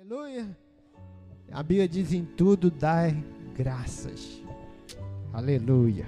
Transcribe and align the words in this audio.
Aleluia. 0.00 0.56
A 1.52 1.62
Bíblia 1.62 1.86
diz 1.86 2.14
em 2.14 2.24
tudo 2.24 2.70
dai 2.70 3.22
graças. 3.54 4.42
Aleluia. 5.30 6.06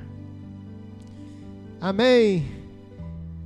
Amém. 1.78 2.46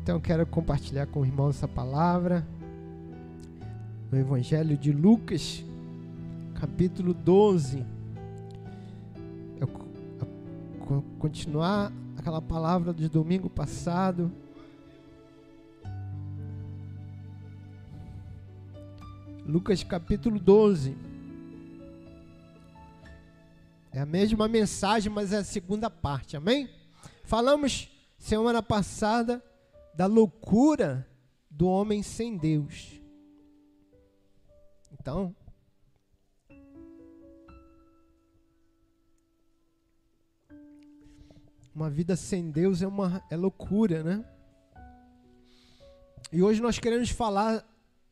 Então 0.01 0.21
quero 0.21 0.46
compartilhar 0.46 1.06
com 1.06 1.22
o 1.22 1.27
irmão 1.27 1.51
essa 1.51 1.67
palavra. 1.67 2.46
No 4.09 4.17
Evangelho 4.17 4.79
de 4.79 4.93
Lucas, 4.93 5.64
capítulo 6.55 7.13
12. 7.13 7.85
Eu, 9.59 9.69
continuar 11.19 11.93
aquela 12.17 12.41
palavra 12.41 12.93
do 12.93 13.09
domingo 13.09 13.51
passado. 13.51 14.31
Lucas 19.49 19.85
capítulo 19.85 20.41
12. 20.41 20.97
É 23.93 24.00
a 24.00 24.07
mesma 24.07 24.49
mensagem, 24.49 25.11
mas 25.11 25.32
é 25.32 25.37
a 25.37 25.45
segunda 25.45 25.89
parte, 25.89 26.37
amém? 26.37 26.68
Falamos 27.23 27.89
semana 28.18 28.61
passada 28.61 29.40
da 29.95 30.07
loucura 30.07 31.09
do 31.49 31.68
homem 31.68 32.03
sem 32.03 32.37
Deus. 32.37 33.01
Então, 34.92 35.34
uma 41.73 41.89
vida 41.89 42.17
sem 42.17 42.51
Deus 42.51 42.83
é 42.83 42.87
uma 42.89 43.25
é 43.31 43.37
loucura, 43.37 44.03
né? 44.03 44.25
E 46.33 46.42
hoje 46.42 46.61
nós 46.61 46.81
queremos 46.81 47.11
falar 47.11 47.65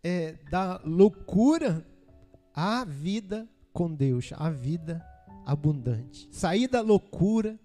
é, 0.04 0.32
da 0.50 0.78
loucura 0.84 1.82
à 2.54 2.84
vida 2.84 3.48
com 3.72 3.92
Deus, 3.92 4.32
a 4.34 4.50
vida 4.50 5.02
abundante. 5.46 6.28
Sair 6.30 6.68
da 6.68 6.82
loucura 6.82 7.58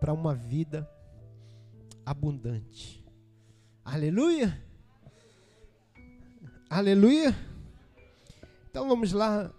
para 0.00 0.12
uma 0.12 0.32
vida 0.32 0.88
abundante. 2.04 3.04
Aleluia! 3.84 4.64
Aleluia! 6.70 7.34
Então 8.70 8.88
vamos 8.88 9.12
lá, 9.12 9.52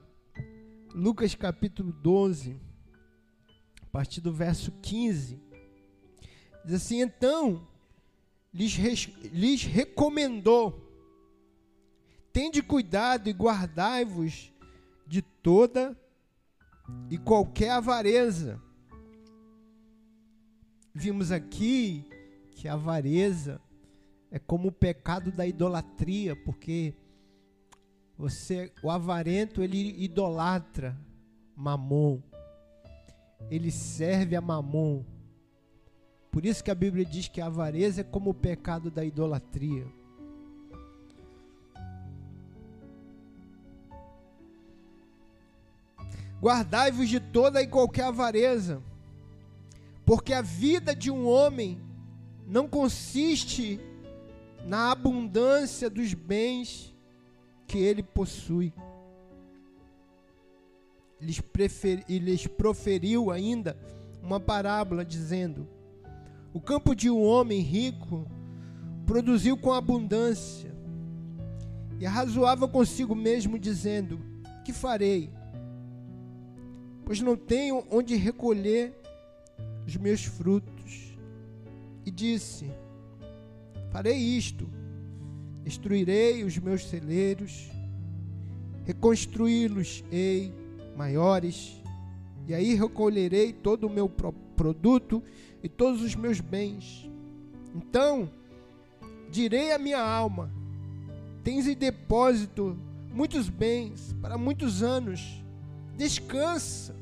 Lucas 0.93 1.35
capítulo 1.35 1.91
12, 1.91 2.57
a 3.81 3.85
partir 3.87 4.21
do 4.21 4.31
verso 4.31 4.71
15. 4.81 5.41
Diz 6.63 6.73
assim: 6.73 7.01
Então 7.01 7.67
lhes, 8.53 8.77
lhes 9.33 9.63
recomendou 9.63 10.86
Tende 12.37 12.61
cuidado 12.61 13.29
e 13.29 13.33
guardai-vos 13.33 14.53
de 15.07 15.23
toda 15.23 15.99
e 17.09 17.17
qualquer 17.17 17.71
avareza. 17.71 18.61
Vimos 20.93 21.31
aqui 21.31 22.05
que 22.51 22.67
a 22.67 22.73
avareza 22.73 23.59
é 24.29 24.37
como 24.37 24.67
o 24.67 24.71
pecado 24.71 25.31
da 25.31 25.47
idolatria, 25.47 26.35
porque 26.35 26.93
você, 28.15 28.71
o 28.83 28.91
avarento, 28.91 29.63
ele 29.63 29.99
idolatra 29.99 30.95
Mamon. 31.55 32.21
Ele 33.49 33.71
serve 33.71 34.35
a 34.35 34.41
Mamon. 34.41 35.03
Por 36.29 36.45
isso 36.45 36.63
que 36.63 36.69
a 36.69 36.75
Bíblia 36.75 37.03
diz 37.03 37.27
que 37.27 37.41
a 37.41 37.47
avareza 37.47 38.01
é 38.01 38.03
como 38.03 38.29
o 38.29 38.35
pecado 38.35 38.91
da 38.91 39.03
idolatria. 39.03 39.96
Guardai-vos 46.41 47.09
de 47.09 47.19
toda 47.19 47.61
e 47.61 47.67
qualquer 47.67 48.05
avareza, 48.05 48.81
porque 50.05 50.33
a 50.33 50.41
vida 50.41 50.95
de 50.95 51.09
um 51.09 51.27
homem 51.27 51.79
não 52.47 52.67
consiste 52.67 53.79
na 54.65 54.91
abundância 54.91 55.89
dos 55.89 56.13
bens 56.13 56.95
que 57.65 57.77
ele 57.77 58.03
possui. 58.03 58.73
Lhes, 61.19 61.41
lhes 62.07 62.45
proferiu 62.45 63.31
ainda 63.31 63.77
uma 64.21 64.39
parábola, 64.39 65.03
dizendo: 65.03 65.67
O 66.53 66.61
campo 66.61 66.95
de 66.95 67.09
um 67.09 67.23
homem 67.23 67.61
rico 67.61 68.27
produziu 69.05 69.57
com 69.57 69.73
abundância, 69.73 70.71
e 71.99 72.05
arrazoava 72.05 72.67
consigo 72.67 73.15
mesmo, 73.15 73.57
dizendo: 73.57 74.19
Que 74.63 74.71
farei? 74.71 75.36
Pois 77.07 77.21
não 77.21 77.37
tenho 77.37 77.85
onde 77.89 78.17
recolher 78.17 78.93
os 79.87 79.95
meus 79.95 80.25
frutos. 80.25 81.17
E 82.05 82.11
disse: 82.11 82.69
Farei 83.93 84.17
isto, 84.17 84.67
destruirei 85.63 86.43
os 86.43 86.57
meus 86.57 86.85
celeiros, 86.85 87.71
reconstruí-los-ei 88.85 90.53
maiores, 90.97 91.81
e 92.45 92.53
aí 92.53 92.73
recolherei 92.73 93.53
todo 93.53 93.87
o 93.87 93.89
meu 93.89 94.11
produto 94.57 95.23
e 95.63 95.69
todos 95.69 96.01
os 96.01 96.13
meus 96.13 96.41
bens. 96.41 97.09
Então 97.73 98.29
direi 99.31 99.71
à 99.71 99.79
minha 99.79 100.01
alma: 100.01 100.51
Tens 101.41 101.67
em 101.67 101.75
depósito 101.75 102.77
muitos 103.13 103.47
bens 103.47 104.13
para 104.21 104.37
muitos 104.37 104.83
anos, 104.83 105.41
descansa 105.97 106.95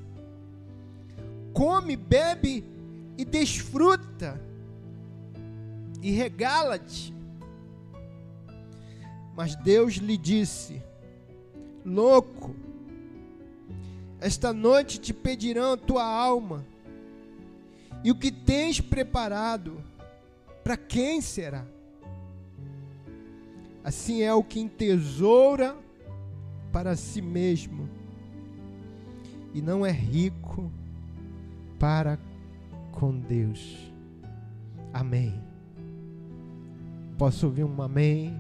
come, 1.55 1.95
bebe 1.95 2.65
e 3.17 3.23
desfruta 3.23 4.39
e 6.01 6.11
regala-te. 6.11 7.15
Mas 9.33 9.55
Deus 9.55 9.93
lhe 9.93 10.17
disse: 10.17 10.83
Louco, 11.85 12.53
esta 14.19 14.51
noite 14.51 14.99
te 14.99 15.13
pedirão 15.13 15.77
tua 15.77 16.03
alma, 16.03 16.65
e 18.03 18.11
o 18.11 18.15
que 18.15 18.31
tens 18.31 18.81
preparado, 18.81 19.81
para 20.61 20.75
quem 20.75 21.21
será? 21.21 21.65
Assim 23.81 24.23
é 24.23 24.33
o 24.33 24.43
que 24.43 24.59
entesoura 24.59 25.77
para 26.71 26.97
si 26.97 27.21
mesmo 27.21 27.87
e 29.55 29.61
não 29.61 29.85
é 29.85 29.91
rico 29.91 30.69
para 31.79 32.19
com 32.91 33.17
Deus. 33.17 33.89
Amém. 34.93 35.41
Posso 37.17 37.45
ouvir 37.45 37.63
um 37.63 37.81
amém? 37.81 38.37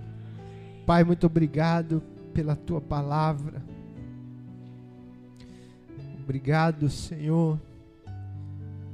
Pai, 0.85 1.05
muito 1.05 1.25
obrigado 1.25 2.03
pela 2.33 2.53
tua 2.53 2.81
palavra. 2.81 3.63
Obrigado, 6.21 6.89
Senhor, 6.89 7.61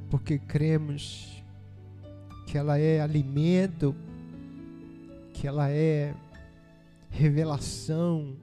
porque 0.08 0.38
cremos 0.38 1.42
que 2.46 2.56
ela 2.56 2.78
é 2.78 3.00
alimento, 3.00 3.96
que 5.34 5.48
ela 5.48 5.68
é 5.68 6.14
revelação 7.10 8.36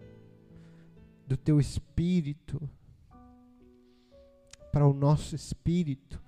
do 1.26 1.38
teu 1.38 1.62
espírito 1.62 2.62
para 4.72 4.88
o 4.88 4.94
nosso 4.94 5.36
espírito. 5.36 6.22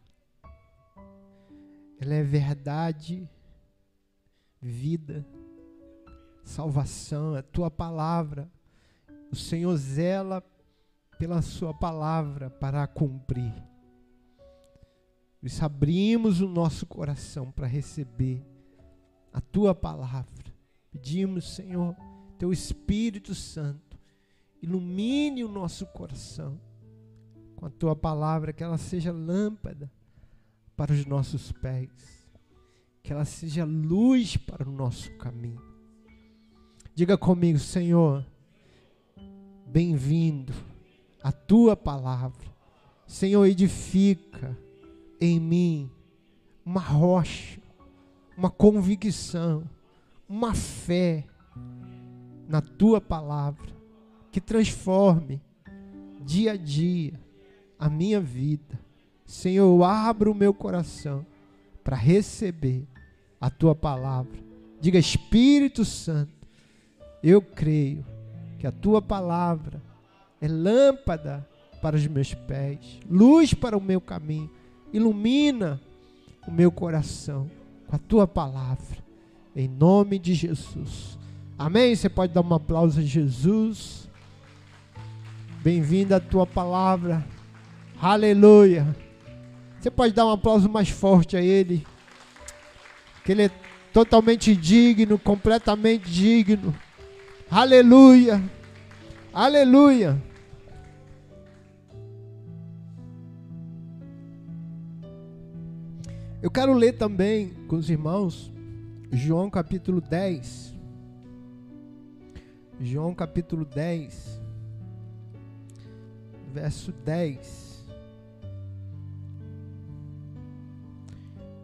Ela 2.00 2.16
é 2.16 2.24
verdade, 2.24 3.30
vida, 4.60 5.26
salvação, 6.44 7.36
é 7.36 7.40
a 7.40 7.44
tua 7.44 7.70
palavra. 7.70 8.52
O 9.32 9.36
Senhor 9.36 9.76
zela 9.78 10.44
pela 11.20 11.42
sua 11.42 11.74
palavra 11.74 12.50
para 12.50 12.82
a 12.82 12.88
cumprir. 12.88 13.54
Nós 15.42 15.62
abrimos 15.62 16.42
o 16.42 16.48
nosso 16.48 16.86
coração 16.86 17.52
para 17.52 17.68
receber 17.68 18.44
a 19.32 19.40
tua 19.40 19.74
palavra. 19.74 20.52
Pedimos, 20.92 21.56
Senhor, 21.56 21.96
teu 22.38 22.52
Espírito 22.52 23.34
Santo, 23.34 23.98
ilumine 24.62 25.44
o 25.44 25.48
nosso 25.48 25.86
coração 25.88 26.60
com 27.62 27.68
a 27.68 27.70
tua 27.70 27.96
palavra, 27.96 28.52
que 28.52 28.64
ela 28.64 28.80
seja 28.80 29.12
lâmpada 29.12 29.88
para 30.76 30.92
os 30.92 31.06
nossos 31.06 31.52
pés, 31.52 31.92
que 33.04 33.14
ela 33.14 33.24
seja 33.24 33.64
luz 33.64 34.36
para 34.36 34.68
o 34.68 34.72
nosso 34.72 35.16
caminho. 35.18 35.62
Diga 36.96 37.20
comigo, 37.20 37.60
Senhor, 37.60 38.26
bem-vindo 39.68 40.52
a 41.22 41.32
tua 41.32 41.78
palavra. 41.78 42.48
Senhor, 43.06 43.46
edifica 43.46 44.58
em 45.20 45.40
mim 45.40 45.92
uma 46.66 46.82
rocha, 46.82 47.62
uma 48.36 48.50
convicção, 48.50 49.70
uma 50.28 50.56
fé 50.56 51.28
na 52.50 52.60
tua 52.60 53.00
palavra, 53.00 53.72
que 54.32 54.42
transforme 54.42 55.40
dia 56.26 56.54
a 56.54 56.58
dia 56.58 57.20
a 57.82 57.90
minha 57.90 58.22
vida. 58.22 58.80
Senhor, 59.26 59.66
eu 59.66 59.84
abro 59.84 60.32
o 60.32 60.36
meu 60.36 60.54
coração 60.54 61.26
para 61.84 61.98
receber 61.98 62.86
a 63.40 63.50
tua 63.50 63.74
palavra. 63.74 64.40
Diga, 64.80 65.00
Espírito 65.00 65.84
Santo, 65.84 66.32
eu 67.24 67.42
creio 67.42 68.06
que 68.60 68.68
a 68.68 68.72
tua 68.72 69.02
palavra 69.02 69.82
é 70.40 70.48
lâmpada 70.48 71.48
para 71.82 71.96
os 71.96 72.06
meus 72.06 72.36
pés, 72.36 73.00
luz 73.10 73.52
para 73.56 73.76
o 73.76 73.82
meu 73.82 74.00
caminho, 74.00 74.50
ilumina 74.94 75.82
o 76.48 76.52
meu 76.52 76.72
coração 76.72 77.50
com 77.88 77.96
a 77.96 78.00
tua 78.00 78.28
palavra, 78.28 78.98
em 79.56 79.68
nome 79.68 80.20
de 80.20 80.36
Jesus. 80.36 81.18
Amém? 81.58 81.96
Você 81.96 82.10
pode 82.10 82.32
dar 82.32 82.42
um 82.42 82.54
aplauso 82.54 83.00
a 83.00 83.04
Jesus. 83.04 84.08
Bem-vindo 85.64 86.14
à 86.14 86.20
tua 86.20 86.46
palavra. 86.46 87.26
Aleluia. 88.02 88.96
Você 89.80 89.92
pode 89.92 90.12
dar 90.12 90.26
um 90.26 90.32
aplauso 90.32 90.68
mais 90.68 90.90
forte 90.90 91.38
a 91.38 91.42
Ele, 91.42 91.86
que 93.24 93.32
Ele 93.32 93.44
é 93.44 93.52
totalmente 93.94 94.56
digno, 94.56 95.20
completamente 95.20 96.10
digno. 96.10 96.76
Aleluia. 97.50 98.42
Aleluia. 99.32 100.20
Eu 106.42 106.50
quero 106.50 106.74
ler 106.74 106.94
também 106.94 107.54
com 107.68 107.76
os 107.76 107.88
irmãos 107.88 108.52
João 109.12 109.48
capítulo 109.48 110.02
10. 110.02 110.74
João 112.80 113.14
capítulo 113.14 113.64
10, 113.64 114.42
verso 116.52 116.92
10. 116.92 117.61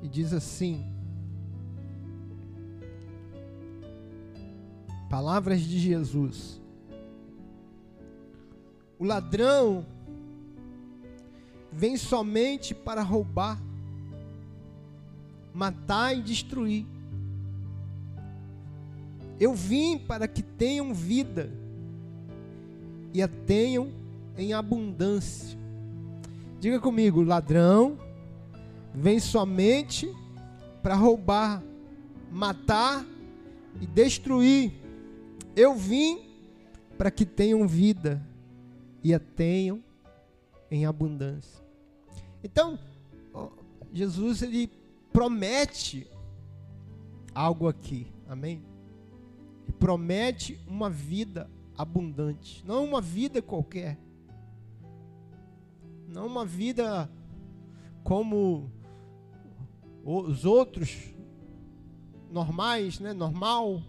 E 0.07 0.09
diz 0.09 0.31
assim: 0.31 0.85
Palavras 5.09 5.59
de 5.59 5.77
Jesus. 5.77 6.61
O 8.97 9.03
ladrão 9.03 9.85
vem 11.73 11.97
somente 11.97 12.73
para 12.73 13.01
roubar, 13.01 13.61
matar 15.53 16.17
e 16.17 16.21
destruir. 16.21 16.85
Eu 19.37 19.53
vim 19.53 19.97
para 19.97 20.25
que 20.25 20.41
tenham 20.41 20.93
vida 20.93 21.51
e 23.13 23.21
a 23.21 23.27
tenham 23.27 23.91
em 24.37 24.53
abundância. 24.53 25.59
Diga 26.61 26.79
comigo, 26.79 27.21
ladrão 27.21 28.06
vem 28.99 29.19
somente 29.19 30.11
para 30.81 30.95
roubar, 30.95 31.63
matar 32.31 33.05
e 33.79 33.85
destruir. 33.85 34.73
Eu 35.55 35.75
vim 35.75 36.27
para 36.97 37.11
que 37.11 37.25
tenham 37.25 37.67
vida 37.67 38.25
e 39.03 39.13
a 39.13 39.19
tenham 39.19 39.83
em 40.71 40.85
abundância. 40.85 41.63
Então, 42.43 42.79
Jesus 43.93 44.41
ele 44.41 44.67
promete 45.13 46.09
algo 47.35 47.67
aqui. 47.67 48.07
Amém? 48.27 48.63
Ele 49.63 49.73
promete 49.73 50.59
uma 50.67 50.89
vida 50.89 51.49
abundante, 51.77 52.65
não 52.65 52.83
uma 52.83 52.99
vida 52.99 53.41
qualquer. 53.43 53.99
Não 56.07 56.25
uma 56.25 56.45
vida 56.45 57.11
como 58.03 58.71
os 60.07 60.45
outros 60.45 60.97
normais, 62.31 62.97
né? 62.97 63.11
Normal. 63.11 63.83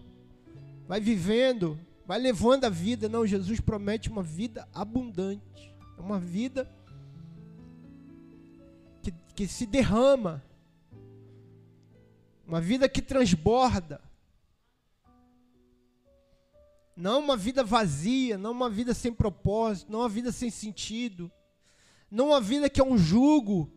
Vai 0.85 0.99
vivendo, 0.99 1.79
vai 2.05 2.19
levando 2.19 2.65
a 2.65 2.69
vida. 2.69 3.07
Não, 3.07 3.25
Jesus 3.25 3.61
promete 3.61 4.09
uma 4.09 4.21
vida 4.21 4.67
abundante. 4.73 5.73
É 5.97 6.01
uma 6.01 6.19
vida 6.19 6.69
que, 9.01 9.13
que 9.33 9.47
se 9.47 9.65
derrama. 9.65 10.43
Uma 12.45 12.59
vida 12.59 12.89
que 12.89 13.01
transborda. 13.01 14.01
Não 16.97 17.19
uma 17.19 17.37
vida 17.37 17.63
vazia, 17.63 18.37
não 18.37 18.51
uma 18.51 18.69
vida 18.69 18.93
sem 18.93 19.13
propósito, 19.13 19.89
não 19.89 19.99
uma 19.99 20.09
vida 20.09 20.33
sem 20.33 20.49
sentido. 20.49 21.31
Não 22.11 22.27
uma 22.29 22.41
vida 22.41 22.69
que 22.69 22.81
é 22.81 22.83
um 22.83 22.97
jugo 22.97 23.71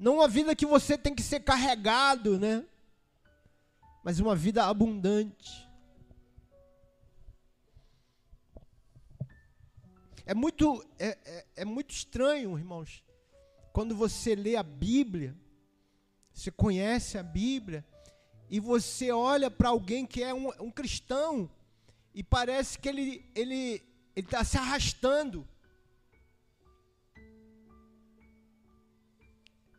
não 0.00 0.14
uma 0.14 0.26
vida 0.26 0.56
que 0.56 0.64
você 0.64 0.96
tem 0.96 1.14
que 1.14 1.22
ser 1.22 1.40
carregado, 1.40 2.38
né? 2.38 2.64
Mas 4.02 4.18
uma 4.18 4.34
vida 4.34 4.64
abundante. 4.64 5.68
É 10.24 10.32
muito, 10.32 10.82
é, 10.98 11.18
é, 11.22 11.46
é 11.56 11.64
muito 11.66 11.90
estranho, 11.90 12.56
irmãos, 12.56 13.04
quando 13.74 13.94
você 13.94 14.34
lê 14.34 14.56
a 14.56 14.62
Bíblia, 14.62 15.36
você 16.32 16.50
conhece 16.50 17.18
a 17.18 17.22
Bíblia, 17.22 17.84
e 18.48 18.58
você 18.58 19.12
olha 19.12 19.50
para 19.50 19.68
alguém 19.68 20.06
que 20.06 20.22
é 20.22 20.32
um, 20.32 20.48
um, 20.62 20.70
cristão, 20.70 21.50
e 22.14 22.22
parece 22.22 22.78
que 22.78 22.88
ele 22.88 23.16
está 23.16 23.40
ele, 23.40 23.82
ele 24.16 24.26
tá 24.26 24.44
se 24.44 24.56
arrastando. 24.56 25.46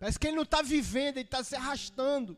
Parece 0.02 0.18
que 0.18 0.26
ele 0.26 0.36
não 0.36 0.42
está 0.42 0.64
vivendo, 0.64 1.18
ele 1.18 1.28
está 1.28 1.44
se 1.44 1.56
arrastando. 1.56 2.36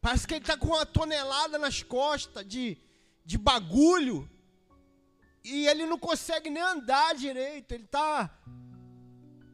Parece 0.00 0.26
que 0.26 0.34
ele 0.34 0.40
está 0.40 0.56
com 0.56 0.66
uma 0.66 0.84
tonelada 0.84 1.60
nas 1.60 1.84
costas 1.84 2.44
de, 2.44 2.76
de 3.24 3.38
bagulho. 3.38 4.28
E 5.44 5.68
ele 5.68 5.86
não 5.86 5.96
consegue 5.96 6.50
nem 6.50 6.60
andar 6.60 7.14
direito. 7.14 7.70
Ele 7.70 7.84
está, 7.84 8.36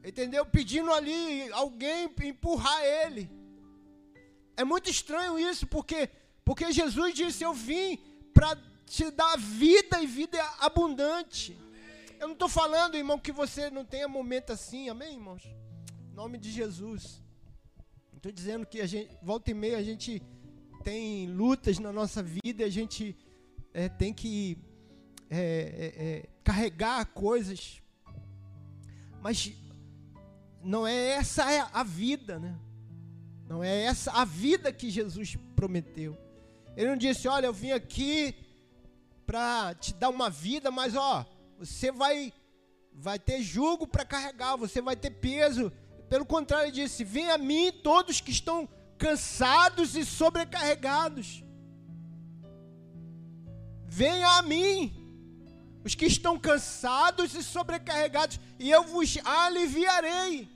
entendeu? 0.02 0.46
Pedindo 0.46 0.90
ali 0.90 1.50
alguém 1.52 2.10
empurrar 2.22 2.82
ele. 2.82 3.30
É 4.56 4.64
muito 4.64 4.88
estranho 4.88 5.38
isso, 5.38 5.66
porque, 5.66 6.08
porque 6.42 6.72
Jesus 6.72 7.12
disse: 7.12 7.44
Eu 7.44 7.52
vim 7.52 7.98
para 8.32 8.56
te 8.86 9.10
dar 9.10 9.36
vida 9.36 10.00
e 10.00 10.06
vida 10.06 10.42
abundante. 10.60 11.62
Eu 12.18 12.28
não 12.28 12.34
estou 12.34 12.48
falando, 12.48 12.96
irmão, 12.96 13.18
que 13.18 13.32
você 13.32 13.70
não 13.70 13.84
tenha 13.84 14.08
momento 14.08 14.52
assim, 14.52 14.88
amém, 14.88 15.14
irmãos? 15.14 15.44
Em 16.10 16.14
nome 16.14 16.38
de 16.38 16.50
Jesus. 16.50 17.22
Estou 18.14 18.32
dizendo 18.32 18.64
que 18.64 18.80
a 18.80 18.86
gente, 18.86 19.10
volta 19.22 19.50
e 19.50 19.54
meia, 19.54 19.76
a 19.76 19.82
gente 19.82 20.22
tem 20.82 21.26
lutas 21.26 21.78
na 21.78 21.92
nossa 21.92 22.22
vida, 22.22 22.64
a 22.64 22.70
gente 22.70 23.16
é, 23.72 23.88
tem 23.88 24.12
que 24.14 24.56
é, 25.30 25.38
é, 25.38 26.04
é, 26.06 26.28
carregar 26.42 27.04
coisas. 27.06 27.82
Mas 29.20 29.52
não 30.62 30.86
é 30.86 31.10
essa 31.10 31.44
a 31.72 31.82
vida, 31.82 32.38
né? 32.38 32.58
Não 33.48 33.62
é 33.62 33.82
essa 33.82 34.12
a 34.12 34.24
vida 34.24 34.72
que 34.72 34.88
Jesus 34.88 35.36
prometeu. 35.54 36.16
Ele 36.76 36.88
não 36.88 36.96
disse, 36.96 37.28
olha, 37.28 37.46
eu 37.46 37.52
vim 37.52 37.72
aqui 37.72 38.34
para 39.26 39.74
te 39.74 39.92
dar 39.94 40.08
uma 40.08 40.28
vida, 40.30 40.70
mas 40.70 40.94
ó, 40.94 41.26
você 41.64 41.90
vai 41.90 42.32
vai 42.92 43.18
ter 43.18 43.42
jugo 43.42 43.86
para 43.86 44.04
carregar, 44.04 44.56
você 44.56 44.80
vai 44.80 44.94
ter 44.94 45.10
peso. 45.10 45.72
Pelo 46.08 46.24
contrário, 46.24 46.66
ele 46.66 46.72
disse: 46.82 47.02
"Vem 47.02 47.30
a 47.30 47.38
mim 47.38 47.72
todos 47.82 48.20
que 48.20 48.30
estão 48.30 48.68
cansados 48.98 49.96
e 49.96 50.04
sobrecarregados. 50.04 51.42
Venha 53.86 54.28
a 54.38 54.42
mim, 54.42 54.92
os 55.84 55.94
que 55.94 56.06
estão 56.06 56.38
cansados 56.38 57.34
e 57.34 57.42
sobrecarregados, 57.42 58.40
e 58.58 58.70
eu 58.70 58.82
vos 58.82 59.18
aliviarei. 59.24 60.48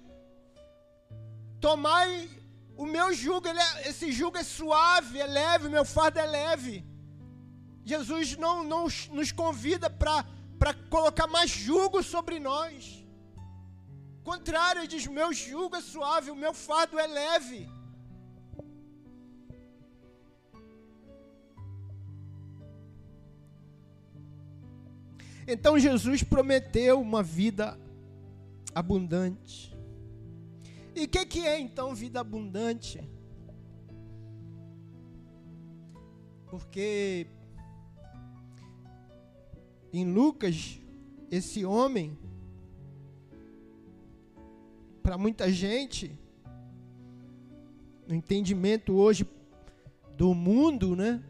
Tomai 1.60 2.28
o 2.76 2.86
meu 2.86 3.12
jugo, 3.12 3.46
é, 3.48 3.88
esse 3.88 4.10
jugo 4.10 4.38
é 4.38 4.42
suave, 4.42 5.20
é 5.20 5.26
leve, 5.26 5.66
o 5.66 5.70
meu 5.70 5.84
fardo 5.84 6.18
é 6.18 6.26
leve. 6.26 6.84
Jesus 7.84 8.36
não, 8.36 8.64
não 8.64 8.86
nos 9.10 9.32
convida 9.32 9.88
para 9.88 10.24
para 10.58 10.74
colocar 10.74 11.26
mais 11.26 11.50
jugo 11.50 12.02
sobre 12.02 12.38
nós. 12.38 13.04
Contrário, 14.24 14.80
ele 14.80 14.88
diz: 14.88 15.06
meu 15.06 15.32
jugo 15.32 15.76
é 15.76 15.80
suave, 15.80 16.30
o 16.30 16.36
meu 16.36 16.52
fardo 16.52 16.98
é 16.98 17.06
leve. 17.06 17.68
Então 25.46 25.78
Jesus 25.78 26.22
prometeu 26.22 27.00
uma 27.00 27.22
vida 27.22 27.80
abundante. 28.74 29.74
E 30.94 31.04
o 31.04 31.08
que, 31.08 31.24
que 31.24 31.46
é 31.46 31.58
então 31.58 31.94
vida 31.94 32.20
abundante? 32.20 33.00
Porque 36.50 37.26
em 39.92 40.10
Lucas, 40.10 40.78
esse 41.30 41.64
homem, 41.64 42.16
para 45.02 45.16
muita 45.16 45.50
gente, 45.50 46.18
no 48.06 48.14
entendimento 48.14 48.94
hoje 48.94 49.26
do 50.16 50.34
mundo, 50.34 50.96
né? 50.96 51.22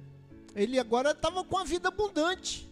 Ele 0.54 0.78
agora 0.78 1.10
estava 1.10 1.44
com 1.44 1.58
a 1.58 1.64
vida 1.64 1.88
abundante. 1.88 2.68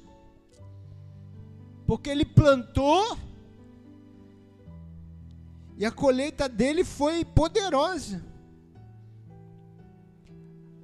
Porque 1.86 2.10
ele 2.10 2.24
plantou 2.24 3.16
e 5.76 5.84
a 5.84 5.90
colheita 5.90 6.48
dele 6.48 6.82
foi 6.82 7.24
poderosa. 7.24 8.24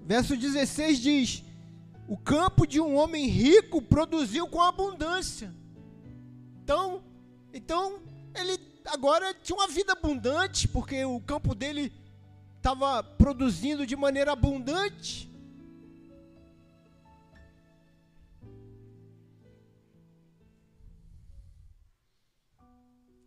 Verso 0.04 0.36
16 0.36 0.98
diz: 0.98 1.44
O 2.06 2.16
campo 2.16 2.66
de 2.66 2.80
um 2.80 2.96
homem 2.96 3.26
rico 3.26 3.80
produziu 3.80 4.48
com 4.48 4.60
abundância. 4.60 5.54
Então, 6.62 7.02
então 7.52 8.02
ele 8.34 8.58
agora 8.86 9.34
tinha 9.34 9.56
uma 9.56 9.68
vida 9.68 9.92
abundante, 9.92 10.68
porque 10.68 11.04
o 11.04 11.20
campo 11.20 11.54
dele 11.54 11.92
estava 12.56 13.02
produzindo 13.02 13.86
de 13.86 13.96
maneira 13.96 14.32
abundante. 14.32 15.30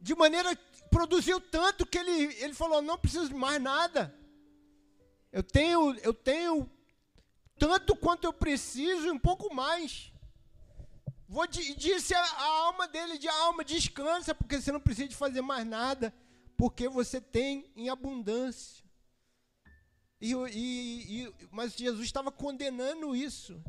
De 0.01 0.13
maneira 0.13 0.55
produziu 0.91 1.41
tanto 1.41 1.86
que 1.86 1.98
ele, 1.98 2.36
ele 2.36 2.53
falou: 2.53 2.82
não 2.82 2.98
preciso 2.98 3.29
de 3.29 3.34
mais 3.34 3.62
nada. 3.62 4.13
Eu 5.32 5.44
tenho, 5.44 5.96
eu 6.00 6.13
tenho 6.13 6.70
tanto 7.57 7.95
quanto 7.95 8.25
eu 8.25 8.33
preciso 8.33 9.07
e 9.07 9.12
um 9.12 9.19
pouco 9.19 9.53
mais. 9.53 10.12
Vou, 11.27 11.47
disse 11.47 12.13
a, 12.13 12.21
a 12.21 12.45
alma 12.65 12.88
dele, 12.88 13.17
de 13.17 13.27
alma, 13.27 13.63
descansa, 13.63 14.35
porque 14.35 14.62
você 14.62 14.71
não 14.71 14.79
precisa 14.79 15.07
de 15.07 15.15
fazer 15.15 15.41
mais 15.41 15.65
nada, 15.65 16.13
porque 16.55 16.88
você 16.88 17.19
tem 17.19 17.71
em 17.75 17.89
abundância. 17.89 18.83
E, 20.21 20.33
e, 20.33 21.24
e, 21.24 21.33
mas 21.51 21.75
Jesus 21.75 22.05
estava 22.05 22.31
condenando 22.31 23.15
isso. 23.15 23.62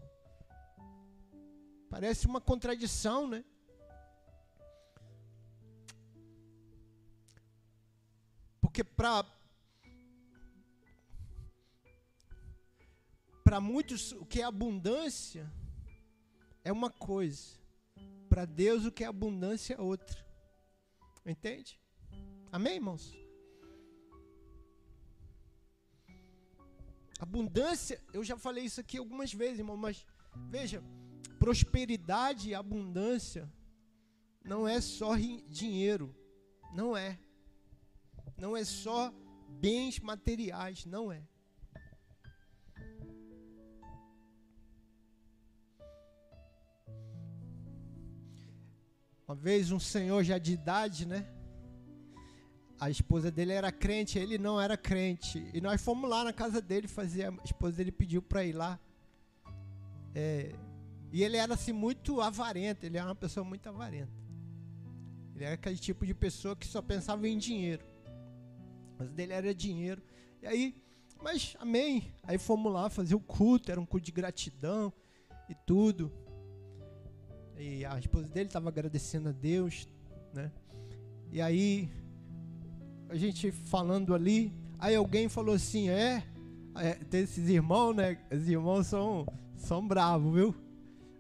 Parece 1.89 2.27
uma 2.27 2.41
contradição, 2.41 3.27
né? 3.27 3.45
Porque 8.61 8.85
para 8.85 9.25
para 13.47 13.61
muitos 13.61 14.11
o 14.11 14.27
que 14.27 14.41
é 14.41 14.45
abundância 14.45 15.49
é 16.65 16.73
uma 16.73 16.91
coisa. 16.91 17.57
Para 18.29 18.45
Deus 18.45 18.85
o 18.85 18.91
que 18.91 19.05
é 19.05 19.07
abundância 19.07 19.75
é 19.75 19.81
outra. 19.81 20.19
Entende? 21.25 21.81
Amém, 22.51 22.75
irmãos? 22.75 23.17
Abundância, 27.21 28.03
eu 28.13 28.25
já 28.25 28.37
falei 28.37 28.65
isso 28.65 28.81
aqui 28.81 28.99
algumas 28.99 29.33
vezes, 29.33 29.61
irmão, 29.61 29.77
mas 29.77 30.05
veja, 30.51 30.83
prosperidade 31.39 32.49
e 32.49 32.55
abundância 32.55 33.49
não 34.45 34.67
é 34.67 34.81
só 34.81 35.15
dinheiro, 35.49 36.13
não 36.75 36.97
é 36.97 37.17
não 38.37 38.57
é 38.57 38.65
só 38.65 39.15
bens 39.49 40.01
materiais, 40.01 40.85
não 40.85 41.13
é. 41.13 41.23
Uma 49.27 49.35
vez 49.35 49.73
um 49.73 49.81
senhor 49.81 50.23
já 50.23 50.39
de 50.39 50.53
idade, 50.53 51.05
né? 51.05 51.27
A 52.79 52.89
esposa 52.91 53.31
dele 53.31 53.53
era 53.53 53.73
crente, 53.73 54.19
ele 54.19 54.39
não 54.39 54.61
era 54.61 54.77
crente. 54.77 55.51
E 55.53 55.61
nós 55.61 55.83
fomos 55.83 56.09
lá 56.09 56.23
na 56.23 56.33
casa 56.33 56.61
dele 56.61 56.87
fazer. 56.87 57.25
A 57.25 57.35
esposa 57.45 57.79
dele 57.79 57.91
pediu 57.91 58.23
para 58.23 58.45
ir 58.45 58.53
lá. 58.53 58.79
É, 60.15 60.55
e 61.11 61.25
ele 61.25 61.37
era 61.37 61.55
assim 61.55 61.73
muito 61.73 62.21
avarento, 62.21 62.85
ele 62.85 62.99
era 62.99 63.07
uma 63.07 63.15
pessoa 63.15 63.43
muito 63.43 63.69
avarenta. 63.69 64.13
Ele 65.35 65.45
era 65.45 65.55
aquele 65.55 65.77
tipo 65.77 66.07
de 66.07 66.15
pessoa 66.15 66.55
que 66.55 66.67
só 66.67 66.81
pensava 66.81 67.27
em 67.29 67.37
dinheiro. 67.37 67.85
Mas 68.99 69.11
dele 69.11 69.33
era 69.33 69.55
dinheiro. 69.55 70.03
E 70.41 70.47
aí, 70.47 70.83
mas 71.21 71.57
amém. 71.59 72.13
Aí 72.23 72.39
fomos 72.39 72.73
lá 72.73 72.89
fazer 72.89 73.15
o 73.15 73.21
culto, 73.21 73.73
era 73.73 73.81
um 73.81 73.87
culto 73.87 74.07
de 74.07 74.13
gratidão 74.13 74.93
e 75.49 75.55
tudo. 75.67 76.13
E 77.59 77.85
a 77.85 77.99
esposa 77.99 78.29
dele 78.29 78.47
estava 78.47 78.69
agradecendo 78.69 79.31
a 79.31 79.33
Deus, 79.33 79.89
né? 80.33 80.51
E 81.33 81.41
aí, 81.41 81.89
a 83.09 83.17
gente 83.17 83.51
falando 83.51 84.15
ali, 84.15 84.53
aí 84.79 84.95
alguém 84.95 85.29
falou 85.29 85.55
assim: 85.55 85.89
é, 85.89 86.23
é 86.77 86.95
tem 86.95 87.23
esses 87.23 87.49
irmãos, 87.49 87.95
né? 87.95 88.19
Os 88.31 88.49
irmãos 88.49 88.87
são, 88.87 89.27
são 89.57 89.87
bravos, 89.87 90.35
viu? 90.35 90.55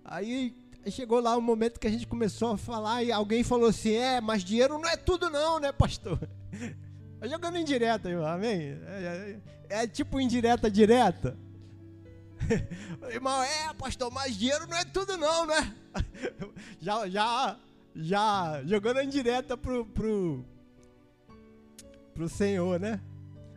Aí 0.04 0.54
chegou 0.90 1.20
lá 1.20 1.34
o 1.34 1.38
um 1.38 1.42
momento 1.42 1.80
que 1.80 1.86
a 1.86 1.90
gente 1.90 2.06
começou 2.06 2.52
a 2.52 2.58
falar 2.58 3.02
e 3.02 3.10
alguém 3.10 3.42
falou 3.42 3.68
assim: 3.68 3.94
é, 3.94 4.20
mas 4.20 4.44
dinheiro 4.44 4.78
não 4.78 4.88
é 4.88 4.96
tudo, 4.96 5.30
não, 5.30 5.58
né, 5.58 5.72
pastor? 5.72 6.18
Tá 7.18 7.26
jogando 7.26 7.56
indireta, 7.56 8.10
irmão, 8.10 8.26
amém? 8.26 8.78
É, 8.86 9.40
é, 9.70 9.82
é 9.84 9.86
tipo 9.86 10.20
indireta 10.20 10.70
direta. 10.70 11.34
irmão, 13.10 13.42
é, 13.42 13.74
pastor, 13.74 14.10
mas 14.10 14.36
dinheiro 14.36 14.66
não 14.66 14.76
é 14.76 14.84
tudo 14.84 15.16
não, 15.16 15.46
né? 15.46 15.74
já, 16.80 17.08
já, 17.08 17.58
já 17.94 18.62
jogando 18.64 19.02
indireta 19.02 19.56
pro, 19.56 19.84
pro, 19.86 20.44
pro 22.14 22.28
Senhor, 22.28 22.78
né? 22.80 23.00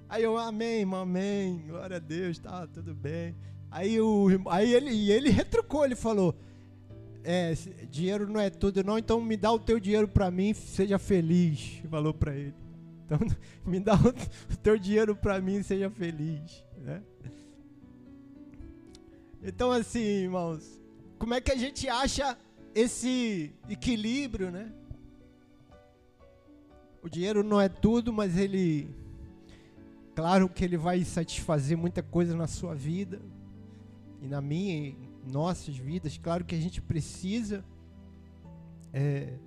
Aí 0.08 0.24
eu, 0.24 0.38
amém, 0.38 0.80
irmão, 0.80 1.02
amém, 1.02 1.64
glória 1.68 1.98
a 1.98 2.00
Deus, 2.00 2.40
tá 2.40 2.66
tudo 2.68 2.96
bem. 2.96 3.36
Aí, 3.70 4.02
o, 4.02 4.28
aí 4.50 4.74
ele, 4.74 5.12
ele 5.12 5.30
retrucou, 5.30 5.86
ele 5.86 5.96
falou, 5.96 6.36
é, 7.24 7.54
dinheiro 7.90 8.28
não 8.28 8.40
é 8.40 8.50
tudo 8.50 8.84
não, 8.84 8.98
então 8.98 9.22
me 9.22 9.38
dá 9.38 9.52
o 9.52 9.60
teu 9.60 9.80
dinheiro 9.80 10.08
para 10.08 10.32
mim, 10.32 10.54
seja 10.54 10.98
feliz, 10.98 11.82
falou 11.90 12.14
para 12.14 12.36
ele. 12.36 12.56
Então, 13.06 13.20
me 13.66 13.80
dá 13.80 13.94
o 13.94 14.58
teu 14.58 14.78
dinheiro 14.78 15.16
para 15.16 15.40
mim, 15.40 15.62
seja 15.62 15.90
feliz. 15.90 16.64
Né? 16.78 17.04
Então, 19.42 19.72
assim, 19.72 20.00
irmãos, 20.00 20.80
como 21.18 21.34
é 21.34 21.42
que 21.42 21.52
a 21.52 21.56
gente 21.56 21.88
acha 21.88 22.38
esse 22.76 23.54
equilíbrio, 23.70 24.52
né? 24.52 24.72
O 27.02 27.10
dinheiro 27.10 27.44
não 27.44 27.60
é 27.60 27.70
tudo, 27.70 28.12
mas 28.12 28.38
ele, 28.38 28.94
claro 30.14 30.50
que 30.50 30.64
ele 30.64 30.78
vai 30.78 31.04
satisfazer 31.06 31.78
muita 31.78 32.04
coisa 32.04 32.36
na 32.36 32.48
sua 32.48 32.76
vida 32.76 33.22
e 34.22 34.28
na 34.28 34.42
minha, 34.42 34.90
e 34.90 34.98
nossas 35.32 35.78
vidas. 35.78 36.18
Claro 36.18 36.44
que 36.44 36.56
a 36.56 36.60
gente 36.60 36.82
precisa 36.82 37.64
é, 38.92 39.38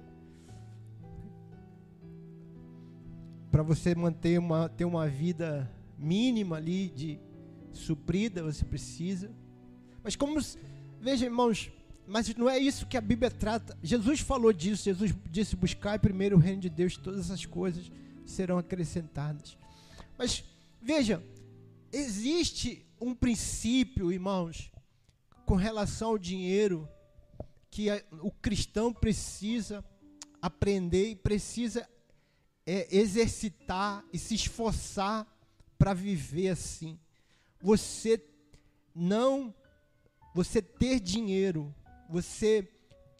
para 3.50 3.62
você 3.62 3.94
manter 3.94 4.38
uma, 4.38 4.70
ter 4.70 4.86
uma 4.86 5.06
vida 5.06 5.70
mínima 5.98 6.56
ali 6.56 6.88
de 6.88 7.20
suprida, 7.70 8.42
você 8.42 8.64
precisa. 8.64 9.30
Mas 10.02 10.16
como, 10.16 10.40
veja 11.00 11.26
irmãos, 11.26 11.70
mas 12.06 12.34
não 12.34 12.48
é 12.48 12.58
isso 12.58 12.86
que 12.86 12.96
a 12.96 13.00
Bíblia 13.00 13.30
trata. 13.30 13.76
Jesus 13.82 14.20
falou 14.20 14.52
disso, 14.52 14.84
Jesus 14.84 15.14
disse 15.30 15.56
buscar 15.56 15.98
primeiro 15.98 16.36
o 16.36 16.40
reino 16.40 16.60
de 16.60 16.68
Deus, 16.68 16.96
todas 16.96 17.20
essas 17.20 17.46
coisas 17.46 17.90
serão 18.24 18.58
acrescentadas. 18.58 19.56
Mas 20.18 20.44
veja, 20.80 21.22
existe 21.92 22.84
um 23.00 23.14
princípio, 23.14 24.12
irmãos, 24.12 24.70
com 25.44 25.54
relação 25.54 26.10
ao 26.10 26.18
dinheiro 26.18 26.88
que 27.70 27.88
o 28.20 28.30
cristão 28.30 28.92
precisa 28.92 29.84
aprender 30.40 31.10
e 31.10 31.16
precisa 31.16 31.88
é 32.66 32.96
exercitar 32.96 34.04
e 34.12 34.18
se 34.18 34.34
esforçar 34.34 35.26
para 35.76 35.92
viver 35.92 36.50
assim. 36.50 36.98
Você 37.60 38.24
não, 38.94 39.54
você 40.34 40.62
ter 40.62 41.00
dinheiro, 41.00 41.74
você 42.08 42.68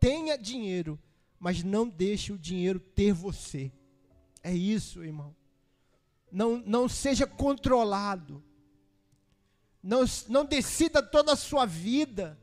tenha 0.00 0.37
dinheiro, 0.37 0.99
mas 1.38 1.62
não 1.62 1.88
deixe 1.88 2.33
o 2.33 2.38
dinheiro 2.38 2.81
ter 2.81 3.12
você. 3.12 3.73
É 4.42 4.52
isso, 4.52 5.04
irmão. 5.04 5.35
Não, 6.31 6.59
não 6.59 6.88
seja 6.88 7.26
controlado. 7.26 8.42
Não, 9.83 10.04
não 10.28 10.45
decida 10.45 11.02
toda 11.02 11.33
a 11.33 11.37
sua 11.37 11.66
vida, 11.66 12.38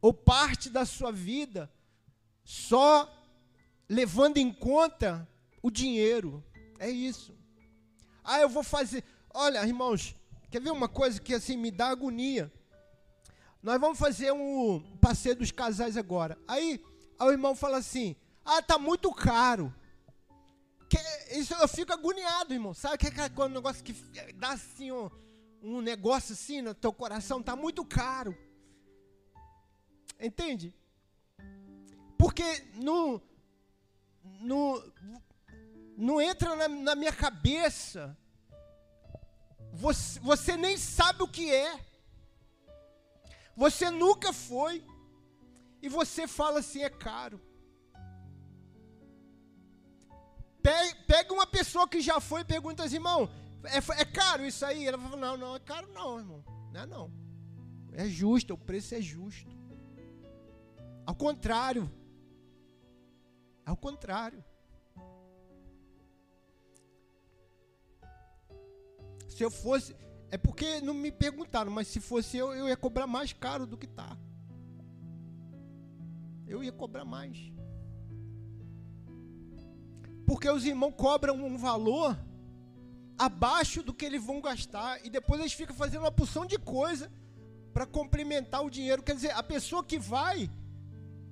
ou 0.00 0.12
parte 0.12 0.68
da 0.68 0.84
sua 0.84 1.12
vida, 1.12 1.72
só 2.44 3.08
levando 3.88 4.38
em 4.38 4.52
conta 4.52 5.28
o 5.62 5.70
dinheiro. 5.70 6.44
É 6.78 6.90
isso. 6.90 7.34
Ah, 8.24 8.40
eu 8.40 8.48
vou 8.48 8.64
fazer. 8.64 9.04
Olha, 9.30 9.64
irmãos, 9.64 10.16
quer 10.50 10.60
ver 10.60 10.72
uma 10.72 10.88
coisa 10.88 11.20
que 11.20 11.34
assim 11.34 11.56
me 11.56 11.70
dá 11.70 11.88
agonia? 11.88 12.52
Nós 13.62 13.80
vamos 13.80 13.98
fazer 13.98 14.32
um 14.32 14.80
passeio 15.00 15.36
dos 15.36 15.52
casais 15.52 15.96
agora. 15.96 16.36
Aí, 16.48 16.84
aí 17.18 17.28
o 17.28 17.30
irmão 17.30 17.54
fala 17.54 17.78
assim: 17.78 18.16
ah, 18.44 18.60
tá 18.60 18.76
muito 18.76 19.12
caro. 19.12 19.72
Que, 20.88 20.98
isso 21.38 21.54
eu 21.54 21.68
fico 21.68 21.92
agoniado, 21.92 22.52
irmão. 22.52 22.74
Sabe 22.74 22.98
que 22.98 23.06
é 23.06 23.24
aquele 23.24 23.48
negócio 23.48 23.84
que 23.84 23.92
dá 24.34 24.50
assim 24.50 24.90
um, 24.90 25.08
um 25.62 25.80
negócio 25.80 26.32
assim 26.32 26.60
no 26.60 26.74
teu 26.74 26.92
coração? 26.92 27.42
Tá 27.42 27.54
muito 27.54 27.84
caro. 27.84 28.36
Entende? 30.20 30.74
Porque 32.18 32.44
não, 32.74 33.22
não, 34.40 34.92
não 35.96 36.20
entra 36.20 36.56
na, 36.56 36.68
na 36.68 36.94
minha 36.96 37.12
cabeça. 37.12 38.16
Você, 39.72 40.20
você 40.20 40.56
nem 40.56 40.76
sabe 40.76 41.22
o 41.22 41.28
que 41.28 41.50
é. 41.50 41.91
Você 43.56 43.90
nunca 43.90 44.32
foi. 44.32 44.84
E 45.80 45.88
você 45.88 46.26
fala 46.28 46.60
assim, 46.60 46.82
é 46.82 46.90
caro. 46.90 47.40
Pega 51.06 51.32
uma 51.32 51.46
pessoa 51.46 51.88
que 51.88 52.00
já 52.00 52.20
foi 52.20 52.42
e 52.42 52.44
pergunta 52.44 52.84
assim, 52.84 52.96
irmão, 52.96 53.28
é, 53.64 53.78
é 54.00 54.04
caro 54.04 54.44
isso 54.44 54.64
aí? 54.64 54.86
Ela 54.86 54.98
fala, 54.98 55.16
não, 55.16 55.36
não, 55.36 55.56
é 55.56 55.60
caro 55.60 55.88
não, 55.92 56.18
irmão. 56.18 56.44
Não 56.72 56.80
é 56.80 56.86
não. 56.86 57.12
É 57.92 58.08
justo, 58.08 58.54
o 58.54 58.58
preço 58.58 58.94
é 58.94 59.00
justo. 59.00 59.50
Ao 61.04 61.14
contrário. 61.14 61.90
Ao 63.66 63.76
contrário. 63.76 64.42
Se 69.28 69.42
eu 69.42 69.50
fosse. 69.50 69.96
É 70.32 70.38
porque 70.38 70.80
não 70.80 70.94
me 70.94 71.12
perguntaram, 71.12 71.70
mas 71.70 71.88
se 71.88 72.00
fosse 72.00 72.38
eu, 72.38 72.54
eu 72.54 72.66
ia 72.66 72.76
cobrar 72.76 73.06
mais 73.06 73.34
caro 73.34 73.66
do 73.66 73.76
que 73.76 73.86
tá. 73.86 74.16
Eu 76.46 76.64
ia 76.64 76.72
cobrar 76.72 77.04
mais. 77.04 77.36
Porque 80.26 80.48
os 80.48 80.64
irmãos 80.64 80.94
cobram 80.96 81.34
um 81.34 81.58
valor 81.58 82.18
abaixo 83.18 83.82
do 83.82 83.92
que 83.92 84.06
eles 84.06 84.24
vão 84.24 84.40
gastar 84.40 85.04
e 85.04 85.10
depois 85.10 85.38
eles 85.38 85.52
ficam 85.52 85.76
fazendo 85.76 86.00
uma 86.00 86.10
porção 86.10 86.46
de 86.46 86.58
coisa 86.58 87.12
para 87.74 87.84
complementar 87.84 88.64
o 88.64 88.70
dinheiro. 88.70 89.02
Quer 89.02 89.14
dizer, 89.14 89.32
a 89.32 89.42
pessoa 89.42 89.84
que 89.84 89.98
vai, 89.98 90.50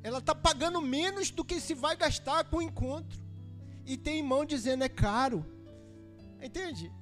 ela 0.02 0.18
está 0.18 0.34
pagando 0.34 0.78
menos 0.82 1.30
do 1.30 1.42
que 1.42 1.58
se 1.58 1.72
vai 1.72 1.96
gastar 1.96 2.44
com 2.44 2.58
o 2.58 2.62
encontro. 2.62 3.18
E 3.86 3.96
tem 3.96 4.18
irmão 4.18 4.44
dizendo 4.44 4.84
é 4.84 4.90
caro. 4.90 5.42
Entende? 6.42 6.92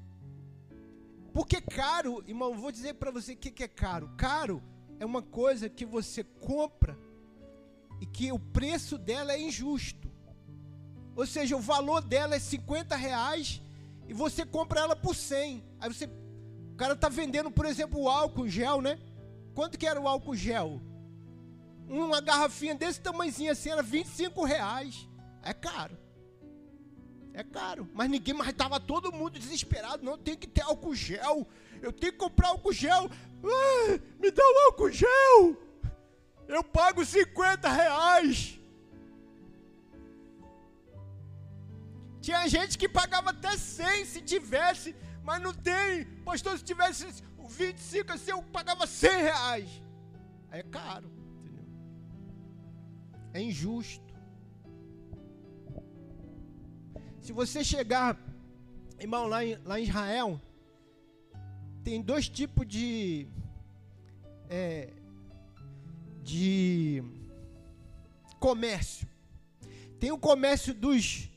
Porque 1.38 1.60
caro, 1.60 2.20
irmão, 2.26 2.58
vou 2.58 2.72
dizer 2.72 2.94
para 2.94 3.12
você 3.12 3.34
o 3.34 3.36
que, 3.36 3.52
que 3.52 3.62
é 3.62 3.68
caro. 3.68 4.10
Caro 4.16 4.60
é 4.98 5.06
uma 5.06 5.22
coisa 5.22 5.68
que 5.68 5.86
você 5.86 6.24
compra 6.24 6.98
e 8.00 8.06
que 8.06 8.32
o 8.32 8.40
preço 8.40 8.98
dela 8.98 9.32
é 9.32 9.40
injusto. 9.40 10.10
Ou 11.14 11.24
seja, 11.24 11.56
o 11.56 11.60
valor 11.60 12.02
dela 12.02 12.34
é 12.34 12.40
50 12.40 12.96
reais 12.96 13.62
e 14.08 14.12
você 14.12 14.44
compra 14.44 14.80
ela 14.80 14.96
por 14.96 15.14
100. 15.14 15.62
Aí 15.78 15.94
você, 15.94 16.06
o 16.72 16.76
cara 16.76 16.94
está 16.94 17.08
vendendo, 17.08 17.52
por 17.52 17.66
exemplo, 17.66 18.00
o 18.00 18.08
álcool 18.08 18.48
gel, 18.48 18.80
né? 18.80 18.98
Quanto 19.54 19.78
que 19.78 19.86
era 19.86 20.00
o 20.00 20.08
álcool 20.08 20.34
gel? 20.34 20.82
Uma 21.88 22.20
garrafinha 22.20 22.74
desse 22.74 23.00
tamanhozinho 23.00 23.52
assim 23.52 23.70
era 23.70 23.80
25 23.80 24.44
reais. 24.44 25.08
É 25.44 25.54
caro. 25.54 25.96
É 27.38 27.44
caro. 27.44 27.88
Mas 27.94 28.10
ninguém 28.10 28.34
mais 28.34 28.50
estava 28.50 28.80
todo 28.80 29.12
mundo 29.12 29.38
desesperado. 29.38 30.04
Não, 30.04 30.18
tem 30.18 30.36
que 30.36 30.48
ter 30.48 30.62
álcool 30.62 30.92
gel. 30.92 31.46
Eu 31.80 31.92
tenho 31.92 32.12
que 32.12 32.18
comprar 32.18 32.48
álcool 32.48 32.72
gel. 32.72 33.08
Ah, 33.44 34.00
me 34.18 34.28
dá 34.32 34.42
um 34.42 34.58
álcool 34.66 34.90
gel. 34.90 35.56
Eu 36.48 36.64
pago 36.64 37.04
50 37.04 37.68
reais. 37.72 38.58
Tinha 42.20 42.48
gente 42.48 42.76
que 42.76 42.88
pagava 42.88 43.30
até 43.30 43.56
100 43.56 44.04
se 44.06 44.20
tivesse, 44.20 44.96
mas 45.22 45.40
não 45.40 45.54
tem. 45.54 46.06
Pastor, 46.24 46.58
se 46.58 46.64
tivesse 46.64 47.06
25 47.38 48.14
assim, 48.14 48.32
eu 48.32 48.42
pagava 48.42 48.84
100 48.84 49.10
reais. 49.10 49.82
Aí 50.50 50.58
é 50.58 50.64
caro. 50.64 51.08
Entendeu? 51.38 51.64
É 53.32 53.40
injusto. 53.40 54.07
Se 57.28 57.32
você 57.34 57.62
chegar, 57.62 58.18
irmão, 58.98 59.26
lá 59.26 59.44
em, 59.44 59.54
lá 59.56 59.78
em 59.78 59.82
Israel, 59.82 60.40
tem 61.84 62.00
dois 62.00 62.26
tipos 62.26 62.66
de. 62.66 63.28
É, 64.48 64.94
de 66.22 67.02
comércio. 68.40 69.06
Tem 70.00 70.10
o 70.10 70.16
comércio 70.16 70.72
dos, 70.72 71.28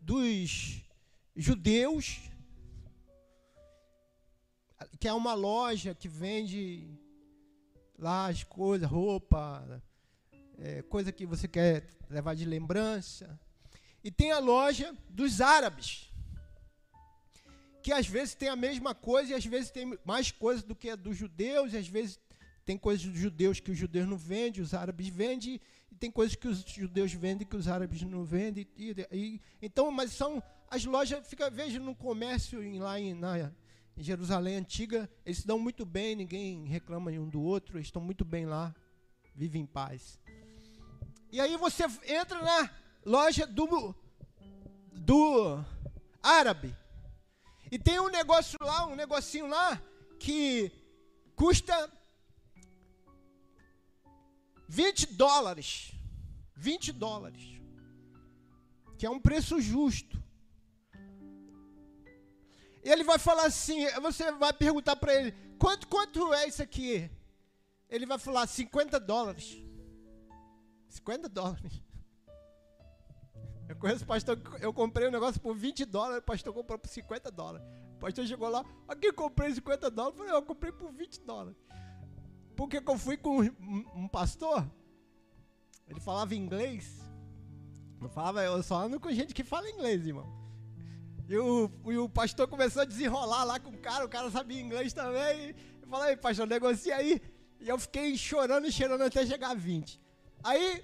dos 0.00 0.82
judeus, 1.36 2.20
que 4.98 5.06
é 5.06 5.12
uma 5.12 5.34
loja 5.34 5.94
que 5.94 6.08
vende 6.08 6.84
lá 7.96 8.26
as 8.26 8.42
coisas, 8.42 8.90
roupa, 8.90 9.80
é, 10.58 10.82
coisa 10.82 11.12
que 11.12 11.24
você 11.24 11.46
quer 11.46 11.86
levar 12.10 12.34
de 12.34 12.44
lembrança. 12.44 13.38
E 14.08 14.10
tem 14.10 14.32
a 14.32 14.38
loja 14.38 14.96
dos 15.10 15.42
árabes, 15.42 16.10
que 17.82 17.92
às 17.92 18.06
vezes 18.06 18.34
tem 18.34 18.48
a 18.48 18.56
mesma 18.56 18.94
coisa 18.94 19.32
e 19.32 19.34
às 19.34 19.44
vezes 19.44 19.70
tem 19.70 19.98
mais 20.02 20.30
coisas 20.32 20.64
do 20.64 20.74
que 20.74 20.88
a 20.88 20.96
dos 20.96 21.14
judeus, 21.14 21.74
e 21.74 21.76
às 21.76 21.88
vezes 21.88 22.18
tem 22.64 22.78
coisas 22.78 23.04
dos 23.04 23.20
judeus 23.20 23.60
que 23.60 23.70
os 23.70 23.76
judeus 23.76 24.08
não 24.08 24.16
vendem, 24.16 24.62
os 24.62 24.72
árabes 24.72 25.08
vendem, 25.08 25.60
e 25.92 25.94
tem 25.94 26.10
coisas 26.10 26.34
que 26.34 26.48
os 26.48 26.60
judeus 26.60 27.12
vendem 27.12 27.46
que 27.46 27.54
os 27.54 27.68
árabes 27.68 28.00
não 28.00 28.24
vendem. 28.24 28.66
E, 28.78 28.96
e, 29.12 29.42
então, 29.60 29.90
mas 29.90 30.12
são 30.12 30.42
as 30.70 30.86
lojas, 30.86 31.28
fica, 31.28 31.50
veja 31.50 31.78
no 31.78 31.94
comércio 31.94 32.62
em, 32.62 32.78
lá 32.78 32.98
em, 32.98 33.12
na, 33.12 33.52
em 33.94 34.02
Jerusalém 34.02 34.56
antiga, 34.56 35.06
eles 35.26 35.40
se 35.40 35.46
dão 35.46 35.58
muito 35.58 35.84
bem, 35.84 36.16
ninguém 36.16 36.64
reclama 36.64 37.10
um 37.10 37.28
do 37.28 37.42
outro, 37.42 37.76
eles 37.76 37.88
estão 37.88 38.00
muito 38.00 38.24
bem 38.24 38.46
lá, 38.46 38.74
vivem 39.34 39.64
em 39.64 39.66
paz. 39.66 40.18
E 41.30 41.38
aí 41.42 41.58
você 41.58 41.84
entra 42.06 42.40
na 42.40 42.70
loja 43.04 43.46
do, 43.46 43.94
do 44.92 45.64
árabe. 46.22 46.76
E 47.70 47.78
tem 47.78 48.00
um 48.00 48.08
negócio 48.08 48.58
lá, 48.60 48.86
um 48.86 48.94
negocinho 48.94 49.46
lá, 49.46 49.80
que 50.18 50.72
custa 51.34 51.90
20 54.68 55.06
dólares. 55.14 55.92
20 56.56 56.92
dólares. 56.92 57.42
Que 58.98 59.06
é 59.06 59.10
um 59.10 59.20
preço 59.20 59.60
justo. 59.60 60.22
E 62.84 62.90
ele 62.90 63.04
vai 63.04 63.18
falar 63.18 63.46
assim, 63.46 63.86
você 64.00 64.30
vai 64.32 64.52
perguntar 64.52 64.96
para 64.96 65.14
ele, 65.14 65.34
quanto, 65.58 65.86
quanto 65.88 66.32
é 66.32 66.46
isso 66.46 66.62
aqui? 66.62 67.10
Ele 67.88 68.06
vai 68.06 68.18
falar 68.18 68.46
50 68.46 68.98
dólares. 69.00 69.58
50 70.88 71.28
dólares. 71.28 71.82
Eu 73.68 73.76
conheço 73.76 74.04
o 74.04 74.06
pastor, 74.06 74.40
eu 74.60 74.72
comprei 74.72 75.08
um 75.08 75.10
negócio 75.10 75.40
por 75.40 75.54
20 75.54 75.84
dólares, 75.84 76.18
o 76.18 76.22
pastor 76.22 76.54
comprou 76.54 76.78
por 76.78 76.88
50 76.88 77.30
dólares. 77.30 77.66
O 77.96 77.98
pastor 77.98 78.26
chegou 78.26 78.48
lá, 78.48 78.64
aqui 78.88 79.12
comprei 79.12 79.52
50 79.52 79.90
dólares, 79.90 80.18
eu 80.18 80.24
falei, 80.24 80.40
eu 80.40 80.42
comprei 80.42 80.72
por 80.72 80.90
20 80.90 81.20
dólares. 81.20 81.56
Porque 82.56 82.78
eu 82.78 82.98
fui 82.98 83.16
com 83.16 83.40
um 83.94 84.08
pastor, 84.08 84.66
ele 85.86 86.00
falava 86.00 86.34
inglês, 86.34 86.98
não 88.00 88.08
falava, 88.08 88.42
eu 88.42 88.62
só 88.62 88.84
ando 88.84 88.98
com 88.98 89.12
gente 89.12 89.34
que 89.34 89.44
fala 89.44 89.68
inglês, 89.68 90.06
irmão. 90.06 90.26
E 91.28 91.36
o, 91.36 91.70
e 91.86 91.98
o 91.98 92.08
pastor 92.08 92.48
começou 92.48 92.80
a 92.80 92.86
desenrolar 92.86 93.44
lá 93.44 93.60
com 93.60 93.70
o 93.70 93.78
cara, 93.78 94.04
o 94.04 94.08
cara 94.08 94.30
sabia 94.30 94.60
inglês 94.60 94.94
também. 94.94 95.54
Eu 95.82 95.88
falei, 95.88 96.16
pastor, 96.16 96.46
negocia 96.46 96.96
aí. 96.96 97.20
E 97.60 97.68
eu 97.68 97.78
fiquei 97.78 98.16
chorando 98.16 98.66
e 98.66 98.72
cheirando 98.72 99.02
até 99.02 99.26
chegar 99.26 99.50
a 99.50 99.54
20. 99.54 100.00
Aí 100.42 100.82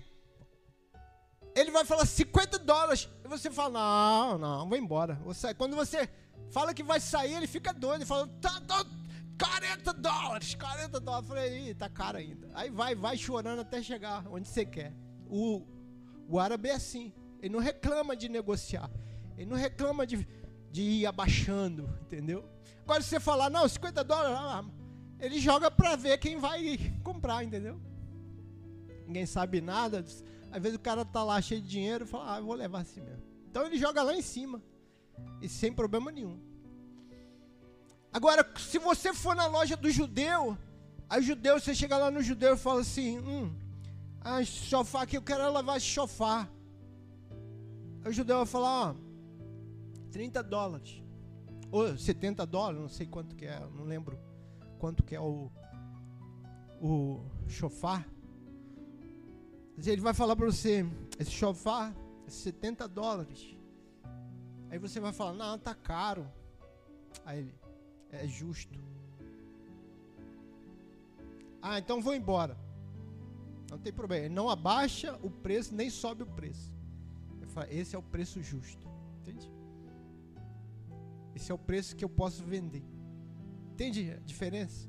ele 1.54 1.70
vai 1.70 1.84
falar 1.84 2.04
50 2.04 2.58
dólares. 2.58 3.08
E 3.24 3.28
você 3.28 3.50
fala, 3.50 3.70
não, 3.78 4.38
não, 4.38 4.68
vou 4.68 4.76
embora. 4.76 5.14
Você, 5.24 5.54
quando 5.54 5.76
você 5.76 6.08
fala 6.50 6.74
que 6.74 6.82
vai 6.82 7.00
sair, 7.00 7.34
ele 7.34 7.46
fica 7.46 7.72
doido. 7.72 8.00
Ele 8.00 8.06
fala, 8.06 8.26
tá, 8.40 8.60
tá 8.60 8.84
40 9.38 9.92
dólares, 9.92 10.54
40 10.54 11.00
dólares. 11.00 11.28
Eu 11.28 11.34
falei, 11.36 11.70
Ih, 11.70 11.74
tá 11.74 11.88
caro 11.88 12.18
ainda. 12.18 12.50
Aí 12.54 12.70
vai, 12.70 12.94
vai 12.94 13.16
chorando 13.16 13.60
até 13.60 13.82
chegar 13.82 14.24
onde 14.28 14.48
você 14.48 14.64
quer. 14.64 14.92
O, 15.28 15.62
o 16.28 16.38
árabe 16.38 16.68
é 16.68 16.74
assim. 16.74 17.12
Ele 17.40 17.52
não 17.52 17.60
reclama 17.60 18.16
de 18.16 18.28
negociar. 18.28 18.90
Ele 19.36 19.46
não 19.46 19.56
reclama 19.56 20.06
de, 20.06 20.26
de 20.70 20.82
ir 20.82 21.06
abaixando, 21.06 21.88
entendeu? 22.02 22.44
Agora 22.82 23.02
se 23.02 23.08
você 23.08 23.20
falar, 23.20 23.48
não, 23.48 23.68
50 23.68 24.02
dólares, 24.04 24.36
ah, 24.38 24.64
ele 25.20 25.38
joga 25.38 25.70
para 25.70 25.96
ver 25.96 26.18
quem 26.18 26.38
vai 26.38 26.78
comprar, 27.02 27.44
entendeu? 27.44 27.80
Ninguém 29.06 29.26
sabe 29.26 29.60
nada. 29.60 30.04
Às 30.54 30.62
vezes 30.62 30.78
o 30.78 30.80
cara 30.80 31.04
tá 31.04 31.22
lá 31.22 31.40
cheio 31.42 31.60
de 31.60 31.68
dinheiro 31.68 32.04
e 32.04 32.08
fala, 32.08 32.34
ah, 32.34 32.38
eu 32.38 32.44
vou 32.44 32.54
levar 32.54 32.80
assim 32.80 33.00
mesmo. 33.00 33.22
Então 33.50 33.66
ele 33.66 33.76
joga 33.76 34.02
lá 34.02 34.14
em 34.14 34.22
cima. 34.22 34.62
E 35.42 35.48
sem 35.48 35.72
problema 35.72 36.10
nenhum. 36.10 36.40
Agora, 38.12 38.48
se 38.58 38.78
você 38.78 39.12
for 39.12 39.34
na 39.34 39.46
loja 39.46 39.76
do 39.76 39.90
judeu, 39.90 40.56
Aí 41.08 41.22
judeu, 41.22 41.60
você 41.60 41.74
chega 41.74 41.96
lá 41.96 42.10
no 42.10 42.22
judeu 42.22 42.54
e 42.54 42.58
fala 42.58 42.80
assim, 42.80 43.18
hum, 43.18 43.54
sofá 44.44 45.02
aqui, 45.02 45.16
eu 45.16 45.22
quero 45.22 45.52
levar 45.52 45.80
sofá. 45.80 46.48
Aí 48.02 48.10
o 48.10 48.12
judeu 48.12 48.38
vai 48.38 48.46
falar, 48.46 48.90
ó, 48.90 48.94
30 50.10 50.42
dólares. 50.42 51.02
Ou 51.70 51.96
70 51.96 52.46
dólares, 52.46 52.80
não 52.80 52.88
sei 52.88 53.06
quanto 53.06 53.36
que 53.36 53.44
é, 53.44 53.60
não 53.74 53.84
lembro 53.84 54.18
quanto 54.78 55.02
que 55.02 55.14
é 55.14 55.20
o, 55.20 55.50
o 56.80 57.24
sofá. 57.48 58.04
Ele 59.76 60.00
vai 60.00 60.14
falar 60.14 60.36
para 60.36 60.46
você, 60.46 60.86
esse 61.18 61.30
sofá 61.30 61.92
é 62.26 62.30
70 62.30 62.88
dólares. 62.88 63.56
Aí 64.70 64.78
você 64.78 65.00
vai 65.00 65.12
falar, 65.12 65.34
não, 65.34 65.58
tá 65.58 65.74
caro. 65.74 66.26
Aí 67.24 67.40
ele, 67.40 67.54
é 68.10 68.26
justo. 68.26 68.78
Ah, 71.60 71.78
então 71.78 72.00
vou 72.00 72.14
embora. 72.14 72.56
Não 73.70 73.78
tem 73.78 73.92
problema. 73.92 74.26
Ele 74.26 74.34
não 74.34 74.48
abaixa 74.48 75.18
o 75.22 75.30
preço, 75.30 75.74
nem 75.74 75.90
sobe 75.90 76.22
o 76.22 76.26
preço. 76.26 76.72
Falo, 77.48 77.68
esse 77.70 77.94
é 77.94 77.98
o 77.98 78.02
preço 78.02 78.42
justo. 78.42 78.88
Entende? 79.20 79.50
Esse 81.34 81.50
é 81.50 81.54
o 81.54 81.58
preço 81.58 81.94
que 81.96 82.04
eu 82.04 82.08
posso 82.08 82.44
vender. 82.44 82.84
Entende 83.72 84.12
a 84.12 84.18
diferença? 84.18 84.88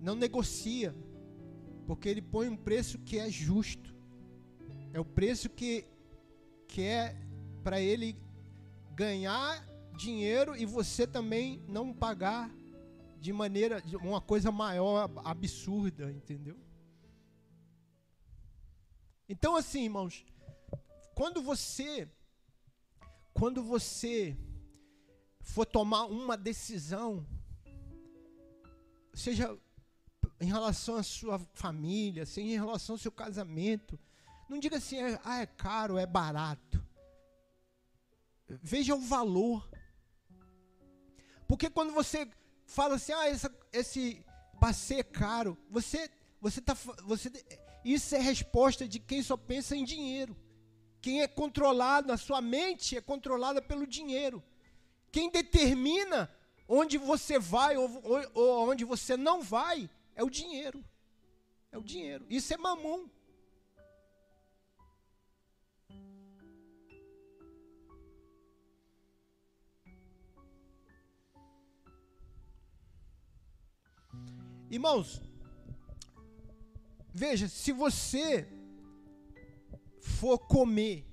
Não 0.00 0.14
negocia. 0.14 0.94
Porque 1.92 2.08
ele 2.08 2.22
põe 2.22 2.48
um 2.48 2.56
preço 2.56 2.98
que 3.00 3.18
é 3.18 3.30
justo. 3.30 3.94
É 4.94 4.98
o 4.98 5.04
preço 5.04 5.50
que, 5.50 5.84
que 6.66 6.80
é 6.80 7.14
para 7.62 7.82
ele 7.82 8.16
ganhar 8.94 9.62
dinheiro 9.94 10.56
e 10.56 10.64
você 10.64 11.06
também 11.06 11.62
não 11.68 11.92
pagar 11.92 12.50
de 13.20 13.30
maneira, 13.30 13.82
de 13.82 13.94
uma 13.94 14.22
coisa 14.22 14.50
maior, 14.50 15.10
absurda, 15.22 16.10
entendeu? 16.10 16.56
Então 19.28 19.54
assim, 19.54 19.82
irmãos, 19.84 20.24
quando 21.14 21.42
você 21.42 22.08
quando 23.34 23.62
você 23.62 24.34
for 25.42 25.66
tomar 25.66 26.06
uma 26.06 26.38
decisão, 26.38 27.26
seja 29.12 29.54
em 30.42 30.46
relação 30.46 30.96
à 30.96 31.02
sua 31.04 31.38
família, 31.54 32.26
seja 32.26 32.48
em 32.48 32.58
relação 32.58 32.94
ao 32.94 32.98
seu 32.98 33.12
casamento, 33.12 33.98
não 34.48 34.58
diga 34.58 34.76
assim, 34.78 34.96
ah, 35.24 35.40
é 35.40 35.46
caro, 35.46 35.96
é 35.96 36.04
barato. 36.04 36.84
Veja 38.48 38.94
o 38.94 39.00
valor. 39.00 39.66
Porque 41.46 41.70
quando 41.70 41.92
você 41.92 42.28
fala 42.66 42.96
assim, 42.96 43.12
ah, 43.12 43.28
essa, 43.28 43.54
esse 43.72 44.26
passeio 44.60 45.00
é 45.00 45.04
caro, 45.04 45.56
você, 45.70 46.10
você 46.40 46.60
tá, 46.60 46.74
você, 47.04 47.30
isso 47.84 48.14
é 48.16 48.18
resposta 48.18 48.86
de 48.86 48.98
quem 48.98 49.22
só 49.22 49.36
pensa 49.36 49.76
em 49.76 49.84
dinheiro. 49.84 50.36
Quem 51.00 51.22
é 51.22 51.28
controlado, 51.28 52.12
a 52.12 52.16
sua 52.16 52.40
mente 52.40 52.96
é 52.96 53.00
controlada 53.00 53.62
pelo 53.62 53.86
dinheiro. 53.86 54.42
Quem 55.12 55.30
determina 55.30 56.28
onde 56.66 56.98
você 56.98 57.38
vai 57.38 57.76
ou, 57.76 57.88
ou, 58.04 58.30
ou 58.34 58.70
onde 58.70 58.84
você 58.84 59.16
não 59.16 59.40
vai 59.40 59.88
é 60.14 60.22
o 60.22 60.30
dinheiro. 60.30 60.84
É 61.70 61.78
o 61.78 61.82
dinheiro. 61.82 62.26
Isso 62.28 62.52
é 62.52 62.56
mamão. 62.56 63.10
Irmãos, 74.70 75.20
veja, 77.12 77.46
se 77.46 77.72
você 77.72 78.48
for 80.00 80.38
comer 80.38 81.06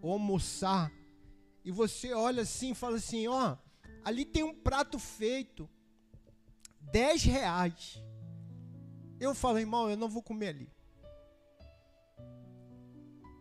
ou 0.00 0.12
almoçar 0.12 0.92
e 1.64 1.70
você 1.70 2.12
olha 2.12 2.42
assim 2.42 2.72
e 2.72 2.74
fala 2.74 2.96
assim, 2.96 3.28
ó, 3.28 3.56
ali 4.04 4.24
tem 4.24 4.42
um 4.42 4.52
prato 4.52 4.98
feito, 4.98 5.70
10 6.92 7.24
reais. 7.24 8.02
Eu 9.18 9.34
falo, 9.34 9.58
irmão, 9.58 9.90
eu 9.90 9.96
não 9.96 10.08
vou 10.08 10.22
comer 10.22 10.48
ali. 10.48 10.72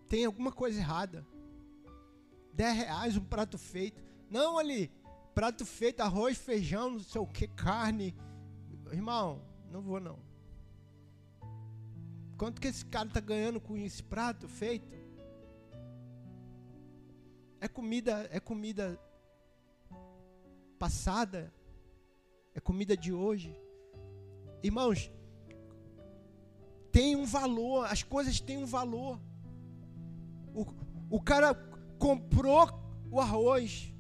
Tem 0.07 0.25
alguma 0.25 0.51
coisa 0.51 0.79
errada. 0.79 1.25
10 2.53 2.77
reais 2.77 3.17
um 3.17 3.23
prato 3.23 3.57
feito. 3.57 4.03
Não 4.29 4.57
ali, 4.57 4.91
prato 5.35 5.65
feito, 5.65 6.01
arroz, 6.01 6.37
feijão, 6.37 6.91
não 6.91 6.99
sei 6.99 7.21
o 7.21 7.27
que, 7.27 7.47
carne 7.47 8.15
irmão, 8.93 9.41
não 9.69 9.81
vou 9.81 9.99
não. 9.99 10.19
Quanto 12.37 12.59
que 12.59 12.67
esse 12.67 12.85
cara 12.85 13.07
está 13.07 13.19
ganhando 13.19 13.59
com 13.59 13.77
esse 13.77 14.01
prato 14.01 14.47
feito? 14.47 14.87
É 17.59 17.67
comida, 17.67 18.27
é 18.31 18.39
comida 18.39 18.99
passada, 20.79 21.53
é 22.53 22.59
comida 22.59 22.95
de 22.95 23.11
hoje. 23.13 23.55
Irmãos, 24.63 25.11
tem 26.91 27.15
um 27.15 27.25
valor, 27.25 27.85
as 27.85 28.03
coisas 28.03 28.39
têm 28.39 28.57
um 28.57 28.65
valor. 28.65 29.19
O, 30.53 30.65
o 31.09 31.21
cara 31.21 31.53
comprou 31.97 32.69
o 33.09 33.19
arroz, 33.19 33.93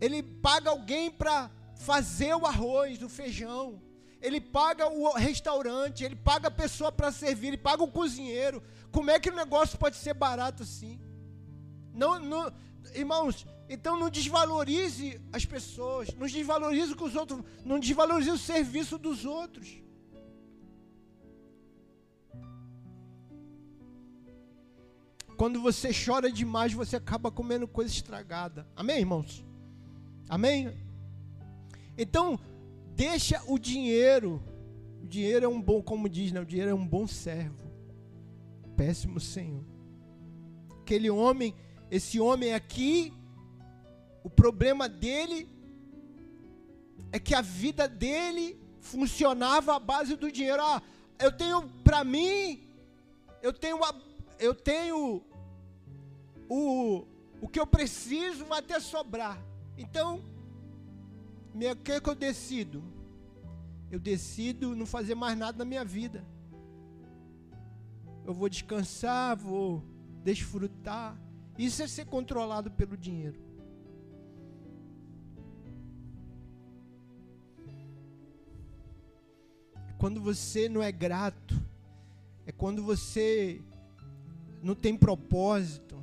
ele 0.00 0.22
paga 0.22 0.70
alguém 0.70 1.10
para 1.10 1.50
fazer 1.76 2.34
o 2.34 2.46
arroz, 2.46 3.02
o 3.02 3.08
feijão 3.08 3.82
ele 4.24 4.40
paga 4.40 4.88
o 4.88 5.12
restaurante, 5.12 6.02
ele 6.02 6.16
paga 6.16 6.48
a 6.48 6.50
pessoa 6.50 6.90
para 6.90 7.12
servir, 7.12 7.48
ele 7.48 7.58
paga 7.58 7.82
o 7.82 7.90
cozinheiro. 7.90 8.62
Como 8.90 9.10
é 9.10 9.20
que 9.20 9.28
o 9.28 9.36
negócio 9.36 9.78
pode 9.78 9.96
ser 9.96 10.14
barato 10.14 10.62
assim? 10.62 10.98
Não, 11.94 12.18
não, 12.18 12.52
irmãos, 12.94 13.46
então 13.68 13.98
não 13.98 14.10
desvalorize 14.10 15.20
as 15.32 15.44
pessoas, 15.44 16.08
não 16.14 16.26
desvalorize 16.26 16.92
os 16.92 17.14
outros, 17.14 17.42
não 17.64 17.78
desvalorize 17.78 18.30
o 18.30 18.38
serviço 18.38 18.98
dos 18.98 19.24
outros. 19.24 19.80
Quando 25.36 25.60
você 25.60 25.90
chora 25.92 26.30
demais, 26.30 26.72
você 26.72 26.96
acaba 26.96 27.30
comendo 27.30 27.66
coisa 27.66 27.92
estragada. 27.92 28.66
Amém, 28.76 28.98
irmãos? 28.98 29.44
Amém? 30.28 30.76
Então, 31.96 32.38
Deixa 32.96 33.42
o 33.46 33.58
dinheiro. 33.58 34.42
O 35.02 35.06
dinheiro 35.06 35.44
é 35.44 35.48
um 35.48 35.60
bom, 35.60 35.82
como 35.82 36.08
diz, 36.08 36.32
né? 36.32 36.40
o 36.40 36.46
dinheiro 36.46 36.70
é 36.70 36.74
um 36.74 36.86
bom 36.86 37.06
servo. 37.06 37.64
Péssimo 38.76 39.20
Senhor. 39.20 39.64
Aquele 40.80 41.10
homem, 41.10 41.54
esse 41.96 42.18
homem 42.18 42.52
aqui, 42.52 43.12
o 44.24 44.28
problema 44.28 44.88
dele 44.88 45.48
é 47.12 47.20
que 47.20 47.32
a 47.36 47.40
vida 47.40 47.86
dele 47.86 48.60
funcionava 48.80 49.76
à 49.76 49.78
base 49.78 50.16
do 50.16 50.32
dinheiro. 50.32 50.60
Ah, 50.60 50.82
eu 51.20 51.30
tenho 51.30 51.62
para 51.84 52.02
mim, 52.02 52.68
eu 53.40 53.52
tenho 53.52 53.78
eu 54.40 54.54
tenho 54.56 55.22
o 56.48 57.06
o 57.40 57.46
que 57.46 57.60
eu 57.60 57.66
preciso 57.66 58.44
vai 58.46 58.58
até 58.58 58.80
sobrar. 58.80 59.38
Então, 59.78 60.20
o 61.54 61.76
que, 61.76 61.92
é 61.92 62.00
que 62.00 62.08
eu 62.08 62.14
decido? 62.14 62.82
Eu 63.88 64.00
decido 64.00 64.74
não 64.74 64.86
fazer 64.86 65.14
mais 65.14 65.38
nada 65.38 65.58
na 65.58 65.64
minha 65.64 65.84
vida. 65.84 66.24
Eu 68.26 68.34
vou 68.34 68.48
descansar, 68.48 69.36
vou 69.36 69.84
desfrutar. 70.24 71.23
Isso 71.56 71.82
é 71.82 71.86
ser 71.86 72.06
controlado 72.06 72.70
pelo 72.70 72.96
dinheiro. 72.96 73.40
Quando 79.98 80.20
você 80.20 80.68
não 80.68 80.82
é 80.82 80.90
grato, 80.90 81.54
é 82.44 82.52
quando 82.52 82.82
você 82.82 83.62
não 84.62 84.74
tem 84.74 84.96
propósito, 84.96 86.02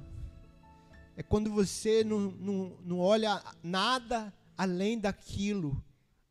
é 1.16 1.22
quando 1.22 1.52
você 1.52 2.04
não, 2.04 2.32
não, 2.32 2.78
não 2.84 3.00
olha 3.00 3.44
nada 3.62 4.34
além 4.58 4.98
daquilo, 4.98 5.84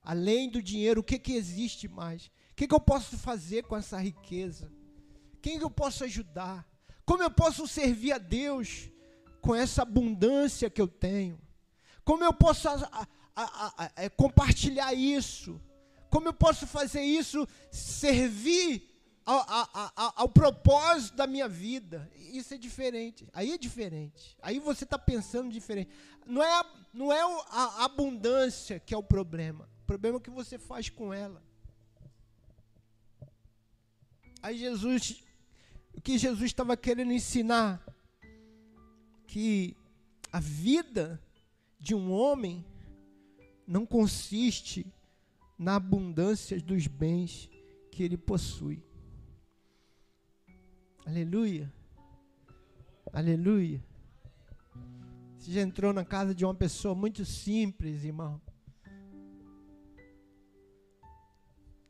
além 0.02 0.50
do 0.50 0.62
dinheiro, 0.62 1.00
o 1.00 1.04
que, 1.04 1.18
que 1.18 1.34
existe 1.34 1.86
mais? 1.86 2.26
O 2.26 2.56
que, 2.56 2.66
que 2.66 2.74
eu 2.74 2.80
posso 2.80 3.16
fazer 3.18 3.64
com 3.64 3.76
essa 3.76 3.98
riqueza? 3.98 4.72
Quem 5.42 5.58
que 5.58 5.64
eu 5.64 5.70
posso 5.70 6.04
ajudar? 6.04 6.66
Como 7.04 7.22
eu 7.22 7.30
posso 7.30 7.68
servir 7.68 8.12
a 8.12 8.18
Deus 8.18 8.90
com 9.40 9.54
essa 9.54 9.82
abundância 9.82 10.70
que 10.70 10.80
eu 10.80 10.88
tenho? 10.88 11.40
Como 12.04 12.24
eu 12.24 12.32
posso 12.32 12.68
a, 12.68 13.06
a, 13.34 13.84
a, 13.84 13.92
é, 13.96 14.08
compartilhar 14.08 14.92
isso? 14.92 15.60
Como 16.08 16.28
eu 16.28 16.32
posso 16.32 16.66
fazer 16.66 17.02
isso 17.02 17.46
servir 17.70 18.88
ao, 19.24 19.44
ao, 20.16 20.28
propósito 20.28 21.16
da 21.16 21.26
minha 21.26 21.48
vida? 21.48 22.10
Isso 22.16 22.52
é 22.52 22.56
diferente. 22.58 23.28
Aí 23.32 23.52
é 23.52 23.58
diferente. 23.58 24.36
Aí 24.42 24.58
você 24.58 24.84
está 24.84 24.98
pensando 24.98 25.50
diferente. 25.50 25.90
Não 26.26 26.42
é 26.42 26.64
não 26.92 27.12
é 27.12 27.20
a 27.50 27.84
abundância 27.84 28.80
que 28.80 28.92
é 28.92 28.96
o 28.96 29.02
problema. 29.02 29.68
O 29.82 29.86
problema 29.86 30.16
é 30.16 30.18
o 30.18 30.20
que 30.20 30.30
você 30.30 30.58
faz 30.58 30.88
com 30.88 31.14
ela. 31.14 31.40
Aí 34.42 34.58
Jesus, 34.58 35.22
o 35.94 36.00
que 36.00 36.18
Jesus 36.18 36.46
estava 36.46 36.76
querendo 36.76 37.12
ensinar? 37.12 37.84
Que 39.32 39.76
a 40.32 40.40
vida 40.40 41.22
de 41.78 41.94
um 41.94 42.10
homem 42.10 42.64
não 43.64 43.86
consiste 43.86 44.84
na 45.56 45.76
abundância 45.76 46.60
dos 46.60 46.88
bens 46.88 47.48
que 47.92 48.02
ele 48.02 48.16
possui. 48.16 48.82
Aleluia. 51.06 51.72
Aleluia. 53.12 53.80
Você 55.38 55.52
já 55.52 55.60
entrou 55.60 55.92
na 55.92 56.04
casa 56.04 56.34
de 56.34 56.44
uma 56.44 56.54
pessoa 56.54 56.92
muito 56.92 57.24
simples, 57.24 58.02
irmão. 58.02 58.42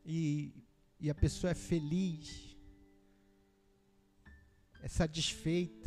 E, 0.05 0.53
e 0.99 1.09
a 1.09 1.15
pessoa 1.15 1.49
é 1.49 1.55
feliz, 1.55 2.55
é 4.83 4.87
satisfeita. 4.87 5.80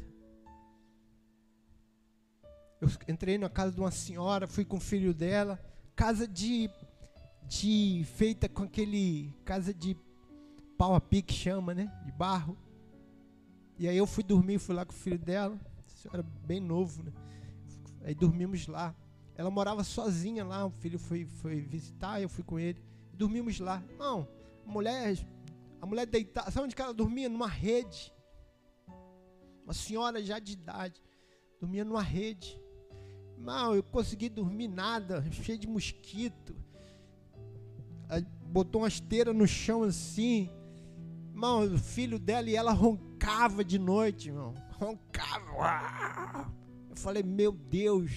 Eu 2.84 2.90
entrei 3.08 3.38
na 3.38 3.48
casa 3.48 3.72
de 3.72 3.80
uma 3.80 3.90
senhora, 3.90 4.46
fui 4.46 4.62
com 4.62 4.76
o 4.76 4.80
filho 4.80 5.14
dela, 5.14 5.58
casa 5.96 6.28
de, 6.28 6.68
de 7.48 8.04
feita 8.14 8.46
com 8.46 8.64
aquele 8.64 9.32
casa 9.42 9.72
de 9.72 9.96
pau 10.76 10.94
a 10.94 11.00
pique 11.00 11.32
chama, 11.32 11.72
né? 11.72 11.90
De 12.04 12.12
barro. 12.12 12.58
E 13.78 13.88
aí 13.88 13.96
eu 13.96 14.06
fui 14.06 14.22
dormir, 14.22 14.58
fui 14.58 14.74
lá 14.74 14.84
com 14.84 14.92
o 14.92 14.96
filho 14.96 15.18
dela, 15.18 15.58
era 16.12 16.22
bem 16.22 16.60
novo, 16.60 17.02
né? 17.02 17.12
Aí 18.02 18.14
dormimos 18.14 18.66
lá. 18.66 18.94
Ela 19.34 19.50
morava 19.50 19.82
sozinha 19.82 20.44
lá, 20.44 20.66
o 20.66 20.70
filho 20.70 20.98
foi, 20.98 21.24
foi 21.24 21.62
visitar, 21.62 22.20
eu 22.20 22.28
fui 22.28 22.44
com 22.44 22.58
ele. 22.58 22.84
Dormimos 23.14 23.60
lá. 23.60 23.82
Não, 23.98 24.28
a 24.66 24.70
mulher, 24.70 25.16
a 25.80 25.86
mulher 25.86 26.04
deitada, 26.04 26.50
sabe 26.50 26.66
onde 26.66 26.78
ela 26.78 26.92
dormia? 26.92 27.30
Numa 27.30 27.48
rede. 27.48 28.12
Uma 29.64 29.72
senhora 29.72 30.22
já 30.22 30.38
de 30.38 30.52
idade, 30.52 31.02
dormia 31.58 31.82
numa 31.82 32.02
rede. 32.02 32.62
Não, 33.38 33.74
eu 33.74 33.82
consegui 33.82 34.28
dormir 34.28 34.68
nada, 34.68 35.24
cheio 35.30 35.58
de 35.58 35.66
mosquito. 35.66 36.54
Aí 38.08 38.24
botou 38.46 38.82
uma 38.82 38.88
esteira 38.88 39.32
no 39.32 39.46
chão 39.46 39.82
assim. 39.82 40.48
Irmão, 41.30 41.64
o 41.64 41.78
filho 41.78 42.18
dela 42.18 42.48
e 42.48 42.56
ela 42.56 42.72
roncava 42.72 43.64
de 43.64 43.78
noite, 43.78 44.28
irmão. 44.28 44.54
Roncava. 44.72 46.50
Eu 46.88 46.96
falei, 46.96 47.22
meu 47.22 47.52
Deus, 47.52 48.10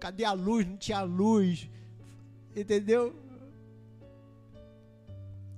cadê 0.00 0.24
a 0.24 0.32
luz? 0.32 0.66
Não 0.66 0.76
tinha 0.76 1.02
luz. 1.02 1.68
Entendeu? 2.54 3.14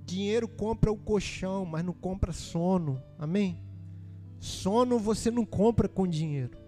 Dinheiro 0.04 0.48
compra 0.48 0.90
o 0.90 0.96
colchão, 0.96 1.64
mas 1.64 1.84
não 1.84 1.92
compra 1.92 2.32
sono. 2.32 3.00
Amém? 3.18 3.62
Sono 4.40 4.98
você 4.98 5.30
não 5.30 5.44
compra 5.44 5.88
com 5.88 6.06
dinheiro. 6.06 6.58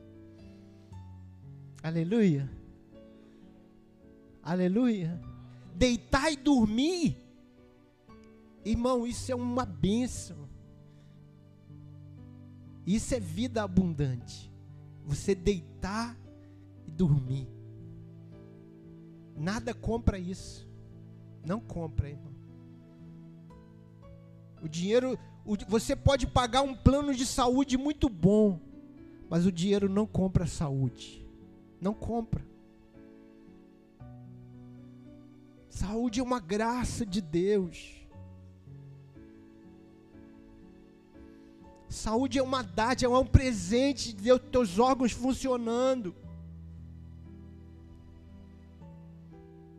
Aleluia. 1.83 2.51
Aleluia. 4.43 5.21
Deitar 5.75 6.33
e 6.33 6.37
dormir 6.37 7.17
Irmão, 8.65 9.07
isso 9.07 9.33
é 9.33 9.35
uma 9.35 9.65
bênção. 9.65 10.37
Isso 12.87 13.15
é 13.15 13.21
vida 13.21 13.63
abundante. 13.63 14.53
Você 15.07 15.35
deitar 15.35 16.17
e 16.87 16.91
dormir. 16.91 17.49
Nada 19.37 19.73
compra 19.73 20.19
isso. 20.19 20.69
Não 21.45 21.59
compra, 21.59 22.11
irmão. 22.11 22.31
O 24.63 24.69
dinheiro, 24.69 25.19
o, 25.45 25.57
você 25.67 25.97
pode 25.97 26.27
pagar 26.27 26.61
um 26.61 26.75
plano 26.75 27.15
de 27.15 27.25
saúde 27.25 27.79
muito 27.79 28.11
bom, 28.11 28.61
mas 29.31 29.47
o 29.47 29.53
dinheiro 29.53 29.89
não 29.89 30.07
compra 30.07 30.47
saúde. 30.47 31.27
Não 31.81 31.95
compra. 31.95 32.45
Saúde 35.69 36.21
é 36.21 36.23
uma 36.23 36.41
graça 36.41 37.07
de 37.07 37.21
Deus. 37.21 38.01
Saúde 41.89 42.39
é 42.39 42.43
uma 42.43 42.63
dádiva, 42.63 43.15
é 43.15 43.19
um 43.19 43.27
presente 43.27 44.13
de 44.13 44.23
Deus, 44.23 44.41
teus 44.53 44.79
órgãos 44.79 45.13
funcionando. 45.13 46.15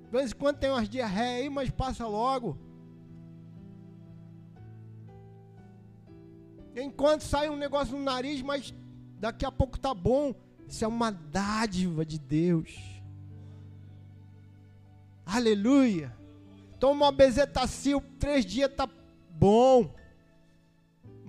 De 0.03 0.11
vez 0.11 0.31
em 0.31 0.35
quando 0.35 0.57
tem 0.57 0.69
umas 0.69 0.89
diarreias 0.89 1.43
aí, 1.43 1.49
mas 1.49 1.69
passa 1.69 2.05
logo. 2.05 2.57
Enquanto 6.75 7.21
sai 7.21 7.49
um 7.49 7.55
negócio 7.55 7.97
no 7.97 8.03
nariz, 8.03 8.41
mas 8.41 8.73
daqui 9.19 9.45
a 9.45 9.51
pouco 9.51 9.79
tá 9.79 9.93
bom. 9.93 10.33
Isso 10.71 10.85
é 10.85 10.87
uma 10.87 11.11
dádiva 11.11 12.03
de 12.03 12.17
Deus. 12.17 12.75
Aleluia. 15.25 16.15
Toma 16.79 17.05
uma 17.05 17.11
bezetacil, 17.11 18.01
três 18.17 18.43
dias 18.43 18.73
tá 18.73 18.89
bom 19.29 19.93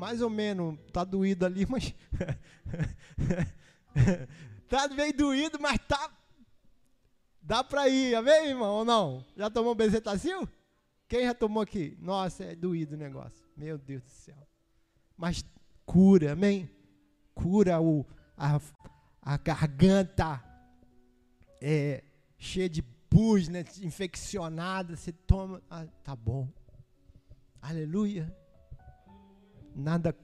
mais 0.02 0.20
ou 0.20 0.28
menos, 0.28 0.76
tá 0.92 1.04
doído 1.04 1.46
ali, 1.46 1.64
mas 1.64 1.94
tá 4.68 4.88
meio 4.88 5.16
doído, 5.16 5.60
mas 5.60 5.78
tá 5.86 6.10
dá 7.40 7.62
para 7.62 7.88
ir, 7.88 8.16
amém, 8.16 8.48
irmão, 8.48 8.78
ou 8.78 8.84
não? 8.84 9.24
Já 9.36 9.48
tomou 9.48 9.76
bezetacil? 9.76 10.48
Quem 11.06 11.22
já 11.22 11.34
tomou 11.34 11.62
aqui? 11.62 11.96
Nossa, 12.00 12.42
é 12.42 12.56
doído 12.56 12.96
o 12.96 12.98
negócio. 12.98 13.46
Meu 13.56 13.78
Deus 13.78 14.02
do 14.02 14.10
céu. 14.10 14.48
Mas 15.16 15.44
cura, 15.86 16.32
amém? 16.32 16.68
Cura 17.32 17.80
o, 17.80 18.04
a, 18.36 18.60
a 19.22 19.36
garganta 19.38 20.42
é, 21.60 22.02
cheia 22.38 22.68
de 22.68 22.82
pus, 22.82 23.48
né, 23.48 23.64
infeccionada, 23.80 24.96
você 24.96 25.12
toma, 25.12 25.62
ah, 25.70 25.86
tá 26.02 26.14
bom. 26.14 26.48
Aleluia 27.60 28.34
nada, 29.74 30.16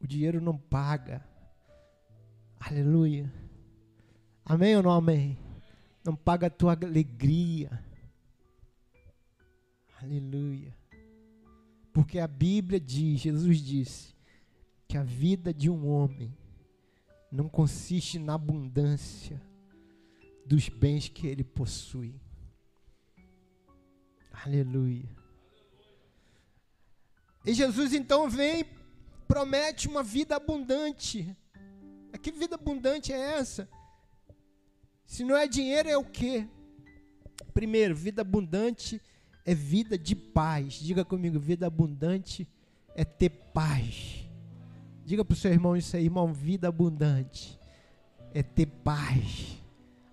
o 0.00 0.06
dinheiro 0.06 0.40
não 0.40 0.56
paga. 0.56 1.24
Aleluia. 2.60 3.32
Amém 4.44 4.76
ou 4.76 4.82
não 4.82 4.90
amém? 4.90 5.38
Não 6.04 6.14
paga 6.14 6.46
a 6.46 6.50
tua 6.50 6.72
alegria. 6.72 7.82
Aleluia. 10.00 10.74
Porque 11.92 12.18
a 12.18 12.26
Bíblia 12.26 12.80
diz, 12.80 13.20
Jesus 13.20 13.58
disse, 13.58 14.14
que 14.88 14.96
a 14.96 15.02
vida 15.02 15.52
de 15.52 15.70
um 15.70 15.86
homem 15.88 16.36
não 17.32 17.48
consiste 17.48 18.18
na 18.18 18.34
abundância 18.34 19.40
dos 20.44 20.68
bens 20.68 21.08
que 21.08 21.26
ele 21.26 21.42
possui. 21.42 22.14
Aleluia. 24.44 25.08
E 27.46 27.54
Jesus 27.54 27.94
então 27.94 28.28
vem, 28.28 28.66
promete 29.26 29.88
uma 29.88 30.02
vida 30.02 30.36
abundante. 30.36 31.34
Que 32.20 32.30
vida 32.30 32.56
abundante 32.56 33.12
é 33.12 33.38
essa? 33.38 33.68
Se 35.06 35.24
não 35.24 35.36
é 35.36 35.48
dinheiro, 35.48 35.88
é 35.88 35.96
o 35.96 36.04
quê? 36.04 36.46
Primeiro, 37.54 37.96
vida 37.96 38.20
abundante 38.20 39.00
é 39.44 39.54
vida 39.54 39.96
de 39.96 40.14
paz. 40.14 40.74
Diga 40.74 41.04
comigo, 41.04 41.40
vida 41.40 41.66
abundante 41.66 42.46
é 42.94 43.04
ter 43.04 43.30
paz. 43.30 44.21
Diga 45.12 45.26
para 45.26 45.34
o 45.34 45.36
seu 45.36 45.52
irmão 45.52 45.76
isso 45.76 45.94
aí, 45.94 46.04
irmão, 46.04 46.32
vida 46.32 46.68
abundante 46.68 47.60
é 48.32 48.42
ter 48.42 48.64
paz. 48.64 49.58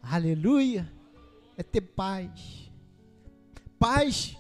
Aleluia! 0.04 0.92
É 1.56 1.64
ter 1.64 1.80
paz. 1.80 2.70
Paz 3.80 4.36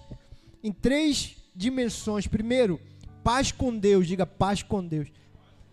em 0.62 0.74
três 0.74 1.38
dimensões. 1.56 2.28
Primeiro, 2.28 2.78
paz 3.24 3.54
com 3.54 3.74
Deus. 3.74 4.06
Diga 4.06 4.26
paz 4.26 4.62
com 4.62 4.86
Deus. 4.86 5.10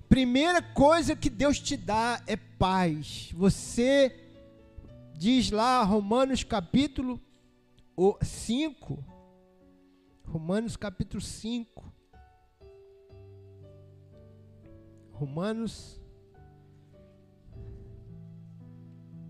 Primeira 0.08 0.62
coisa 0.62 1.16
que 1.16 1.28
Deus 1.28 1.58
te 1.58 1.76
dá 1.76 2.22
é 2.24 2.36
paz. 2.36 3.32
Você 3.34 4.14
diz 5.16 5.50
lá, 5.50 5.82
Romanos 5.82 6.44
capítulo 6.44 7.20
5. 8.22 9.04
Romanos 10.28 10.76
capítulo 10.76 11.20
5. 11.20 11.95
Romanos 15.16 15.98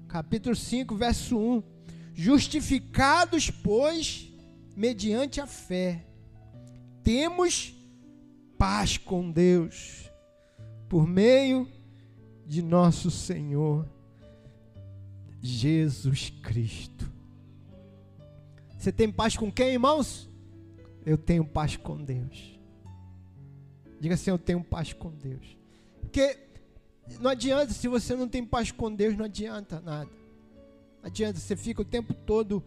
capítulo 0.09 0.57
5, 0.57 0.97
verso 0.97 1.39
1. 1.39 1.63
Justificados, 2.15 3.51
pois, 3.51 4.33
mediante 4.75 5.41
a 5.41 5.47
fé 5.47 6.05
temos 7.03 7.73
paz 8.59 8.97
com 8.97 9.31
Deus 9.31 10.11
por 10.89 11.07
meio 11.07 11.69
de 12.47 12.63
nosso 12.63 13.11
Senhor 13.11 13.87
Jesus 15.41 16.31
Cristo. 16.43 17.13
Você 18.77 18.91
tem 18.91 19.13
paz 19.13 19.37
com 19.37 19.53
quem, 19.53 19.75
irmãos? 19.75 20.29
Eu 21.05 21.17
tenho 21.17 21.45
paz 21.45 21.77
com 21.77 22.03
Deus. 22.03 22.59
Diga 24.01 24.15
assim: 24.15 24.31
Eu 24.31 24.39
tenho 24.39 24.65
paz 24.65 24.93
com 24.93 25.11
Deus. 25.11 25.57
Porque 26.17 26.39
não 27.21 27.31
adianta, 27.31 27.75
se 27.75 27.87
você 27.87 28.17
não 28.17 28.27
tem 28.27 28.43
paz 28.43 28.73
com 28.73 28.91
Deus, 28.91 29.15
não 29.15 29.27
adianta 29.27 29.83
nada. 29.83 30.09
Não 31.03 31.09
adianta, 31.09 31.39
você 31.39 31.55
fica 31.55 31.83
o 31.83 31.85
tempo 31.85 32.15
todo. 32.15 32.65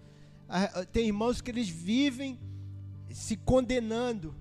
Tem 0.91 1.07
irmãos 1.07 1.41
que 1.41 1.49
eles 1.49 1.67
vivem 1.67 2.39
se 3.09 3.35
condenando. 3.35 4.35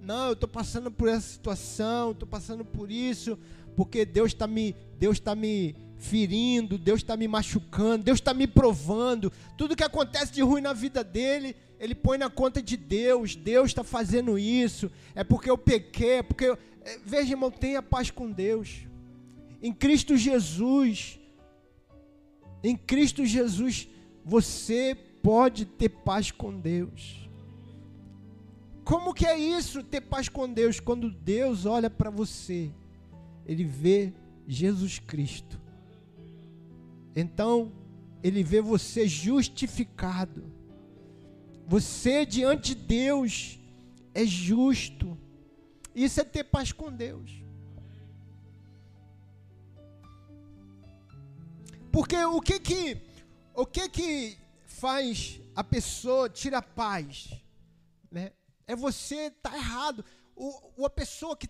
Não, 0.00 0.28
eu 0.28 0.32
estou 0.34 0.48
passando 0.48 0.88
por 0.88 1.08
essa 1.08 1.26
situação, 1.26 2.12
estou 2.12 2.28
passando 2.28 2.64
por 2.64 2.92
isso, 2.92 3.36
porque 3.74 4.04
Deus 4.04 4.28
está 4.28 4.46
me, 4.46 4.76
Deus 5.00 5.16
está 5.16 5.34
me 5.34 5.74
ferindo, 5.96 6.78
Deus 6.78 7.00
está 7.00 7.16
me 7.16 7.26
machucando, 7.26 8.04
Deus 8.04 8.20
está 8.20 8.32
me 8.32 8.46
provando. 8.46 9.32
Tudo 9.58 9.74
que 9.74 9.82
acontece 9.82 10.32
de 10.32 10.42
ruim 10.42 10.60
na 10.60 10.72
vida 10.72 11.02
dele, 11.02 11.56
ele 11.84 11.94
põe 11.94 12.16
na 12.16 12.30
conta 12.30 12.62
de 12.62 12.78
Deus. 12.78 13.36
Deus 13.36 13.66
está 13.66 13.84
fazendo 13.84 14.38
isso. 14.38 14.90
É 15.14 15.22
porque 15.22 15.50
eu 15.50 15.58
pequei, 15.58 16.18
é 16.18 16.22
porque 16.22 16.46
eu... 16.46 16.58
É, 16.82 16.98
veja, 17.04 17.32
irmão, 17.32 17.50
tenha 17.50 17.82
paz 17.82 18.10
com 18.10 18.30
Deus. 18.30 18.86
Em 19.62 19.70
Cristo 19.70 20.16
Jesus, 20.16 21.20
em 22.62 22.74
Cristo 22.74 23.26
Jesus, 23.26 23.86
você 24.24 24.96
pode 25.22 25.66
ter 25.66 25.90
paz 25.90 26.30
com 26.30 26.58
Deus. 26.58 27.28
Como 28.82 29.12
que 29.12 29.26
é 29.26 29.38
isso, 29.38 29.82
ter 29.82 30.00
paz 30.00 30.26
com 30.26 30.50
Deus? 30.50 30.80
Quando 30.80 31.10
Deus 31.10 31.66
olha 31.66 31.90
para 31.90 32.08
você, 32.08 32.70
Ele 33.44 33.64
vê 33.64 34.14
Jesus 34.48 34.98
Cristo. 34.98 35.60
Então, 37.14 37.70
Ele 38.22 38.42
vê 38.42 38.62
você 38.62 39.06
justificado. 39.06 40.63
Você 41.66 42.26
diante 42.26 42.74
de 42.74 42.82
Deus 42.82 43.58
é 44.12 44.24
justo. 44.24 45.18
Isso 45.94 46.20
é 46.20 46.24
ter 46.24 46.44
paz 46.44 46.72
com 46.72 46.92
Deus. 46.92 47.30
Porque 51.90 52.16
o 52.16 52.40
que 52.40 52.58
que 52.58 53.00
o 53.54 53.64
que 53.64 53.88
que 53.88 54.36
faz 54.66 55.40
a 55.54 55.62
pessoa 55.62 56.28
tirar 56.28 56.60
paz, 56.60 57.30
né? 58.10 58.32
É 58.66 58.74
você 58.74 59.30
tá 59.30 59.56
errado. 59.56 60.04
O, 60.34 60.84
a 60.84 60.90
pessoa 60.90 61.36
que 61.36 61.48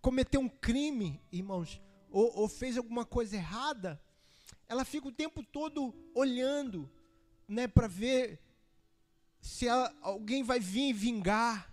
cometeu 0.00 0.40
um 0.40 0.48
crime, 0.48 1.22
irmãos, 1.30 1.80
ou, 2.10 2.40
ou 2.40 2.48
fez 2.48 2.76
alguma 2.76 3.04
coisa 3.04 3.36
errada, 3.36 4.00
ela 4.68 4.84
fica 4.84 5.06
o 5.08 5.12
tempo 5.12 5.42
todo 5.42 5.94
olhando, 6.14 6.90
né, 7.46 7.68
para 7.68 7.86
ver 7.86 8.40
se 9.46 9.68
alguém 10.02 10.42
vai 10.42 10.58
vir 10.58 10.92
vingar. 10.92 11.70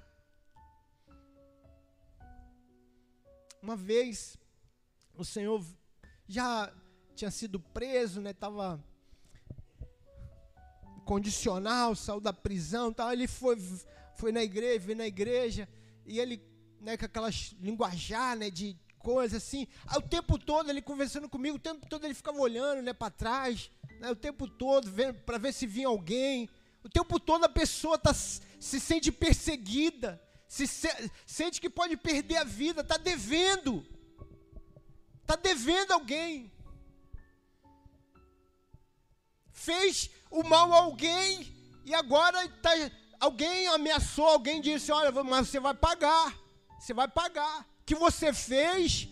Uma 3.60 3.76
vez, 3.76 4.38
o 5.16 5.26
Senhor 5.26 5.66
já 6.28 6.72
tinha 7.16 7.32
sido 7.32 7.60
preso, 7.60 8.22
né? 8.22 8.32
Tava 8.32 8.80
condicional, 11.04 11.96
saiu 11.96 12.22
da 12.22 12.32
prisão, 12.32 12.94
tal. 12.94 13.12
Ele 13.12 13.28
foi, 13.28 13.58
foi 14.18 14.32
na 14.32 14.44
igreja, 14.44 14.86
veio 14.86 14.98
na 15.00 15.08
igreja 15.08 15.68
e 16.06 16.20
ele, 16.20 16.44
né, 16.80 16.96
com 16.96 17.06
aquelas 17.06 17.56
linguajar, 17.60 18.38
né, 18.38 18.52
de 18.52 18.78
coisas 19.00 19.44
assim. 19.44 19.68
Aí, 19.88 19.98
o 19.98 20.02
tempo 20.02 20.38
todo 20.38 20.70
ele 20.70 20.82
conversando 20.82 21.28
comigo, 21.28 21.58
o 21.58 21.60
tempo 21.60 21.88
todo 21.90 22.06
ele 22.06 22.14
ficava 22.14 22.38
olhando, 22.38 22.84
né, 22.84 22.94
para 22.94 23.10
trás, 23.10 23.72
né, 24.00 24.12
o 24.12 24.16
tempo 24.16 24.48
todo 24.48 24.88
para 25.26 25.40
ver 25.40 25.52
se 25.54 25.66
vinha 25.66 25.88
alguém. 25.88 26.48
O 26.84 26.90
tempo 26.90 27.20
todo 27.20 27.46
a 27.46 27.50
pessoa 27.50 27.98
tá, 27.98 28.14
se 28.14 28.80
sente 28.80 29.12
perseguida, 29.12 30.22
se, 30.48 30.68
se 30.68 31.12
sente 31.26 31.62
que 31.62 31.70
pode 31.70 31.96
perder 31.98 32.38
a 32.38 32.44
vida, 32.44 32.82
está 32.82 32.98
devendo. 32.98 33.86
Está 35.22 35.36
devendo 35.36 35.94
alguém 35.94 36.54
fez 39.64 40.10
o 40.30 40.44
mal 40.44 40.74
a 40.74 40.78
alguém 40.78 41.54
e 41.86 41.94
agora 41.94 42.48
tá, 42.62 42.72
alguém 43.20 43.68
ameaçou, 43.68 44.28
alguém 44.28 44.60
disse: 44.60 44.92
Olha, 44.92 45.12
mas 45.24 45.48
você 45.48 45.60
vai 45.60 45.74
pagar, 45.74 46.36
você 46.80 46.94
vai 46.94 47.08
pagar. 47.08 47.66
Que 47.86 47.96
você 47.96 48.34
fez, 48.34 49.10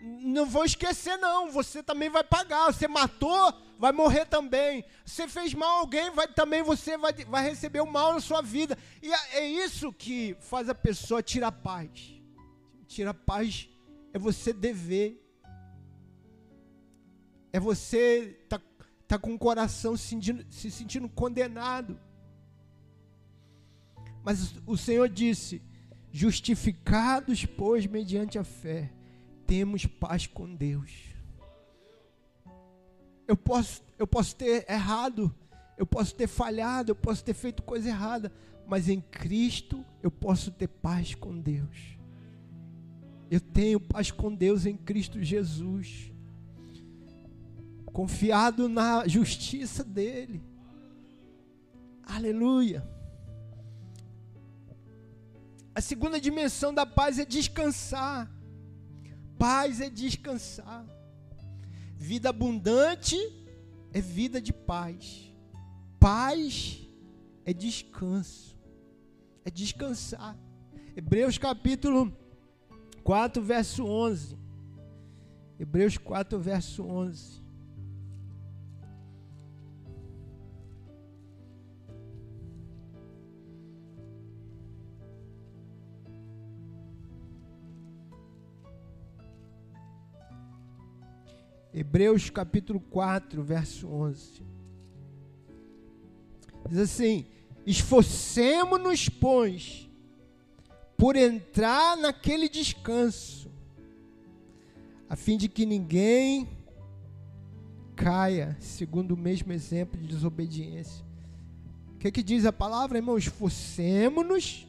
não 0.00 0.46
vou 0.46 0.64
esquecer, 0.64 1.16
não. 1.18 1.50
Você 1.50 1.82
também 1.82 2.08
vai 2.08 2.22
pagar. 2.22 2.72
Você 2.72 2.86
matou, 2.86 3.52
vai 3.78 3.92
morrer 3.92 4.26
também. 4.26 4.84
Você 5.04 5.28
fez 5.28 5.54
mal 5.54 5.76
a 5.76 5.80
alguém, 5.80 6.10
vai, 6.10 6.26
também 6.26 6.62
você 6.62 6.98
vai, 6.98 7.12
vai 7.12 7.44
receber 7.48 7.80
o 7.80 7.90
mal 7.90 8.12
na 8.12 8.20
sua 8.20 8.42
vida. 8.42 8.76
E 9.02 9.12
é, 9.12 9.46
isso 9.46 9.92
que 9.92 10.36
faz 10.40 10.68
a 10.68 10.74
pessoa 10.74 11.22
tirar 11.22 11.52
paz. 11.52 12.20
Tirar 12.86 13.14
paz 13.14 13.68
é 14.12 14.18
você 14.18 14.52
dever. 14.52 15.24
É 17.52 17.58
você 17.58 18.38
tá 18.48 18.60
está 19.08 19.18
com 19.18 19.32
o 19.32 19.38
coração 19.38 19.96
se 19.96 20.06
sentindo, 20.06 20.44
se 20.50 20.70
sentindo 20.70 21.08
condenado. 21.08 21.98
Mas 24.22 24.54
o 24.66 24.76
Senhor 24.76 25.08
disse: 25.08 25.62
justificados, 26.12 27.46
pois, 27.46 27.86
mediante 27.86 28.38
a 28.38 28.44
fé, 28.44 28.92
temos 29.46 29.86
paz 29.86 30.26
com 30.26 30.54
Deus. 30.54 31.07
Eu 33.28 33.36
posso, 33.36 33.82
eu 33.96 34.06
posso 34.06 34.34
ter 34.34 34.68
errado, 34.68 35.32
eu 35.76 35.86
posso 35.86 36.14
ter 36.14 36.26
falhado, 36.26 36.90
eu 36.90 36.96
posso 36.96 37.22
ter 37.22 37.34
feito 37.34 37.62
coisa 37.62 37.88
errada, 37.88 38.32
mas 38.66 38.88
em 38.88 39.00
Cristo 39.00 39.84
eu 40.02 40.10
posso 40.10 40.50
ter 40.50 40.66
paz 40.66 41.14
com 41.14 41.38
Deus. 41.38 41.96
Eu 43.30 43.40
tenho 43.40 43.78
paz 43.78 44.10
com 44.10 44.34
Deus 44.34 44.66
em 44.66 44.76
Cristo 44.76 45.22
Jesus 45.22 46.10
confiado 47.98 48.68
na 48.68 49.08
justiça 49.08 49.82
dele. 49.82 50.40
Aleluia. 52.04 52.88
A 55.74 55.80
segunda 55.80 56.20
dimensão 56.20 56.72
da 56.72 56.86
paz 56.86 57.18
é 57.18 57.24
descansar. 57.24 58.30
Paz 59.36 59.80
é 59.80 59.90
descansar. 59.90 60.86
Vida 61.98 62.28
abundante 62.30 63.16
é 63.92 64.00
vida 64.00 64.40
de 64.40 64.52
paz. 64.52 65.34
Paz 65.98 66.88
é 67.44 67.52
descanso. 67.52 68.56
É 69.44 69.50
descansar. 69.50 70.38
Hebreus 70.96 71.38
capítulo 71.38 72.16
4, 73.02 73.42
verso 73.42 73.84
11. 73.84 74.38
Hebreus 75.58 75.98
4, 75.98 76.38
verso 76.38 76.84
11. 76.84 77.42
Hebreus 91.72 92.30
capítulo 92.30 92.80
4, 92.80 93.42
verso 93.42 93.88
11. 93.88 94.42
Diz 96.68 96.78
assim: 96.78 97.26
Esforcemo-nos, 97.66 99.08
pois, 99.08 99.88
por 100.96 101.14
entrar 101.14 101.96
naquele 101.96 102.48
descanso, 102.48 103.50
a 105.08 105.16
fim 105.16 105.36
de 105.36 105.48
que 105.48 105.66
ninguém 105.66 106.48
caia, 107.94 108.56
segundo 108.60 109.12
o 109.12 109.16
mesmo 109.16 109.52
exemplo 109.52 110.00
de 110.00 110.06
desobediência. 110.06 111.04
O 111.94 111.98
que, 111.98 112.12
que 112.12 112.22
diz 112.22 112.46
a 112.46 112.52
palavra, 112.52 112.98
irmão? 112.98 113.18
Esforcemo-nos, 113.18 114.66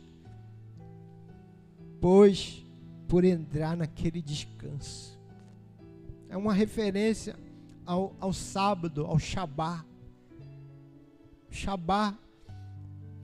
pois, 2.01 2.65
por 3.07 3.23
entrar 3.23 3.77
naquele 3.77 4.21
descanso 4.21 5.18
é 6.29 6.37
uma 6.37 6.53
referência 6.53 7.35
ao, 7.85 8.15
ao 8.19 8.31
sábado, 8.31 9.05
ao 9.05 9.17
Shabá. 9.17 9.83
Shabá. 11.49 12.15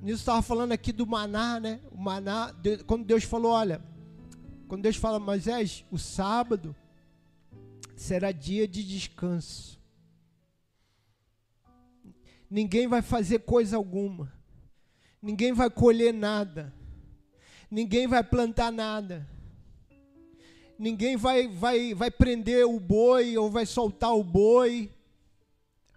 Nisso 0.01 0.19
estava 0.19 0.41
falando 0.41 0.71
aqui 0.71 0.91
do 0.91 1.05
maná, 1.05 1.59
né? 1.59 1.79
O 1.91 1.97
maná, 1.97 2.53
quando 2.87 3.05
Deus 3.05 3.23
falou, 3.23 3.51
olha, 3.51 3.81
quando 4.67 4.81
Deus 4.81 4.95
fala, 4.95 5.19
Moisés, 5.19 5.85
o 5.91 5.97
sábado 5.99 6.75
será 7.95 8.31
dia 8.31 8.67
de 8.67 8.83
descanso. 8.83 9.79
Ninguém 12.49 12.87
vai 12.87 13.03
fazer 13.03 13.39
coisa 13.39 13.77
alguma. 13.77 14.33
Ninguém 15.21 15.53
vai 15.53 15.69
colher 15.69 16.13
nada. 16.13 16.73
Ninguém 17.69 18.07
vai 18.07 18.23
plantar 18.23 18.71
nada 18.71 19.34
ninguém 20.77 21.15
vai, 21.15 21.47
vai, 21.47 21.93
vai 21.93 22.11
prender 22.11 22.65
o 22.65 22.79
boi 22.79 23.37
ou 23.37 23.49
vai 23.49 23.65
soltar 23.65 24.13
o 24.13 24.23
boi. 24.23 24.91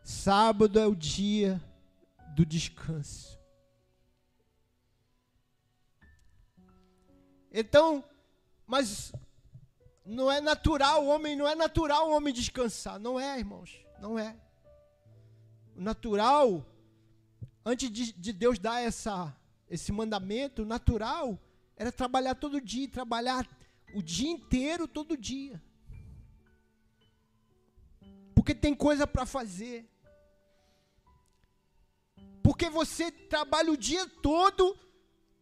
Sábado 0.03 0.79
é 0.79 0.87
o 0.87 0.95
dia 0.95 1.63
do 2.35 2.45
descanso. 2.47 3.39
Então, 7.53 8.05
Mas 8.67 9.13
não 10.05 10.31
é 10.31 10.41
natural 10.41 11.05
o 11.05 11.09
homem, 11.09 11.35
não 11.35 11.49
é 11.49 11.55
natural 11.55 12.09
o 12.09 12.13
homem 12.13 12.33
descansar. 12.33 12.99
Não 12.99 13.19
é, 13.19 13.39
irmãos. 13.39 13.81
Não 13.99 14.19
é. 14.19 14.37
O 15.75 15.81
natural, 15.81 16.65
antes 17.65 17.91
de, 17.91 18.13
de 18.13 18.33
Deus 18.33 18.59
dar 18.59 18.81
essa, 18.81 19.35
esse 19.71 19.91
mandamento, 19.91 20.63
o 20.63 20.67
natural 20.67 21.39
era 21.77 21.91
trabalhar 21.91 22.35
todo 22.35 22.61
dia, 22.61 22.89
trabalhar 22.89 23.47
o 23.95 24.03
dia 24.03 24.31
inteiro, 24.31 24.87
todo 24.87 25.17
dia. 25.17 25.63
Porque 28.35 28.55
tem 28.55 28.75
coisa 28.75 29.07
para 29.07 29.27
fazer. 29.27 29.89
Porque 32.43 32.71
você 32.71 33.11
trabalha 33.11 33.73
o 33.73 33.77
dia 33.77 34.07
todo, 34.23 34.79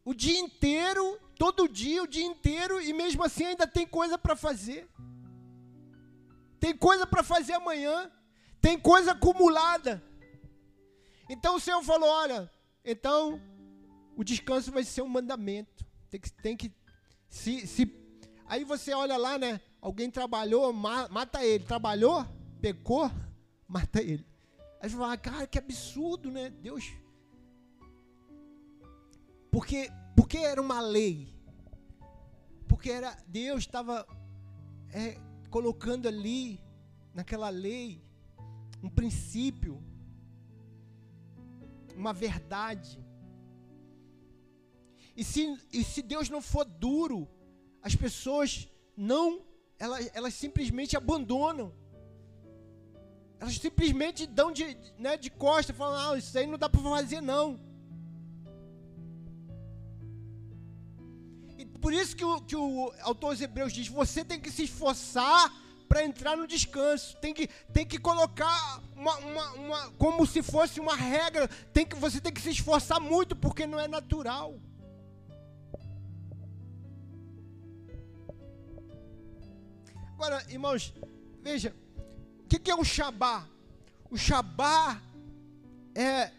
o 0.04 0.12
dia 0.12 0.38
inteiro, 0.38 1.20
todo 1.38 1.68
dia, 1.68 2.02
o 2.02 2.06
dia 2.06 2.24
inteiro, 2.24 2.80
e 2.80 2.92
mesmo 2.92 3.22
assim 3.22 3.44
ainda 3.44 3.66
tem 3.66 3.86
coisa 3.86 4.18
para 4.18 4.34
fazer. 4.34 4.88
Tem 6.58 6.76
coisa 6.76 7.06
para 7.06 7.22
fazer 7.22 7.52
amanhã. 7.52 8.10
Tem 8.60 8.78
coisa 8.78 9.12
acumulada. 9.12 10.02
Então 11.28 11.56
o 11.56 11.60
Senhor 11.60 11.82
falou: 11.82 12.08
olha, 12.08 12.50
então 12.84 13.40
o 14.16 14.24
descanso 14.24 14.72
vai 14.72 14.82
ser 14.82 15.02
um 15.02 15.08
mandamento. 15.08 15.84
Tem 16.08 16.20
que, 16.20 16.32
tem 16.32 16.56
que 16.56 16.72
se, 17.28 17.66
se, 17.66 17.86
aí 18.48 18.64
você 18.64 18.92
olha 18.92 19.16
lá, 19.16 19.38
né? 19.38 19.60
Alguém 19.80 20.10
trabalhou, 20.10 20.72
ma, 20.72 21.08
mata 21.08 21.44
ele. 21.44 21.64
Trabalhou, 21.64 22.26
pecou, 22.60 23.10
mata 23.66 24.02
ele. 24.02 24.26
Aí 24.80 24.90
você 24.90 24.96
fala, 24.96 25.16
cara, 25.16 25.46
que 25.46 25.58
absurdo, 25.58 26.30
né? 26.30 26.50
Deus. 26.50 26.92
Porque, 29.50 29.90
porque 30.14 30.38
era 30.38 30.60
uma 30.60 30.80
lei. 30.80 31.34
Porque 32.68 32.90
era 32.90 33.16
Deus 33.26 33.60
estava 33.60 34.06
é, 34.92 35.18
colocando 35.50 36.06
ali, 36.06 36.60
naquela 37.14 37.48
lei, 37.48 38.04
um 38.82 38.90
princípio, 38.90 39.82
uma 41.94 42.12
verdade. 42.12 43.02
E 45.16 45.24
se, 45.24 45.58
e 45.72 45.82
se 45.82 46.02
Deus 46.02 46.28
não 46.28 46.42
for 46.42 46.64
duro, 46.64 47.26
as 47.86 47.94
pessoas 47.94 48.68
não, 48.96 49.42
elas, 49.78 50.10
elas 50.12 50.34
simplesmente 50.34 50.96
abandonam. 50.96 51.72
Elas 53.38 53.58
simplesmente 53.58 54.26
dão 54.26 54.50
de, 54.50 54.76
né, 54.98 55.16
de 55.16 55.30
costa, 55.30 55.72
falam, 55.72 56.14
ah, 56.14 56.18
isso 56.18 56.36
aí 56.36 56.48
não 56.48 56.58
dá 56.58 56.68
para 56.68 56.80
fazer 56.80 57.20
não. 57.20 57.60
E 61.56 61.64
por 61.64 61.92
isso 61.92 62.16
que 62.16 62.24
o, 62.24 62.40
que 62.40 62.56
o 62.56 62.92
autor 63.02 63.34
dos 63.34 63.40
Hebreus 63.40 63.72
diz, 63.72 63.86
você 63.86 64.24
tem 64.24 64.40
que 64.40 64.50
se 64.50 64.64
esforçar 64.64 65.54
para 65.88 66.04
entrar 66.04 66.36
no 66.36 66.48
descanso. 66.48 67.16
Tem 67.18 67.32
que, 67.32 67.46
tem 67.72 67.86
que 67.86 68.00
colocar 68.00 68.82
uma, 68.96 69.16
uma, 69.18 69.52
uma, 69.52 69.90
como 69.92 70.26
se 70.26 70.42
fosse 70.42 70.80
uma 70.80 70.96
regra. 70.96 71.46
Tem 71.72 71.86
que, 71.86 71.94
você 71.94 72.20
tem 72.20 72.32
que 72.32 72.40
se 72.40 72.50
esforçar 72.50 72.98
muito, 72.98 73.36
porque 73.36 73.64
não 73.64 73.78
é 73.78 73.86
natural. 73.86 74.58
Agora, 80.16 80.42
irmãos, 80.48 80.94
veja, 81.42 81.76
o 82.40 82.48
que, 82.48 82.58
que 82.58 82.70
é 82.70 82.74
o 82.74 82.82
Shabá? 82.82 83.46
O 84.10 84.16
Shabá 84.16 85.02
é 85.94 86.32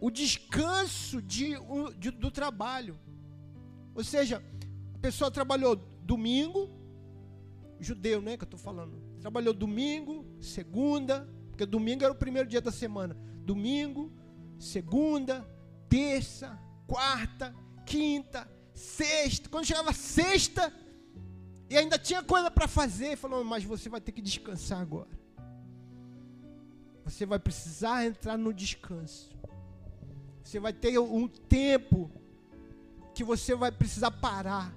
o 0.00 0.10
descanso 0.10 1.22
de, 1.22 1.52
de, 1.96 2.10
do 2.10 2.28
trabalho. 2.28 2.98
Ou 3.94 4.02
seja, 4.02 4.42
a 4.92 4.98
pessoa 4.98 5.30
trabalhou 5.30 5.76
domingo, 5.76 6.68
judeu, 7.78 8.20
né, 8.20 8.36
que 8.36 8.42
eu 8.42 8.46
estou 8.46 8.58
falando. 8.58 9.00
Trabalhou 9.20 9.54
domingo, 9.54 10.26
segunda, 10.40 11.28
porque 11.50 11.64
domingo 11.64 12.02
era 12.02 12.12
o 12.12 12.16
primeiro 12.16 12.48
dia 12.48 12.60
da 12.60 12.72
semana. 12.72 13.16
Domingo, 13.44 14.12
segunda, 14.58 15.48
terça, 15.88 16.58
quarta, 16.84 17.54
quinta, 17.86 18.50
sexta. 18.74 19.48
Quando 19.48 19.66
chegava 19.66 19.92
sexta, 19.92 20.74
e 21.70 21.78
ainda 21.78 21.96
tinha 21.96 22.20
coisa 22.20 22.50
para 22.50 22.66
fazer, 22.66 23.16
falou, 23.16 23.44
mas 23.44 23.62
você 23.62 23.88
vai 23.88 24.00
ter 24.00 24.10
que 24.10 24.20
descansar 24.20 24.80
agora. 24.80 25.08
Você 27.04 27.24
vai 27.24 27.38
precisar 27.38 28.04
entrar 28.04 28.36
no 28.36 28.52
descanso. 28.52 29.30
Você 30.42 30.58
vai 30.58 30.72
ter 30.72 30.98
um 30.98 31.28
tempo 31.28 32.10
que 33.14 33.22
você 33.22 33.54
vai 33.54 33.70
precisar 33.70 34.10
parar. 34.10 34.74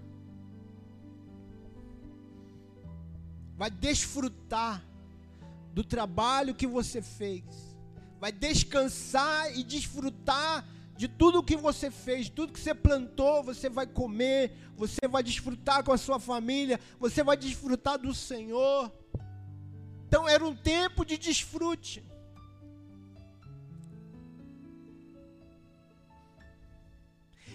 Vai 3.58 3.72
desfrutar 3.72 4.86
do 5.74 5.84
trabalho 5.84 6.54
que 6.54 6.68
você 6.68 7.02
fez. 7.02 7.44
Vai 8.20 8.32
descansar 8.32 9.58
e 9.58 9.64
desfrutar 9.64 10.64
de 11.04 11.10
tudo 11.10 11.44
que 11.44 11.58
você 11.58 11.92
fez, 11.92 12.30
tudo 12.30 12.54
que 12.54 12.60
você 12.62 12.74
plantou, 12.74 13.44
você 13.44 13.68
vai 13.68 13.86
comer, 13.86 14.54
você 14.74 15.06
vai 15.06 15.22
desfrutar 15.22 15.84
com 15.84 15.92
a 15.92 15.98
sua 15.98 16.18
família, 16.18 16.80
você 16.98 17.22
vai 17.22 17.36
desfrutar 17.36 17.98
do 17.98 18.14
Senhor. 18.14 18.90
Então 20.08 20.30
era 20.30 20.46
um 20.46 20.56
tempo 20.56 21.04
de 21.04 21.18
desfrute. 21.18 22.02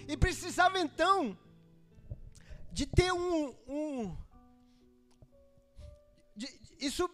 E 0.07 0.15
precisava 0.15 0.77
então 0.77 1.35
de 2.71 2.85
ter 2.85 3.11
um, 3.11 3.55
um 3.67 4.15
de, 6.35 6.47
isso 6.79 7.09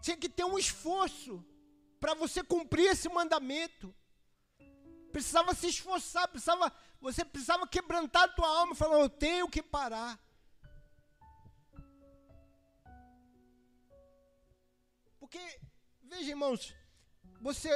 tinha 0.00 0.16
que 0.16 0.30
ter 0.30 0.44
um 0.44 0.58
esforço 0.58 1.44
para 2.00 2.14
você 2.14 2.42
cumprir 2.42 2.86
esse 2.86 3.10
mandamento 3.10 3.94
precisava 5.12 5.54
se 5.54 5.68
esforçar, 5.68 6.26
precisava, 6.28 6.72
você 7.00 7.24
precisava 7.24 7.66
quebrantar 7.66 8.24
a 8.24 8.28
tua 8.28 8.48
alma, 8.48 8.74
falar, 8.74 8.98
eu 8.98 9.08
tenho 9.08 9.48
que 9.48 9.62
parar. 9.62 10.18
Porque, 15.20 15.60
veja, 16.02 16.30
irmãos, 16.30 16.74
você 17.40 17.70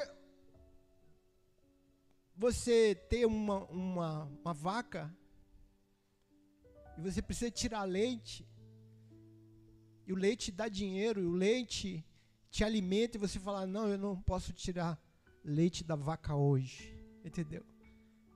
você 2.38 2.94
ter 3.08 3.24
uma, 3.24 3.64
uma, 3.64 4.24
uma 4.24 4.52
vaca 4.52 5.14
e 6.98 7.00
você 7.00 7.22
precisa 7.22 7.50
tirar 7.50 7.84
leite, 7.84 8.46
e 10.06 10.12
o 10.12 10.16
leite 10.16 10.52
dá 10.52 10.68
dinheiro, 10.68 11.20
e 11.20 11.26
o 11.26 11.32
leite 11.32 12.04
te 12.50 12.62
alimenta, 12.62 13.16
e 13.16 13.20
você 13.20 13.38
fala, 13.38 13.66
não, 13.66 13.88
eu 13.88 13.98
não 13.98 14.20
posso 14.20 14.52
tirar 14.52 15.00
leite 15.44 15.82
da 15.82 15.96
vaca 15.96 16.34
hoje. 16.34 16.95
Entendeu? 17.26 17.64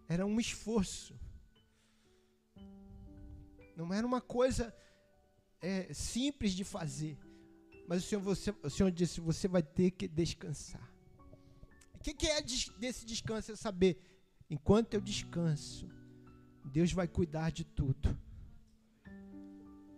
Era 0.08 0.26
um 0.26 0.40
esforço. 0.40 1.14
Não 3.76 3.94
era 3.94 4.04
uma 4.04 4.20
coisa 4.20 4.74
é, 5.60 5.94
simples 5.94 6.52
de 6.52 6.64
fazer. 6.64 7.16
Mas 7.86 8.04
o 8.04 8.06
Senhor, 8.06 8.20
você, 8.20 8.54
o 8.62 8.68
Senhor 8.68 8.90
disse: 8.90 9.20
você 9.20 9.46
vai 9.46 9.62
ter 9.62 9.92
que 9.92 10.08
descansar. 10.08 10.92
O 11.94 11.98
que, 12.00 12.12
que 12.12 12.26
é 12.26 12.42
desse 12.42 13.06
descanso? 13.06 13.52
É 13.52 13.56
saber, 13.56 14.00
enquanto 14.48 14.94
eu 14.94 15.00
descanso, 15.00 15.88
Deus 16.64 16.92
vai 16.92 17.06
cuidar 17.06 17.50
de 17.50 17.64
tudo. 17.64 18.18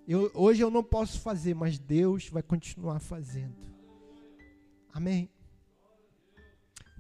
Eu, 0.07 0.31
hoje 0.35 0.61
eu 0.61 0.71
não 0.71 0.85
posso 0.85 1.21
fazer, 1.21 1.55
mas 1.55 1.79
Deus 1.79 2.29
vai 2.29 2.43
continuar 2.43 3.01
fazendo. 3.01 3.73
Amém? 4.93 5.31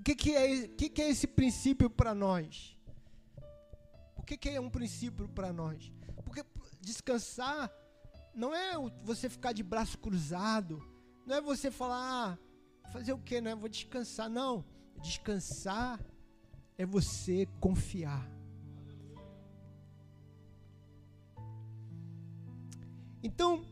O 0.03 0.05
que, 0.05 0.17
que, 0.17 0.35
é, 0.35 0.67
que, 0.67 0.89
que 0.89 1.01
é 1.01 1.11
esse 1.11 1.29
princípio 1.29 1.89
para 1.89 2.13
nós? 2.13 2.77
O 4.17 4.23
que, 4.25 4.37
que 4.37 4.49
é 4.49 4.61
um 4.61 4.69
princípio 4.69 5.29
para 5.29 5.53
nós? 5.53 5.93
Porque 6.25 6.45
descansar 6.81 7.73
não 8.35 8.53
é 8.53 8.73
você 9.05 9.29
ficar 9.29 9.53
de 9.53 9.63
braço 9.63 9.97
cruzado, 9.97 10.85
não 11.25 11.37
é 11.37 11.41
você 11.41 11.71
falar, 11.71 12.01
ah, 12.33 12.89
fazer 12.91 13.13
o 13.13 13.19
que, 13.19 13.41
né? 13.41 13.55
Vou 13.55 13.69
descansar. 13.69 14.29
Não, 14.29 14.65
descansar 15.01 16.05
é 16.77 16.85
você 16.85 17.47
confiar. 17.61 18.29
Então, 23.23 23.65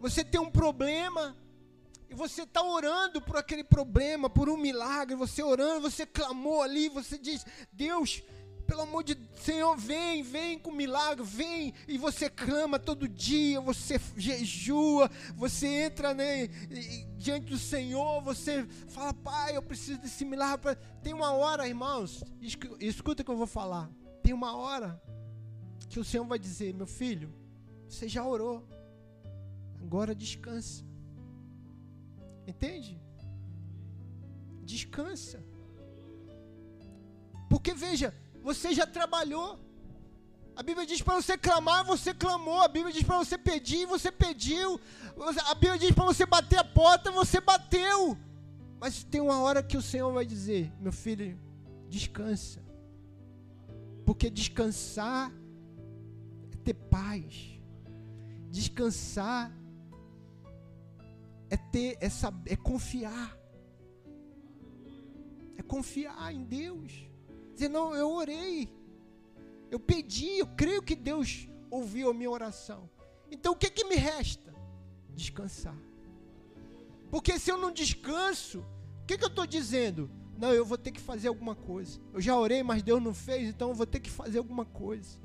você 0.00 0.24
tem 0.24 0.40
um 0.40 0.50
problema, 0.50 1.36
e 2.12 2.14
você 2.14 2.42
está 2.42 2.62
orando 2.62 3.22
por 3.22 3.38
aquele 3.38 3.64
problema, 3.64 4.28
por 4.28 4.50
um 4.50 4.56
milagre, 4.58 5.16
você 5.16 5.42
orando, 5.42 5.90
você 5.90 6.04
clamou 6.04 6.60
ali, 6.60 6.90
você 6.90 7.16
diz: 7.16 7.42
Deus, 7.72 8.22
pelo 8.66 8.82
amor 8.82 9.02
de 9.02 9.16
Senhor, 9.36 9.74
vem, 9.78 10.22
vem 10.22 10.58
com 10.58 10.70
milagre, 10.70 11.24
vem, 11.24 11.72
e 11.88 11.96
você 11.96 12.28
clama 12.28 12.78
todo 12.78 13.08
dia, 13.08 13.62
você 13.62 13.98
jejua, 14.14 15.10
você 15.34 15.66
entra 15.66 16.12
né, 16.12 16.48
diante 17.16 17.46
do 17.46 17.56
Senhor, 17.56 18.20
você 18.20 18.66
fala, 18.88 19.14
Pai, 19.14 19.56
eu 19.56 19.62
preciso 19.62 19.98
desse 19.98 20.22
milagre. 20.22 20.76
Tem 21.02 21.14
uma 21.14 21.32
hora, 21.32 21.66
irmãos, 21.66 22.22
escuta 22.78 23.22
o 23.22 23.24
que 23.24 23.30
eu 23.30 23.38
vou 23.38 23.46
falar. 23.46 23.90
Tem 24.22 24.34
uma 24.34 24.54
hora 24.54 25.02
que 25.88 25.98
o 25.98 26.04
Senhor 26.04 26.26
vai 26.26 26.38
dizer: 26.38 26.74
meu 26.74 26.86
filho, 26.86 27.32
você 27.88 28.06
já 28.06 28.22
orou, 28.22 28.68
agora 29.80 30.14
descansa. 30.14 30.91
Entende? 32.46 33.00
Descansa. 34.62 35.42
Porque 37.48 37.74
veja, 37.74 38.14
você 38.42 38.72
já 38.72 38.86
trabalhou. 38.86 39.60
A 40.54 40.62
Bíblia 40.62 40.86
diz 40.86 41.00
para 41.00 41.20
você 41.20 41.36
clamar, 41.36 41.84
você 41.84 42.12
clamou. 42.12 42.60
A 42.60 42.68
Bíblia 42.68 42.92
diz 42.92 43.02
para 43.02 43.18
você 43.18 43.38
pedir, 43.38 43.86
você 43.86 44.10
pediu. 44.10 44.80
A 45.46 45.54
Bíblia 45.54 45.78
diz 45.78 45.92
para 45.92 46.04
você 46.04 46.26
bater 46.26 46.58
a 46.58 46.64
porta, 46.64 47.10
você 47.10 47.40
bateu. 47.40 48.18
Mas 48.80 49.04
tem 49.04 49.20
uma 49.20 49.40
hora 49.40 49.62
que 49.62 49.76
o 49.76 49.82
Senhor 49.82 50.12
vai 50.12 50.26
dizer: 50.26 50.72
Meu 50.80 50.92
filho, 50.92 51.38
descansa. 51.88 52.60
Porque 54.04 54.28
descansar 54.28 55.32
é 56.52 56.56
ter 56.56 56.74
paz. 56.74 57.60
Descansar 58.50 59.52
é 61.52 61.56
ter 61.58 61.98
essa 62.00 62.32
é 62.46 62.56
confiar. 62.56 63.38
É 65.54 65.62
confiar 65.62 66.32
em 66.32 66.44
Deus. 66.44 67.06
Dizer, 67.52 67.68
não, 67.68 67.94
eu 67.94 68.10
orei. 68.10 68.74
Eu 69.70 69.78
pedi, 69.78 70.38
eu 70.38 70.46
creio 70.46 70.80
que 70.80 70.96
Deus 70.96 71.46
ouviu 71.70 72.08
a 72.08 72.14
minha 72.14 72.30
oração. 72.30 72.88
Então 73.30 73.52
o 73.52 73.56
que, 73.56 73.68
que 73.68 73.84
me 73.84 73.96
resta? 73.96 74.54
Descansar. 75.14 75.76
Porque 77.10 77.38
se 77.38 77.50
eu 77.50 77.58
não 77.58 77.70
descanso, 77.70 78.60
o 79.02 79.06
que, 79.06 79.18
que 79.18 79.24
eu 79.24 79.28
estou 79.28 79.46
dizendo? 79.46 80.10
Não, 80.38 80.54
eu 80.54 80.64
vou 80.64 80.78
ter 80.78 80.90
que 80.90 81.00
fazer 81.02 81.28
alguma 81.28 81.54
coisa. 81.54 82.00
Eu 82.14 82.20
já 82.22 82.34
orei, 82.34 82.62
mas 82.62 82.82
Deus 82.82 83.02
não 83.02 83.12
fez, 83.12 83.50
então 83.50 83.68
eu 83.68 83.74
vou 83.74 83.86
ter 83.86 84.00
que 84.00 84.08
fazer 84.08 84.38
alguma 84.38 84.64
coisa. 84.64 85.18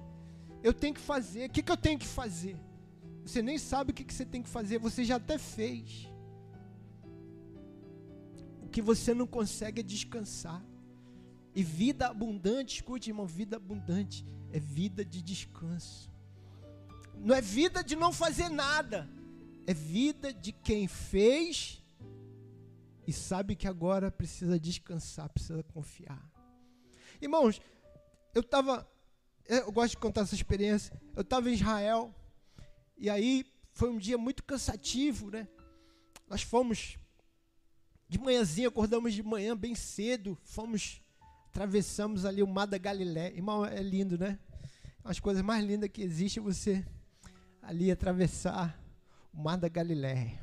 Eu 0.61 0.73
tenho 0.73 0.93
que 0.93 0.99
fazer. 0.99 1.47
O 1.47 1.53
que, 1.53 1.63
que 1.63 1.71
eu 1.71 1.77
tenho 1.77 1.97
que 1.97 2.05
fazer? 2.05 2.57
Você 3.25 3.41
nem 3.41 3.57
sabe 3.57 3.91
o 3.91 3.93
que, 3.93 4.03
que 4.03 4.13
você 4.13 4.25
tem 4.25 4.43
que 4.43 4.49
fazer, 4.49 4.77
você 4.77 5.05
já 5.05 5.15
até 5.15 5.37
fez. 5.37 6.16
O 8.67 8.69
que 8.69 8.81
você 8.81 9.13
não 9.13 9.25
consegue 9.25 9.79
é 9.79 9.83
descansar. 9.83 10.61
E 11.55 11.63
vida 11.63 12.07
abundante, 12.07 12.75
escute, 12.75 13.09
irmão, 13.09 13.25
vida 13.25 13.55
abundante 13.55 14.25
é 14.51 14.59
vida 14.59 15.05
de 15.05 15.21
descanso. 15.21 16.11
Não 17.15 17.33
é 17.33 17.39
vida 17.39 17.81
de 17.81 17.95
não 17.95 18.11
fazer 18.11 18.49
nada, 18.49 19.09
é 19.65 19.73
vida 19.73 20.33
de 20.33 20.51
quem 20.51 20.85
fez 20.85 21.81
e 23.07 23.13
sabe 23.13 23.55
que 23.55 23.69
agora 23.69 24.11
precisa 24.11 24.59
descansar, 24.59 25.29
precisa 25.29 25.63
confiar. 25.63 26.29
Irmãos, 27.21 27.61
eu 28.35 28.41
estava, 28.41 28.85
eu 29.45 29.71
gosto 29.71 29.91
de 29.91 29.97
contar 29.97 30.21
essa 30.23 30.35
experiência. 30.35 31.01
Eu 31.15 31.21
estava 31.21 31.49
em 31.49 31.53
Israel 31.53 32.13
e 32.97 33.09
aí 33.09 33.45
foi 33.71 33.89
um 33.89 33.97
dia 33.97 34.17
muito 34.17 34.43
cansativo, 34.43 35.31
né? 35.31 35.47
Nós 36.27 36.41
fomos 36.41 36.97
de 38.09 38.17
manhãzinha, 38.17 38.67
acordamos 38.67 39.13
de 39.13 39.21
manhã 39.21 39.55
bem 39.55 39.75
cedo, 39.75 40.37
fomos 40.43 41.01
atravessamos 41.49 42.23
ali 42.23 42.43
o 42.43 42.47
mar 42.47 42.67
da 42.67 42.77
Galiléia. 42.77 43.33
Irmão, 43.33 43.65
é 43.65 43.81
lindo, 43.81 44.17
né? 44.17 44.37
As 45.03 45.19
coisas 45.19 45.41
mais 45.41 45.65
lindas 45.65 45.89
que 45.89 46.01
existe 46.01 46.39
é 46.39 46.41
você 46.41 46.85
ali 47.61 47.89
atravessar 47.89 48.79
o 49.33 49.41
mar 49.41 49.57
da 49.57 49.67
Galiléia. 49.67 50.39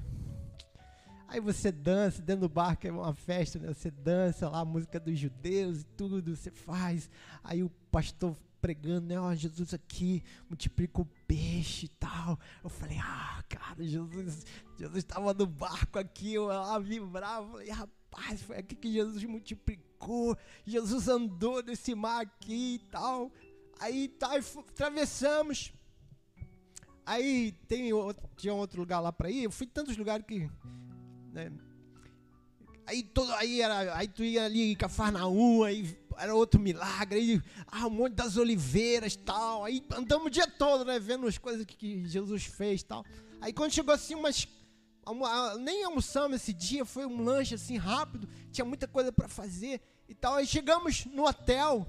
Aí 1.28 1.40
você 1.40 1.70
dança 1.72 2.20
dentro 2.20 2.42
do 2.42 2.48
barco, 2.48 2.86
é 2.86 2.92
uma 2.92 3.14
festa, 3.14 3.58
né? 3.58 3.72
Você 3.72 3.90
dança 3.90 4.48
lá 4.48 4.64
música 4.64 4.98
dos 5.00 5.18
judeus 5.18 5.82
e 5.82 5.84
tudo, 5.96 6.34
você 6.34 6.50
faz. 6.50 7.08
Aí 7.42 7.62
o 7.62 7.70
pastor 7.90 8.36
pregando, 8.64 9.08
né? 9.08 9.20
Ó, 9.20 9.34
Jesus 9.34 9.74
aqui 9.74 10.24
multiplica 10.48 11.02
o 11.02 11.04
peixe 11.26 11.84
e 11.84 11.88
tal. 11.90 12.38
Eu 12.62 12.70
falei, 12.70 12.98
ah, 12.98 13.44
cara, 13.46 13.84
Jesus, 13.84 14.46
Jesus 14.78 14.96
estava 14.96 15.34
no 15.34 15.46
barco 15.46 15.98
aqui, 15.98 16.32
eu 16.32 16.46
lá 16.46 16.78
vibrava. 16.78 17.46
Falei, 17.46 17.68
rapaz, 17.68 18.40
foi 18.40 18.56
aqui 18.56 18.74
que 18.74 18.90
Jesus 18.90 19.22
multiplicou 19.24 19.84
Jesus 20.66 21.08
andou 21.08 21.62
nesse 21.62 21.94
mar 21.94 22.22
aqui 22.22 22.74
e 22.74 22.78
tal. 22.90 23.30
Aí 23.80 24.08
tá, 24.08 24.34
atravessamos. 24.36 25.72
Aí 27.06 27.52
tem 27.68 27.92
outro, 27.92 28.28
tinha 28.36 28.54
outro 28.54 28.80
lugar 28.80 29.00
lá 29.00 29.12
para 29.12 29.30
ir. 29.30 29.44
Eu 29.44 29.50
fui 29.50 29.66
em 29.66 29.70
tantos 29.70 29.96
lugares 29.96 30.24
que. 30.26 30.48
Né, 31.32 31.52
aí, 32.86 33.02
todo, 33.02 33.32
aí, 33.34 33.60
era, 33.60 33.96
aí 33.96 34.08
tu 34.08 34.22
ia 34.22 34.44
ali 34.44 34.72
em 34.72 34.76
Cafarnaum, 34.76 35.64
aí 35.64 35.96
era 36.18 36.34
outro 36.34 36.60
milagre. 36.60 37.18
Aí, 37.18 37.42
ah, 37.66 37.88
monte 37.88 38.14
das 38.14 38.36
oliveiras 38.36 39.16
tal. 39.16 39.64
Aí 39.64 39.84
andamos 39.94 40.26
o 40.26 40.30
dia 40.30 40.46
todo, 40.46 40.84
né? 40.84 40.98
Vendo 40.98 41.26
as 41.26 41.38
coisas 41.38 41.64
que, 41.64 41.76
que 41.76 42.06
Jesus 42.06 42.44
fez 42.44 42.82
tal. 42.82 43.04
Aí 43.40 43.52
quando 43.52 43.72
chegou 43.72 43.94
assim 43.94 44.14
umas 44.14 44.46
nem 45.60 45.84
almoçamos 45.84 46.36
esse 46.36 46.52
dia, 46.52 46.84
foi 46.84 47.04
um 47.04 47.22
lanche 47.22 47.54
assim 47.54 47.76
rápido, 47.76 48.26
tinha 48.50 48.64
muita 48.64 48.88
coisa 48.88 49.12
para 49.12 49.28
fazer 49.28 49.80
e 50.08 50.14
tal. 50.14 50.34
Aí 50.34 50.46
chegamos 50.46 51.04
no 51.06 51.26
hotel, 51.26 51.86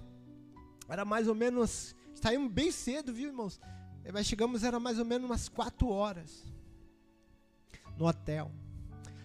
era 0.90 1.06
mais 1.06 1.28
ou 1.28 1.36
menos, 1.36 1.96
saímos 2.14 2.52
bem 2.52 2.72
cedo, 2.72 3.14
viu, 3.14 3.28
irmãos? 3.28 3.60
Mas 4.12 4.28
chegamos, 4.28 4.64
era 4.64 4.80
mais 4.80 5.00
ou 5.00 5.06
menos 5.06 5.30
umas 5.30 5.50
quatro 5.50 5.88
horas 5.88 6.44
no 7.98 8.06
hotel. 8.06 8.52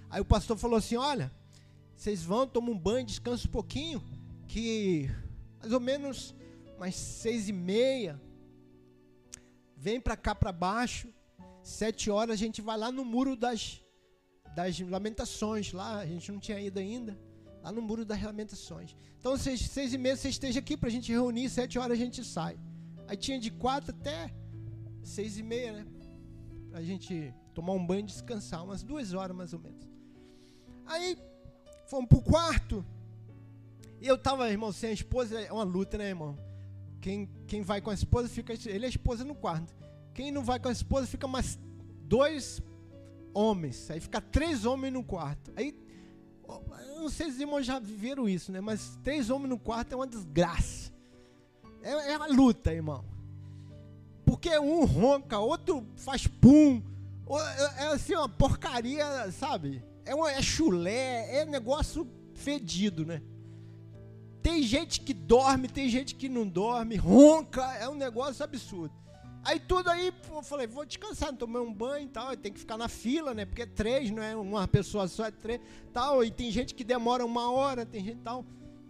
Aí 0.09 0.20
o 0.20 0.24
pastor 0.24 0.57
falou 0.57 0.78
assim: 0.78 0.96
Olha, 0.96 1.30
vocês 1.94 2.22
vão, 2.22 2.46
tomam 2.46 2.72
um 2.72 2.78
banho, 2.78 3.05
descansam 3.05 3.48
um 3.48 3.53
pouquinho, 3.53 4.03
que 4.53 5.09
mais 5.61 5.72
ou 5.72 5.80
menos 5.80 6.34
umas 6.76 6.94
seis 6.94 7.48
e 7.48 7.53
meia, 7.53 8.20
vem 9.76 10.01
para 10.01 10.16
cá 10.16 10.34
para 10.34 10.53
baixo, 10.53 11.09
sete 11.62 12.11
horas 12.11 12.34
a 12.34 12.42
gente 12.44 12.61
vai 12.61 12.76
lá 12.76 12.90
no 12.90 13.05
muro 13.05 13.36
das, 13.36 13.82
das 14.55 14.80
lamentações, 14.80 15.72
lá 15.72 15.98
a 15.98 16.07
gente 16.07 16.32
não 16.32 16.40
tinha 16.40 16.61
ido 16.61 16.78
ainda 16.78 17.18
lá 17.62 17.70
no 17.70 17.82
Muro 17.82 18.05
das 18.05 18.22
Lamentações. 18.22 18.96
Então, 19.18 19.36
seis, 19.36 19.61
seis 19.61 19.92
e 19.92 19.98
meia 19.98 20.16
você 20.16 20.30
esteja 20.30 20.61
aqui 20.61 20.76
para 20.76 20.88
a 20.88 20.92
gente 20.92 21.12
reunir, 21.12 21.48
sete 21.51 21.78
horas 21.78 21.92
a 21.92 22.01
gente 22.05 22.24
sai. 22.24 22.59
Aí 23.07 23.16
tinha 23.16 23.38
de 23.38 23.51
quatro 23.51 23.90
até 23.90 24.32
seis 25.03 25.38
e 25.38 25.42
meia, 25.42 25.72
né? 25.72 25.86
Para 26.70 26.78
a 26.78 26.82
gente 26.82 27.34
tomar 27.53 27.74
um 27.74 27.86
banho 27.86 28.01
e 28.01 28.05
descansar, 28.05 28.64
umas 28.64 28.82
duas 28.82 29.12
horas 29.12 29.36
mais 29.36 29.53
ou 29.53 29.61
menos. 29.61 29.86
Aí 30.86 31.18
fomos 31.86 32.09
pro 32.09 32.22
quarto. 32.22 32.84
E 34.01 34.07
eu 34.07 34.16
tava, 34.16 34.51
irmão, 34.51 34.72
sem 34.72 34.90
a 34.90 34.92
esposa, 34.94 35.40
é 35.40 35.53
uma 35.53 35.62
luta, 35.62 35.98
né, 35.98 36.09
irmão? 36.09 36.38
Quem, 37.01 37.28
quem 37.46 37.62
vai 37.62 37.80
com 37.80 37.90
a 37.90 37.94
esposa 37.94 38.28
fica. 38.28 38.53
Ele 38.53 38.84
é 38.84 38.86
a 38.86 38.90
esposa 38.90 39.24
no 39.24 39.34
quarto. 39.34 39.74
Quem 40.14 40.30
não 40.30 40.42
vai 40.42 40.59
com 40.59 40.68
a 40.68 40.72
esposa 40.72 41.07
fica 41.07 41.26
mais 41.26 41.59
dois 42.03 42.62
homens. 43.34 43.90
Aí 43.90 44.01
fica 44.01 44.20
três 44.20 44.64
homens 44.64 44.92
no 44.92 45.05
quarto. 45.05 45.53
Aí 45.57 45.74
não 46.96 47.09
sei 47.09 47.26
se 47.26 47.32
os 47.32 47.40
irmãos 47.40 47.64
já 47.64 47.78
viveram 47.78 48.28
isso, 48.28 48.51
né? 48.53 48.61
Mas 48.61 48.98
três 49.03 49.30
homens 49.30 49.48
no 49.48 49.59
quarto 49.59 49.92
é 49.92 49.96
uma 49.96 50.07
desgraça. 50.07 50.92
É, 51.82 52.12
é 52.12 52.16
uma 52.16 52.26
luta, 52.26 52.72
irmão. 52.72 53.05
Porque 54.24 54.57
um 54.59 54.84
ronca, 54.84 55.38
outro 55.38 55.86
faz 55.96 56.26
pum. 56.26 56.82
É, 57.28 57.84
é 57.84 57.86
assim 57.88 58.14
uma 58.14 58.28
porcaria, 58.28 59.30
sabe? 59.32 59.82
É, 60.05 60.14
uma, 60.14 60.30
é 60.30 60.42
chulé, 60.42 61.40
é 61.40 61.44
negócio 61.44 62.07
fedido, 62.34 63.07
né? 63.07 63.22
Tem 64.43 64.62
gente 64.62 65.01
que 65.01 65.12
dorme, 65.12 65.68
tem 65.68 65.88
gente 65.88 66.14
que 66.14 66.28
não 66.28 66.47
dorme, 66.49 66.97
ronca, 66.97 67.62
é 67.74 67.88
um 67.88 67.95
negócio 67.95 68.43
absurdo. 68.43 68.95
Aí 69.43 69.59
tudo 69.59 69.88
aí, 69.88 70.12
eu 70.30 70.43
falei, 70.43 70.66
vou 70.66 70.84
descansar, 70.84 71.34
tomei 71.34 71.61
um 71.61 71.72
banho 71.72 72.05
e 72.05 72.09
tal, 72.09 72.36
tem 72.36 72.53
que 72.53 72.59
ficar 72.59 72.76
na 72.76 72.88
fila, 72.88 73.32
né? 73.32 73.47
Porque 73.47 73.62
é 73.62 73.66
três, 73.66 74.11
não 74.11 74.22
é 74.22 74.36
uma 74.36 74.68
pessoa 74.68 75.09
só, 75.09 75.26
é 75.26 75.30
três, 75.30 75.61
tal. 75.93 76.22
E 76.22 76.30
tem 76.30 76.51
gente 76.51 76.74
que 76.74 76.84
demora 76.84 77.24
uma 77.24 77.51
hora, 77.51 77.86
tem 77.86 78.05
gente 78.05 78.20
tal. 78.22 78.45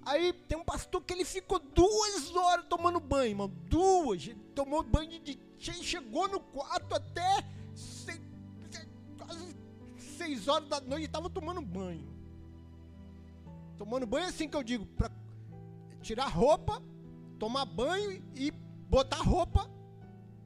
Aí 0.05 0.32
tem 0.32 0.59
um 0.59 0.64
pastor 0.64 1.03
que 1.03 1.12
ele 1.12 1.24
ficou 1.24 1.59
duas 1.59 2.34
horas 2.34 2.64
tomando 2.68 2.98
banho, 2.98 3.36
mano. 3.36 3.55
Duas. 3.68 4.26
Ele 4.26 4.40
tomou 4.55 4.82
banho 4.82 5.20
de 5.20 5.38
chegou 5.61 6.26
no 6.26 6.40
quarto 6.40 6.94
até 6.94 7.44
seis, 7.74 8.20
quase 9.18 9.57
seis 9.98 10.48
horas 10.48 10.68
da 10.68 10.80
noite 10.80 11.05
e 11.05 11.09
tava 11.09 11.28
tomando 11.28 11.61
banho. 11.61 12.09
Tomando 13.76 14.07
banho 14.07 14.26
assim 14.26 14.48
que 14.48 14.57
eu 14.57 14.62
digo, 14.62 14.86
tirar 16.01 16.26
roupa, 16.26 16.82
tomar 17.38 17.64
banho 17.64 18.22
e 18.34 18.51
botar 18.51 19.18
roupa 19.18 19.70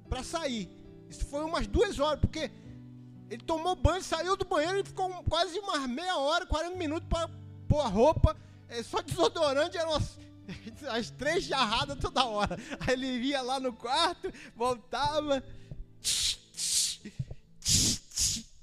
para 0.09 0.23
sair. 0.23 0.71
Isso 1.09 1.25
foi 1.27 1.45
umas 1.45 1.67
duas 1.67 1.99
horas, 1.99 2.21
porque 2.21 2.51
ele 3.31 3.43
tomou 3.43 3.75
banho, 3.75 4.03
saiu 4.03 4.37
do 4.37 4.45
banheiro 4.45 4.81
e 4.81 4.85
ficou 4.85 5.11
quase 5.25 5.59
umas 5.59 5.89
meia 5.89 6.17
hora, 6.17 6.47
40 6.47 6.77
minutos 6.77 7.09
para 7.09 7.29
pôr 7.69 7.81
a 7.81 7.89
roupa. 7.89 8.37
É, 8.69 8.83
só 8.83 9.01
desodorante 9.01 9.77
eram 9.77 9.95
as, 9.95 10.19
as 10.91 11.11
três 11.11 11.45
jarradas 11.45 11.99
toda 11.99 12.25
hora. 12.25 12.59
Aí 12.81 12.95
ele 12.95 13.07
ia 13.07 13.43
lá 13.43 13.59
no 13.59 13.73
quarto, 13.73 14.33
voltava. 14.55 15.43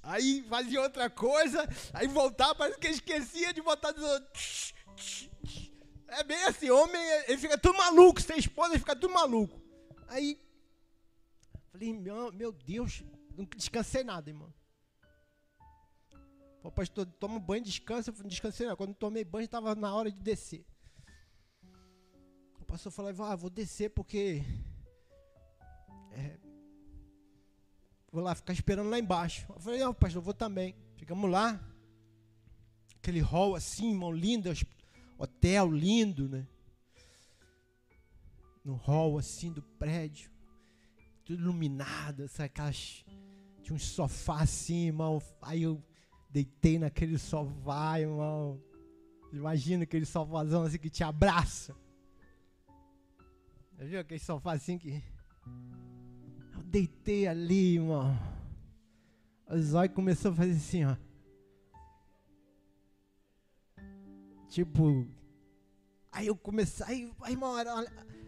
Aí 0.03 0.43
fazia 0.49 0.81
outra 0.81 1.09
coisa, 1.09 1.67
aí 1.93 2.07
voltava, 2.07 2.55
parece 2.55 2.77
que 2.77 2.87
esquecia 2.87 3.53
de 3.53 3.61
botar 3.61 3.91
desodorante. 3.91 4.75
É 6.11 6.23
bem 6.23 6.43
assim, 6.43 6.69
homem, 6.69 7.01
ele 7.27 7.37
fica 7.37 7.57
tudo 7.57 7.77
maluco, 7.77 8.21
sem 8.21 8.37
esposa, 8.37 8.71
ele 8.71 8.79
fica 8.79 8.95
tudo 8.95 9.13
maluco. 9.13 9.59
Aí 10.07 10.37
Falei, 11.71 11.93
meu, 11.93 12.31
meu 12.33 12.51
Deus, 12.51 13.03
não 13.35 13.45
descansei 13.45 14.03
nada, 14.03 14.29
irmão. 14.29 14.53
Falei, 16.61 16.75
pastor, 16.75 17.05
toma 17.05 17.35
um 17.35 17.39
banho, 17.39 17.63
descansa. 17.63 18.11
Eu 18.11 18.15
não 18.19 18.27
descansei 18.27 18.65
nada. 18.65 18.75
Quando 18.75 18.93
tomei 18.93 19.23
banho, 19.23 19.45
estava 19.45 19.73
na 19.73 19.93
hora 19.95 20.11
de 20.11 20.19
descer. 20.19 20.65
O 22.59 22.65
pastor 22.65 22.91
falou, 22.91 23.11
ah, 23.23 23.35
vou 23.35 23.49
descer 23.49 23.89
porque. 23.89 24.43
É, 26.11 26.37
vou 28.11 28.21
lá 28.21 28.35
ficar 28.35 28.51
esperando 28.51 28.89
lá 28.89 28.99
embaixo. 28.99 29.45
Eu 29.49 29.59
falei, 29.61 29.79
não, 29.79 29.93
pastor, 29.93 30.19
eu 30.19 30.25
vou 30.25 30.33
também. 30.33 30.75
Ficamos 30.97 31.31
lá. 31.31 31.59
Aquele 32.97 33.21
hall 33.21 33.55
assim, 33.55 33.91
irmão, 33.91 34.11
lindo. 34.11 34.51
Hotel 35.21 35.71
lindo, 35.71 36.27
né? 36.27 36.47
No 38.63 38.75
hall 38.75 39.17
assim 39.17 39.51
do 39.51 39.61
prédio 39.61 40.31
tudo 41.31 41.43
iluminado, 41.43 42.27
sabe, 42.27 42.47
aquelas, 42.47 43.05
tinha 43.61 43.75
um 43.75 43.79
sofá 43.79 44.41
assim, 44.41 44.87
irmão. 44.87 45.21
Aí 45.41 45.63
eu 45.63 45.81
deitei 46.29 46.77
naquele 46.77 47.17
sofá, 47.17 47.99
irmão. 47.99 48.61
Imagina 49.31 49.83
aquele 49.83 50.05
sofazão 50.05 50.63
assim 50.63 50.77
que 50.77 50.89
te 50.89 51.03
abraça. 51.03 51.75
Já 53.77 53.85
viu 53.85 53.99
aquele 53.99 54.19
sofá 54.19 54.53
assim 54.53 54.77
que. 54.77 55.01
Eu 56.53 56.63
deitei 56.63 57.27
ali, 57.27 57.75
irmão. 57.75 58.17
O 59.47 59.57
zóio 59.59 59.89
começou 59.89 60.31
a 60.31 60.35
fazer 60.35 60.51
assim, 60.51 60.85
ó. 60.85 60.95
Tipo. 64.51 65.07
Aí 66.11 66.27
eu 66.27 66.35
comecei. 66.35 66.85
Aí, 66.85 67.11
aí 67.21 67.33
irmão, 67.33 67.53
olha, 67.53 67.71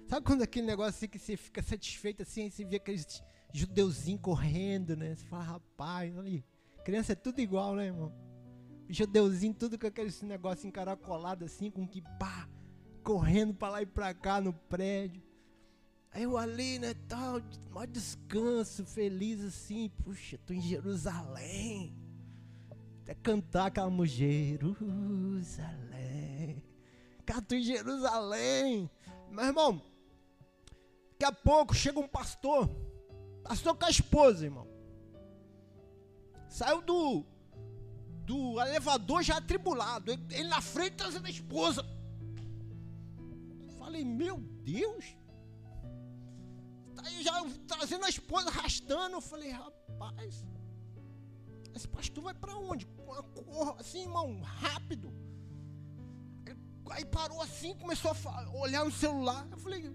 Sabe 0.08 0.26
quando 0.26 0.42
aquele 0.42 0.66
negócio 0.66 0.92
assim 0.92 1.08
que 1.08 1.20
você 1.20 1.36
fica 1.36 1.62
satisfeito 1.62 2.24
assim, 2.24 2.50
você 2.50 2.64
vê 2.64 2.78
aqueles 2.78 3.22
judeuzinhos 3.54 4.22
correndo, 4.22 4.96
né? 4.96 5.16
Você 5.16 5.26
fala, 5.26 5.44
rapaz, 5.44 6.18
ali. 6.18 6.46
Criança 6.86 7.14
é 7.14 7.16
tudo 7.16 7.40
igual, 7.40 7.76
né, 7.76 7.88
irmão? 7.88 8.14
Judeuzinho, 8.90 9.54
tudo 9.54 9.78
com 9.78 9.88
aquele 9.88 10.12
negócio 10.24 10.68
encaracolado 10.68 11.46
assim, 11.46 11.72
com 11.72 11.88
que 11.88 12.02
pá, 12.20 12.48
correndo 13.04 13.54
pra 13.54 13.70
lá 13.70 13.82
e 13.82 13.86
pra 13.86 14.14
cá 14.14 14.40
no 14.40 14.54
prédio. 14.54 15.24
Aí 16.12 16.24
eu 16.24 16.38
ali, 16.38 16.80
né, 16.80 16.94
tal, 17.08 17.42
maior 17.72 17.88
descanso, 17.88 18.86
feliz 18.86 19.42
assim, 19.42 19.90
puxa, 20.04 20.38
tô 20.46 20.54
em 20.54 20.62
Jerusalém. 20.62 22.03
Até 23.04 23.14
cantar 23.16 23.72
mulher, 23.90 24.58
Jerusalém. 24.58 24.94
Cara, 27.26 27.42
tô 27.42 27.56
em 27.56 27.62
Jerusalém. 27.62 28.90
Meu 29.30 29.46
irmão, 29.46 29.82
Daqui 31.24 31.26
a 31.26 31.32
pouco 31.32 31.74
chega 31.74 31.98
um 32.02 32.08
pastor, 32.08 32.70
pastor 33.46 33.78
com 33.78 33.86
a 33.86 33.90
esposa, 33.90 34.44
irmão. 34.44 34.68
Saiu 36.50 36.82
do, 36.82 37.24
do 38.26 38.60
elevador 38.60 39.24
já 39.24 39.38
atribulado. 39.38 40.12
Ele, 40.12 40.22
ele 40.32 40.50
na 40.50 40.60
frente 40.60 40.98
trazendo 40.98 41.26
a 41.26 41.30
esposa. 41.30 41.86
Falei, 43.80 44.04
meu 44.04 44.38
Deus. 44.38 45.16
Tá 46.94 47.04
aí 47.06 47.24
já 47.24 47.42
trazendo 47.70 48.04
a 48.04 48.10
esposa, 48.10 48.50
arrastando. 48.50 49.16
Eu 49.16 49.22
falei, 49.22 49.52
rapaz, 49.52 50.44
esse 51.76 51.88
pastor 51.88 52.24
vai 52.24 52.34
para 52.34 52.56
onde? 52.56 52.88
Assim, 53.80 54.02
irmão, 54.02 54.40
rápido. 54.42 55.12
Aí 56.90 57.06
parou 57.06 57.42
assim, 57.42 57.74
começou 57.76 58.12
a 58.12 58.50
olhar 58.58 58.86
no 58.86 58.92
celular. 58.92 59.48
Eu 59.52 59.58
falei, 59.58 59.92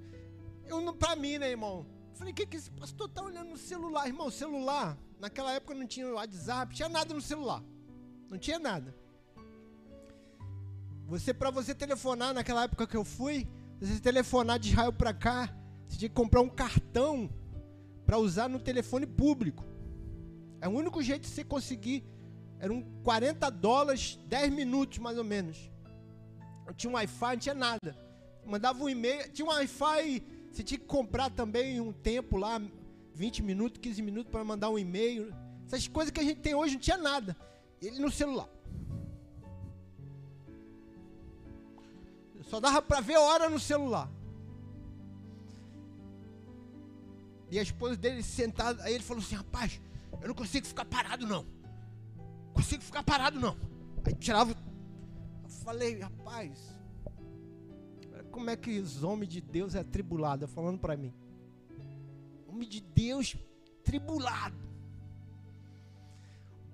eu 0.67 0.81
não, 0.81 0.95
pra 0.95 1.15
mim, 1.15 1.39
né, 1.39 1.51
irmão? 1.51 1.87
Falei, 2.15 2.33
o 2.33 2.35
que, 2.35 2.47
que 2.47 2.57
esse 2.57 2.71
pastor 2.71 3.09
tá 3.09 3.23
olhando 3.23 3.51
no 3.51 3.57
celular? 3.57 4.07
Irmão, 4.07 4.31
celular, 4.31 4.99
naquela 5.21 5.53
época 5.53 5.75
não 5.75 5.87
tinha 5.87 6.13
WhatsApp, 6.13 6.75
tinha 6.75 6.89
nada 6.89 7.15
no 7.15 7.21
celular. 7.21 7.63
Não 8.29 8.39
tinha 8.39 8.59
nada. 8.59 8.95
Você, 11.07 11.33
para 11.33 11.51
você 11.51 11.75
telefonar, 11.75 12.35
naquela 12.35 12.65
época 12.65 12.87
que 12.87 12.97
eu 12.97 13.05
fui, 13.05 13.49
você 13.81 14.01
telefonar 14.01 14.59
de 14.59 14.71
Israel 14.71 14.93
para 14.93 15.15
cá, 15.15 15.55
você 15.87 15.99
tinha 15.99 16.09
que 16.09 16.15
comprar 16.15 16.41
um 16.41 16.49
cartão 16.49 17.31
para 18.05 18.19
usar 18.19 18.49
no 18.49 18.59
telefone 18.59 19.07
público. 19.07 19.65
É 20.61 20.69
o 20.69 20.73
único 20.73 21.03
jeito 21.03 21.23
de 21.23 21.29
você 21.29 21.45
conseguir. 21.45 22.05
Eram 22.59 22.83
40 23.05 23.51
dólares, 23.51 24.19
10 24.27 24.53
minutos 24.53 24.99
mais 24.99 25.17
ou 25.17 25.25
menos. 25.25 25.71
Não 26.67 26.75
tinha 26.75 26.91
um 26.91 26.95
Wi-Fi, 26.95 27.33
não 27.33 27.39
tinha 27.39 27.55
nada. 27.55 27.97
Mandava 28.45 28.83
um 28.83 28.89
e-mail, 28.89 29.31
tinha 29.31 29.47
um 29.47 29.51
Wi-Fi 29.51 30.23
você 30.59 30.63
tinha 30.65 30.79
que 30.79 30.87
comprar 30.87 31.31
também 31.31 31.81
um 31.81 31.93
tempo 31.93 32.37
lá, 32.37 32.61
20 33.15 33.43
minutos, 33.43 33.81
15 33.81 34.03
minutos 34.03 34.31
para 34.31 34.43
mandar 34.43 34.71
um 34.71 34.79
e-mail. 34.79 35.33
Essas 35.65 35.87
coisas 35.87 36.11
que 36.11 36.19
a 36.19 36.23
gente 36.25 36.41
tem 36.41 36.55
hoje 36.55 36.75
não 36.75 36.81
tinha 36.81 36.97
nada. 36.97 37.37
Ele 37.81 38.01
no 38.01 38.11
celular. 38.11 38.49
Só 42.43 42.59
dava 42.59 42.83
para 42.83 43.01
ver 43.01 43.19
hora 43.19 43.49
no 43.49 43.61
celular. 43.61 44.11
E 47.51 47.59
a 47.59 47.63
esposa 47.63 47.97
dele 47.97 48.23
sentada, 48.23 48.83
aí 48.83 48.95
ele 48.95 49.05
falou 49.05 49.23
assim: 49.23 49.37
rapaz, 49.37 49.81
eu 50.21 50.29
não 50.29 50.35
consigo 50.35 50.67
ficar 50.67 50.85
parado 50.85 51.27
não. 51.27 51.47
Consigo 52.53 52.83
ficar 52.83 53.03
parado 53.03 53.39
não. 53.39 53.57
Aí 54.05 54.15
tirava. 54.15 54.53
Eu 54.53 55.49
falei, 55.49 55.99
rapaz, 55.99 56.59
como 58.31 58.51
é 58.51 58.57
que 58.57 58.79
os 58.79 59.03
homens 59.03 59.33
de 59.33 59.41
Deus 59.41 59.75
é 59.75 59.83
tribulado, 59.83 60.47
falando 60.47 60.79
para 60.79 60.97
mim. 60.97 61.15
Homem 62.47 62.69
de 62.69 62.81
Deus 62.81 63.37
tribulado. 63.83 64.57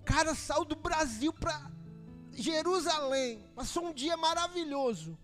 O 0.01 0.05
cara 0.05 0.35
saiu 0.35 0.65
do 0.65 0.77
Brasil 0.77 1.33
para 1.33 1.71
Jerusalém, 2.33 3.43
passou 3.55 3.87
um 3.87 3.95
dia 3.95 4.17
maravilhoso. 4.17 5.19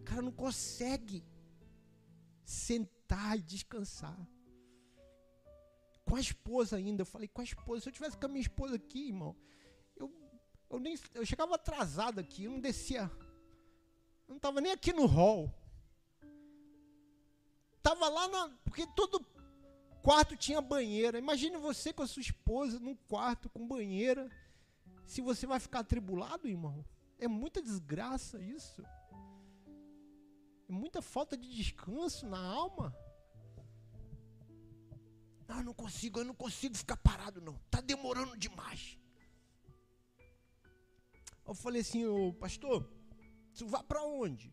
O 0.00 0.04
cara 0.04 0.22
não 0.22 0.32
consegue 0.32 1.24
sentar 2.44 3.38
e 3.38 3.42
descansar. 3.42 4.18
Com 6.06 6.16
a 6.16 6.20
esposa 6.20 6.76
ainda, 6.76 7.02
eu 7.02 7.06
falei 7.06 7.28
com 7.28 7.40
a 7.40 7.44
esposa, 7.44 7.82
se 7.82 7.88
eu 7.88 7.92
tivesse 7.92 8.16
com 8.16 8.26
a 8.26 8.28
minha 8.28 8.40
esposa 8.40 8.76
aqui, 8.76 9.08
irmão, 9.08 9.36
eu, 9.96 10.10
eu 10.70 10.78
nem 10.78 10.96
eu 11.14 11.26
chegava 11.26 11.56
atrasado 11.56 12.20
aqui, 12.20 12.44
eu 12.44 12.52
não 12.52 12.60
descia, 12.60 13.10
eu 14.26 14.30
não 14.30 14.36
estava 14.36 14.60
nem 14.60 14.72
aqui 14.72 14.92
no 14.92 15.04
hall. 15.04 15.52
Estava 17.76 18.08
lá 18.08 18.28
na. 18.28 18.48
Porque 18.64 18.86
todo 18.94 19.24
quarto 20.02 20.36
tinha 20.36 20.60
banheira. 20.60 21.18
Imagine 21.18 21.56
você 21.56 21.92
com 21.92 22.02
a 22.02 22.06
sua 22.06 22.20
esposa 22.20 22.78
num 22.78 22.94
quarto 22.94 23.48
com 23.48 23.66
banheira. 23.66 24.30
Se 25.04 25.20
você 25.20 25.46
vai 25.46 25.58
ficar 25.58 25.80
atribulado, 25.80 26.48
irmão. 26.48 26.84
É 27.18 27.26
muita 27.26 27.60
desgraça 27.62 28.40
isso. 28.40 28.84
É 30.68 30.72
muita 30.72 31.00
falta 31.00 31.36
de 31.36 31.48
descanso 31.48 32.26
na 32.26 32.38
alma. 32.38 32.94
Não, 35.48 35.58
eu 35.58 35.64
não 35.64 35.74
consigo, 35.74 36.20
eu 36.20 36.24
não 36.24 36.34
consigo 36.34 36.76
ficar 36.76 36.96
parado, 36.96 37.40
não. 37.40 37.54
Está 37.66 37.80
demorando 37.80 38.36
demais. 38.36 38.98
Eu 41.46 41.54
falei 41.54 41.82
assim, 41.82 42.04
ô 42.04 42.32
pastor, 42.32 42.90
você 43.52 43.64
vai 43.64 43.82
para 43.82 44.02
onde? 44.02 44.52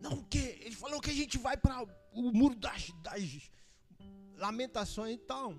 Não, 0.00 0.12
o 0.12 0.24
quê? 0.24 0.58
Ele 0.60 0.74
falou 0.74 1.00
que 1.00 1.10
a 1.10 1.14
gente 1.14 1.38
vai 1.38 1.56
para 1.56 1.82
o 2.12 2.30
muro 2.32 2.54
das, 2.54 2.90
das 3.02 3.50
lamentações. 4.36 5.14
Então, 5.14 5.58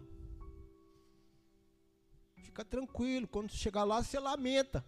fica 2.38 2.64
tranquilo. 2.64 3.28
Quando 3.28 3.52
chegar 3.52 3.84
lá, 3.84 4.04
você 4.04 4.20
lamenta. 4.20 4.86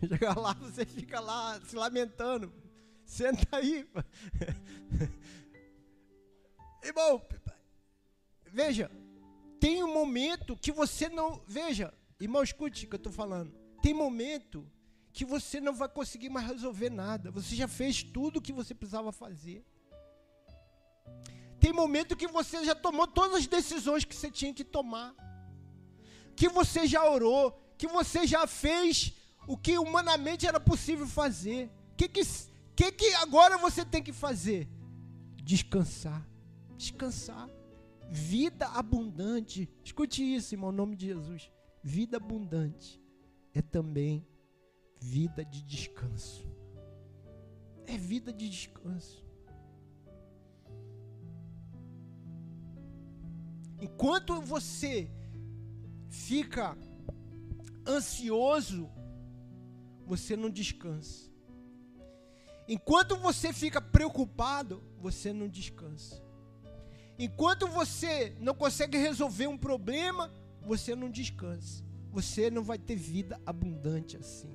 chegar 0.08 0.36
lá, 0.36 0.52
você 0.54 0.84
fica 0.84 1.20
lá 1.20 1.60
se 1.62 1.76
lamentando. 1.76 2.52
Senta 3.04 3.56
aí. 3.56 3.88
Irmão, 6.82 7.22
veja, 8.46 8.90
tem 9.60 9.82
um 9.82 9.92
momento 9.92 10.56
que 10.56 10.72
você 10.72 11.08
não. 11.08 11.42
Veja, 11.46 11.92
irmão, 12.20 12.42
escute 12.42 12.84
o 12.84 12.88
que 12.88 12.94
eu 12.94 12.98
estou 12.98 13.12
falando. 13.12 13.52
Tem 13.82 13.92
momento 13.92 14.66
que 15.12 15.24
você 15.24 15.60
não 15.60 15.74
vai 15.74 15.88
conseguir 15.88 16.28
mais 16.28 16.46
resolver 16.46 16.90
nada. 16.90 17.30
Você 17.30 17.56
já 17.56 17.66
fez 17.66 18.02
tudo 18.02 18.36
o 18.36 18.42
que 18.42 18.52
você 18.52 18.74
precisava 18.74 19.10
fazer. 19.10 19.64
Tem 21.58 21.72
momento 21.72 22.16
que 22.16 22.28
você 22.28 22.64
já 22.64 22.74
tomou 22.74 23.06
todas 23.06 23.38
as 23.38 23.46
decisões 23.46 24.04
que 24.04 24.14
você 24.14 24.30
tinha 24.30 24.54
que 24.54 24.64
tomar. 24.64 25.14
Que 26.36 26.48
você 26.48 26.86
já 26.86 27.04
orou, 27.08 27.60
que 27.76 27.88
você 27.88 28.26
já 28.26 28.46
fez 28.46 29.12
o 29.46 29.56
que 29.56 29.76
humanamente 29.76 30.46
era 30.46 30.60
possível 30.60 31.06
fazer. 31.06 31.68
O 31.92 31.96
que, 31.96 32.08
que, 32.08 32.22
que, 32.76 32.92
que 32.92 33.14
agora 33.14 33.58
você 33.58 33.84
tem 33.84 34.02
que 34.02 34.12
fazer? 34.12 34.68
Descansar. 35.42 36.24
Descansar. 36.78 37.50
Vida 38.08 38.66
abundante. 38.68 39.68
Escute 39.84 40.22
isso, 40.22 40.54
irmão, 40.54 40.72
em 40.72 40.76
nome 40.76 40.96
de 40.96 41.06
Jesus. 41.06 41.50
Vida 41.82 42.16
abundante 42.16 43.02
é 43.52 43.60
também 43.60 44.26
vida 44.98 45.44
de 45.44 45.62
descanso. 45.62 46.46
É 47.86 47.96
vida 47.96 48.32
de 48.32 48.48
descanso. 48.48 49.24
Enquanto 53.80 54.40
você 54.40 55.10
fica 56.08 56.76
ansioso, 57.86 58.90
você 60.04 60.36
não 60.36 60.50
descansa. 60.50 61.30
Enquanto 62.66 63.16
você 63.16 63.52
fica 63.52 63.80
preocupado, 63.80 64.82
você 64.98 65.32
não 65.32 65.48
descansa. 65.48 66.22
Enquanto 67.18 67.66
você 67.66 68.36
não 68.38 68.54
consegue 68.54 68.96
resolver 68.96 69.48
um 69.48 69.58
problema, 69.58 70.32
você 70.62 70.94
não 70.94 71.10
descansa. 71.10 71.82
Você 72.12 72.48
não 72.48 72.62
vai 72.62 72.78
ter 72.78 72.94
vida 72.94 73.40
abundante 73.44 74.16
assim. 74.16 74.48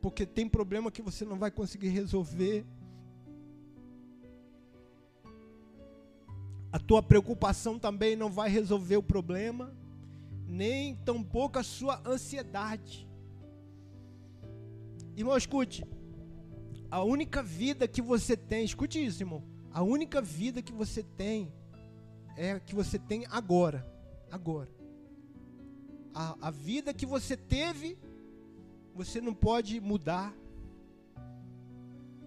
Porque 0.00 0.24
tem 0.24 0.48
problema 0.48 0.90
que 0.90 1.02
você 1.02 1.24
não 1.24 1.36
vai 1.36 1.50
conseguir 1.50 1.88
resolver. 1.88 2.64
A 6.70 6.78
tua 6.78 7.02
preocupação 7.02 7.78
também 7.78 8.14
não 8.14 8.30
vai 8.30 8.48
resolver 8.48 8.96
o 8.96 9.02
problema, 9.02 9.74
nem 10.46 10.94
tampouco 10.96 11.58
a 11.58 11.62
sua 11.62 12.00
ansiedade. 12.06 13.08
Irmão, 15.16 15.36
escute. 15.36 15.84
A 16.90 17.02
única 17.02 17.42
vida 17.42 17.88
que 17.88 18.00
você 18.00 18.36
tem, 18.36 18.64
escute 18.64 19.04
isso, 19.04 19.22
irmão. 19.22 19.42
A 19.72 19.82
única 19.82 20.20
vida 20.20 20.62
que 20.62 20.72
você 20.72 21.02
tem 21.02 21.52
é 22.36 22.52
a 22.52 22.60
que 22.60 22.74
você 22.74 22.98
tem 22.98 23.26
agora. 23.30 23.86
Agora. 24.30 24.70
A, 26.14 26.48
a 26.48 26.50
vida 26.50 26.92
que 26.92 27.06
você 27.06 27.36
teve, 27.36 27.98
você 28.94 29.20
não 29.20 29.34
pode 29.34 29.80
mudar. 29.80 30.34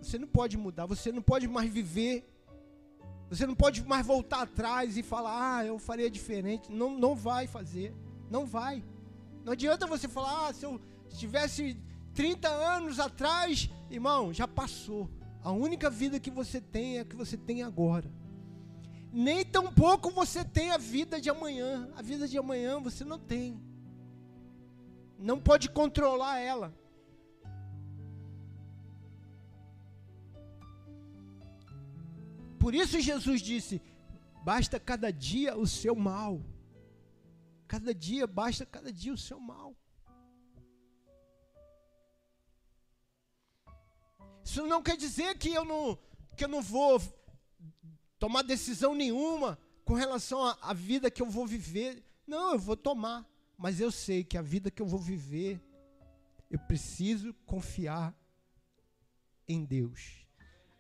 Você 0.02 0.18
não 0.18 0.28
pode 0.28 0.58
mudar, 0.58 0.86
você 0.86 1.12
não 1.12 1.22
pode 1.22 1.48
mais 1.48 1.72
viver 1.72 2.26
você 3.32 3.48
não 3.48 3.56
pode 3.56 3.82
mais 3.86 4.06
voltar 4.06 4.42
atrás 4.42 4.98
e 4.98 5.02
falar, 5.02 5.60
ah, 5.60 5.66
eu 5.66 5.80
faria 5.80 6.12
diferente. 6.12 6.70
Não, 6.70 7.00
não 7.00 7.16
vai 7.16 7.48
fazer. 7.48 7.96
Não 8.30 8.46
vai. 8.46 8.84
Não 9.46 9.54
adianta 9.54 9.88
você 9.88 10.06
falar, 10.06 10.50
ah, 10.50 10.54
se 10.54 10.66
eu 10.66 10.82
tivesse 11.18 11.78
30 12.14 12.50
anos 12.50 13.00
atrás, 13.00 13.70
irmão, 13.90 14.34
já 14.34 14.46
passou. 14.46 15.10
A 15.44 15.52
única 15.52 15.90
vida 15.90 16.20
que 16.20 16.30
você 16.30 16.62
tem 16.62 16.98
é 16.98 17.02
a 17.02 17.06
que 17.06 17.16
você 17.16 17.36
tem 17.36 17.64
agora. 17.64 18.12
Nem 19.12 19.44
tampouco 19.44 20.10
você 20.12 20.46
tem 20.46 20.72
a 20.72 20.78
vida 20.78 21.20
de 21.20 21.30
amanhã. 21.30 21.90
A 21.96 22.02
vida 22.02 22.28
de 22.28 22.38
amanhã 22.38 22.80
você 22.80 23.04
não 23.04 23.20
tem. 23.20 23.60
Não 25.18 25.40
pode 25.40 25.70
controlar 25.70 26.40
ela. 26.40 26.74
Por 32.60 32.76
isso 32.76 33.02
Jesus 33.02 33.42
disse: 33.42 33.82
basta 34.44 34.80
cada 34.80 35.12
dia 35.12 35.58
o 35.58 35.66
seu 35.66 35.96
mal. 35.96 36.40
Cada 37.68 37.94
dia, 37.94 38.28
basta 38.28 38.66
cada 38.66 38.92
dia 38.92 39.14
o 39.14 39.18
seu 39.18 39.40
mal. 39.40 39.76
Isso 44.44 44.66
não 44.66 44.82
quer 44.82 44.98
dizer 44.98 45.38
que 45.38 45.50
eu 45.54 45.64
não, 45.64 45.98
que 46.36 46.44
eu 46.44 46.48
não 46.48 46.62
vou 46.62 47.00
tomar 48.20 48.42
decisão 48.44 48.94
nenhuma 48.94 49.58
com 49.86 49.94
relação 49.94 50.44
à 50.62 50.74
vida 50.74 51.12
que 51.12 51.22
eu 51.22 51.30
vou 51.30 51.46
viver. 51.46 52.04
Não, 52.26 52.54
eu 52.54 52.60
vou 52.60 52.78
tomar. 52.78 53.26
Mas 53.58 53.80
eu 53.80 53.92
sei 53.92 54.24
que 54.24 54.38
a 54.38 54.42
vida 54.42 54.72
que 54.72 54.82
eu 54.82 54.88
vou 54.88 55.00
viver, 55.00 55.62
eu 56.50 56.60
preciso 56.60 57.34
confiar 57.46 58.16
em 59.48 59.64
Deus. 59.64 60.26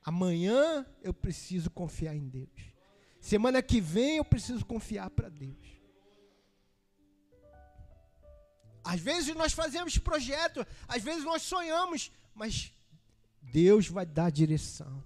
Amanhã 0.03 0.85
eu 1.01 1.13
preciso 1.13 1.69
confiar 1.69 2.15
em 2.15 2.27
Deus. 2.27 2.71
Semana 3.19 3.61
que 3.61 3.79
vem 3.79 4.17
eu 4.17 4.25
preciso 4.25 4.65
confiar 4.65 5.09
para 5.11 5.29
Deus. 5.29 5.81
Às 8.83 8.99
vezes 8.99 9.35
nós 9.35 9.53
fazemos 9.53 9.97
projeto, 9.97 10.65
às 10.87 11.03
vezes 11.03 11.23
nós 11.23 11.43
sonhamos, 11.43 12.11
mas 12.33 12.73
Deus 13.51 13.87
vai 13.87 14.05
dar 14.05 14.31
direção. 14.31 15.03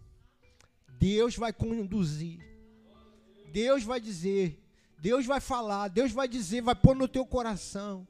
Deus 0.99 1.35
vai 1.35 1.51
conduzir. 1.51 2.39
Deus 3.51 3.83
vai 3.83 3.99
dizer, 3.99 4.61
Deus 4.99 5.25
vai 5.25 5.39
falar, 5.39 5.87
Deus 5.87 6.11
vai 6.11 6.27
dizer, 6.27 6.61
vai 6.61 6.75
pôr 6.75 6.95
no 6.95 7.07
teu 7.07 7.25
coração. 7.25 8.07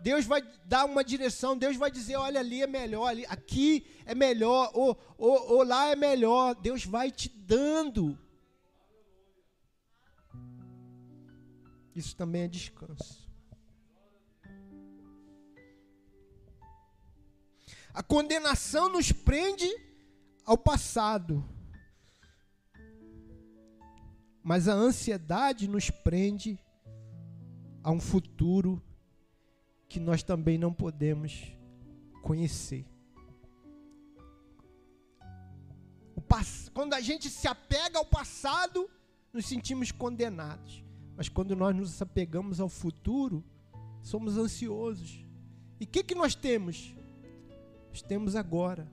Deus 0.00 0.24
vai 0.24 0.42
dar 0.64 0.84
uma 0.84 1.04
direção, 1.04 1.56
Deus 1.56 1.76
vai 1.76 1.90
dizer, 1.90 2.16
olha 2.16 2.40
ali 2.40 2.62
é 2.62 2.66
melhor, 2.66 3.06
ali, 3.06 3.26
aqui 3.26 3.86
é 4.04 4.14
melhor, 4.14 4.70
ou, 4.74 4.98
ou, 5.18 5.52
ou 5.52 5.62
lá 5.62 5.88
é 5.88 5.96
melhor. 5.96 6.54
Deus 6.54 6.84
vai 6.84 7.10
te 7.10 7.28
dando. 7.28 8.18
Isso 11.94 12.14
também 12.14 12.42
é 12.42 12.48
descanso. 12.48 13.25
A 17.96 18.02
condenação 18.02 18.90
nos 18.90 19.10
prende 19.10 19.66
ao 20.44 20.58
passado. 20.58 21.42
Mas 24.42 24.68
a 24.68 24.74
ansiedade 24.74 25.66
nos 25.66 25.88
prende 25.88 26.58
a 27.82 27.90
um 27.90 27.98
futuro 27.98 28.82
que 29.88 29.98
nós 29.98 30.22
também 30.22 30.58
não 30.58 30.74
podemos 30.74 31.50
conhecer. 32.22 32.84
Quando 36.74 36.92
a 36.92 37.00
gente 37.00 37.30
se 37.30 37.48
apega 37.48 37.98
ao 37.98 38.04
passado, 38.04 38.90
nos 39.32 39.46
sentimos 39.46 39.90
condenados. 39.90 40.84
Mas 41.16 41.30
quando 41.30 41.56
nós 41.56 41.74
nos 41.74 42.02
apegamos 42.02 42.60
ao 42.60 42.68
futuro, 42.68 43.42
somos 44.02 44.36
ansiosos. 44.36 45.24
E 45.80 45.84
o 45.84 45.86
que, 45.86 46.04
que 46.04 46.14
nós 46.14 46.34
temos? 46.34 46.94
Nós 47.96 48.02
temos 48.02 48.36
agora. 48.36 48.86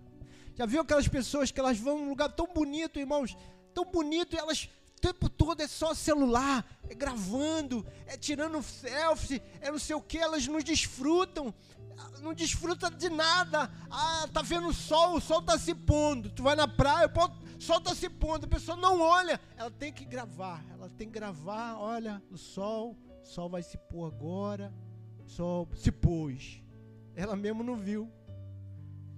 Já 0.55 0.65
viu 0.65 0.79
aquelas 0.79 1.09
pessoas 1.09 1.51
que 1.51 1.59
elas 1.59 1.77
vão 1.77 1.97
num 1.97 2.07
lugar 2.07 2.31
tão 2.31 2.47
bonito, 2.47 2.97
irmãos? 2.97 3.35
Tão 3.73 3.83
bonito, 3.83 4.33
e 4.33 4.39
elas 4.39 4.69
tempo 5.01 5.27
todo 5.27 5.61
é 5.61 5.67
só 5.67 5.93
celular, 5.93 6.65
é 6.87 6.95
gravando, 6.95 7.85
é 8.07 8.15
tirando 8.15 8.63
selfie, 8.63 9.41
é 9.59 9.69
não 9.69 9.77
sei 9.77 9.93
o 9.93 10.01
que, 10.01 10.17
elas 10.17 10.47
não 10.47 10.59
desfrutam, 10.59 11.53
não 12.21 12.33
desfruta 12.33 12.89
de 12.89 13.09
nada. 13.09 13.69
Ah, 13.91 14.25
tá 14.31 14.41
vendo 14.41 14.69
o 14.69 14.73
sol, 14.73 15.17
o 15.17 15.19
sol 15.19 15.41
tá 15.41 15.59
se 15.59 15.75
pondo. 15.75 16.29
Tu 16.29 16.41
vai 16.41 16.55
na 16.55 16.65
praia, 16.65 17.11
o 17.13 17.61
sol 17.61 17.81
tá 17.81 17.93
se 17.93 18.09
pondo, 18.09 18.45
a 18.45 18.47
pessoa 18.47 18.77
não 18.77 19.01
olha, 19.01 19.37
ela 19.57 19.69
tem 19.69 19.91
que 19.91 20.05
gravar, 20.05 20.63
ela 20.71 20.89
tem 20.89 21.07
que 21.07 21.13
gravar, 21.13 21.77
olha, 21.77 22.23
o 22.31 22.37
sol, 22.37 22.95
o 23.21 23.25
sol 23.25 23.49
vai 23.49 23.63
se 23.63 23.77
pôr 23.77 24.05
agora, 24.05 24.73
o 25.25 25.29
sol 25.29 25.67
se 25.75 25.91
pôs. 25.91 26.63
Ela 27.15 27.35
mesmo 27.35 27.61
não 27.61 27.75
viu. 27.75 28.09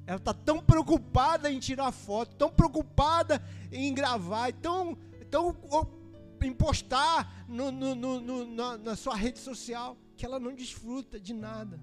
Ela 0.06 0.18
está 0.18 0.34
tão 0.34 0.62
preocupada 0.62 1.52
em 1.52 1.60
tirar 1.60 1.92
foto, 1.92 2.36
tão 2.36 2.50
preocupada 2.50 3.42
em 3.72 3.94
gravar, 3.94 4.54
tão 4.54 4.98
então, 5.20 5.56
em 6.42 6.54
postar 6.54 7.46
no, 7.48 7.72
no, 7.72 7.96
no, 7.96 8.46
na, 8.46 8.78
na 8.78 8.96
sua 8.96 9.16
rede 9.16 9.40
social, 9.40 9.98
que 10.16 10.26
ela 10.26 10.40
não 10.40 10.54
desfruta 10.54 11.20
de 11.20 11.34
nada. 11.34 11.82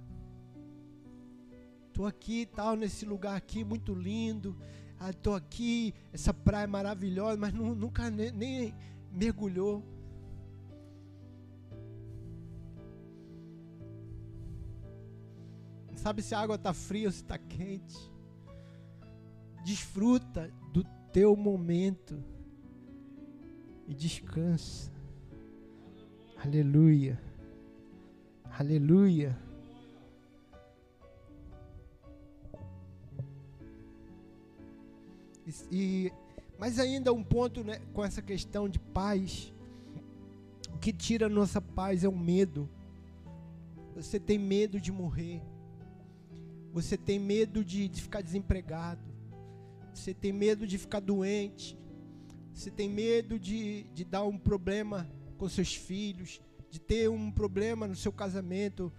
Estou 1.88 2.06
aqui 2.06 2.46
tal, 2.46 2.76
nesse 2.76 3.04
lugar 3.04 3.36
aqui, 3.36 3.64
muito 3.64 3.92
lindo. 3.92 4.56
Estou 5.10 5.34
ah, 5.34 5.38
aqui, 5.38 5.92
essa 6.12 6.32
praia 6.32 6.66
maravilhosa, 6.66 7.36
mas 7.36 7.52
nunca 7.52 8.08
nem, 8.08 8.30
nem 8.30 8.74
mergulhou. 9.10 9.84
Não 15.90 15.96
sabe 15.96 16.22
se 16.22 16.34
a 16.34 16.40
água 16.40 16.54
está 16.54 16.72
fria 16.72 17.08
ou 17.08 17.12
se 17.12 17.22
está 17.22 17.36
quente. 17.36 18.11
Desfruta 19.64 20.50
do 20.72 20.84
teu 21.12 21.36
momento 21.36 22.22
e 23.86 23.94
descansa. 23.94 24.90
Aleluia. 26.42 27.20
Aleluia. 28.58 29.38
E, 35.46 35.52
e 35.70 36.12
mas 36.58 36.78
ainda 36.78 37.12
um 37.12 37.24
ponto 37.24 37.64
né, 37.64 37.80
com 37.92 38.04
essa 38.04 38.22
questão 38.22 38.68
de 38.68 38.78
paz. 38.78 39.52
O 40.72 40.78
que 40.78 40.92
tira 40.92 41.28
nossa 41.28 41.60
paz 41.60 42.04
é 42.04 42.08
o 42.08 42.16
medo. 42.16 42.68
Você 43.94 44.18
tem 44.18 44.38
medo 44.38 44.80
de 44.80 44.92
morrer. 44.92 45.42
Você 46.72 46.96
tem 46.96 47.18
medo 47.18 47.64
de, 47.64 47.88
de 47.88 48.00
ficar 48.00 48.22
desempregado. 48.22 49.11
Você 49.92 50.14
tem 50.14 50.32
medo 50.32 50.66
de 50.66 50.78
ficar 50.78 51.00
doente. 51.00 51.78
Você 52.52 52.70
tem 52.70 52.88
medo 52.88 53.38
de, 53.38 53.84
de 53.94 54.04
dar 54.04 54.24
um 54.24 54.38
problema 54.38 55.10
com 55.36 55.48
seus 55.48 55.74
filhos, 55.74 56.40
de 56.70 56.80
ter 56.80 57.08
um 57.08 57.30
problema 57.30 57.86
no 57.86 57.96
seu 57.96 58.12
casamento, 58.12 58.92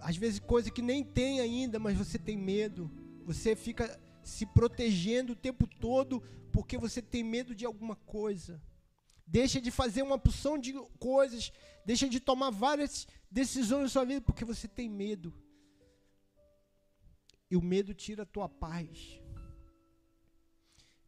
às 0.00 0.16
vezes 0.16 0.40
coisa 0.40 0.70
que 0.70 0.82
nem 0.82 1.04
tem 1.04 1.40
ainda, 1.40 1.78
mas 1.78 1.96
você 1.96 2.18
tem 2.18 2.36
medo. 2.36 2.90
Você 3.24 3.54
fica 3.54 3.98
se 4.22 4.46
protegendo 4.46 5.32
o 5.32 5.36
tempo 5.36 5.66
todo 5.66 6.22
porque 6.50 6.78
você 6.78 7.02
tem 7.02 7.22
medo 7.22 7.54
de 7.54 7.64
alguma 7.64 7.96
coisa. 7.96 8.60
deixa 9.26 9.60
de 9.60 9.70
fazer 9.70 10.02
uma 10.02 10.18
porção 10.18 10.58
de 10.58 10.72
coisas, 10.98 11.50
deixa 11.84 12.08
de 12.08 12.20
tomar 12.20 12.50
várias 12.50 13.06
decisões 13.30 13.82
na 13.82 13.88
sua 13.88 14.04
vida 14.04 14.20
porque 14.20 14.44
você 14.44 14.68
tem 14.68 14.88
medo. 14.88 15.34
E 17.50 17.56
o 17.56 17.62
medo 17.62 17.94
tira 17.94 18.22
a 18.22 18.26
tua 18.26 18.48
paz. 18.48 19.20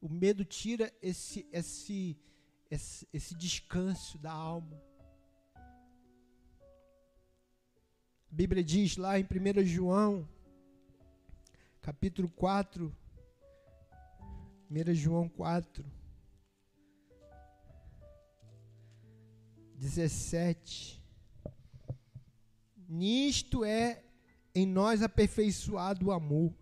O 0.07 0.09
medo 0.09 0.45
tira 0.45 0.95
esse, 1.03 1.45
esse, 1.53 2.17
esse, 2.71 3.09
esse 3.13 3.35
descanso 3.35 4.17
da 4.19 4.31
alma. 4.31 4.81
A 5.57 5.61
Bíblia 8.31 8.63
diz 8.63 8.97
lá 8.97 9.19
em 9.19 9.25
1 9.25 9.67
João, 9.67 10.29
capítulo 11.83 12.29
4, 12.29 12.97
1 14.71 14.95
João 14.95 15.29
4, 15.29 15.85
17. 19.75 21.03
Nisto 22.89 23.65
é 23.65 24.05
em 24.55 24.65
nós 24.65 25.03
aperfeiçoado 25.03 26.07
o 26.07 26.13
amor. 26.13 26.55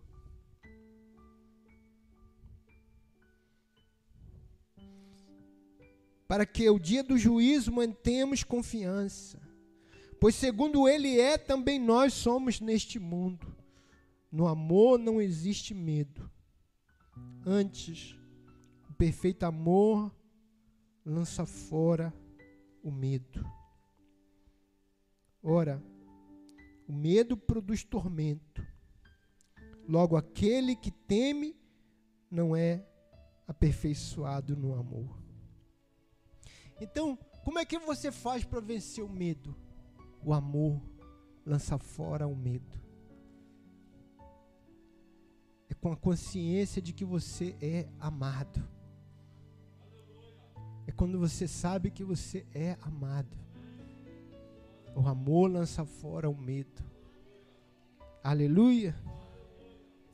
Para 6.27 6.45
que 6.45 6.69
o 6.69 6.79
dia 6.79 7.03
do 7.03 7.17
juízo 7.17 7.71
mantemos 7.71 8.43
confiança. 8.43 9.39
Pois 10.19 10.35
segundo 10.35 10.87
ele 10.87 11.19
é, 11.19 11.37
também 11.37 11.79
nós 11.79 12.13
somos 12.13 12.59
neste 12.59 12.97
mundo. 12.97 13.55
No 14.31 14.47
amor 14.47 14.97
não 14.97 15.21
existe 15.21 15.73
medo. 15.73 16.29
Antes, 17.45 18.17
o 18.89 18.93
perfeito 18.93 19.43
amor 19.43 20.11
lança 21.05 21.45
fora 21.45 22.13
o 22.81 22.91
medo. 22.91 23.45
Ora, 25.43 25.81
o 26.87 26.93
medo 26.93 27.37
produz 27.37 27.83
tormento. 27.83 28.65
Logo, 29.87 30.17
aquele 30.17 30.75
que 30.75 30.89
teme 30.89 31.55
não 32.31 32.55
é 32.55 32.83
aperfeiçoado 33.47 34.55
no 34.55 34.73
amor. 34.73 35.24
Então, 36.79 37.17
como 37.43 37.59
é 37.59 37.65
que 37.65 37.77
você 37.79 38.11
faz 38.11 38.43
para 38.43 38.59
vencer 38.59 39.03
o 39.03 39.09
medo? 39.09 39.55
O 40.23 40.33
amor 40.33 40.81
lança 41.45 41.77
fora 41.77 42.27
o 42.27 42.35
medo. 42.35 42.79
É 45.69 45.73
com 45.73 45.91
a 45.91 45.97
consciência 45.97 46.81
de 46.81 46.91
que 46.91 47.05
você 47.05 47.55
é 47.61 47.87
amado. 47.99 48.67
É 50.87 50.91
quando 50.91 51.19
você 51.19 51.47
sabe 51.47 51.91
que 51.91 52.03
você 52.03 52.45
é 52.53 52.77
amado. 52.81 53.37
O 54.95 55.07
amor 55.07 55.51
lança 55.51 55.85
fora 55.85 56.29
o 56.29 56.35
medo. 56.35 56.83
Aleluia. 58.23 58.95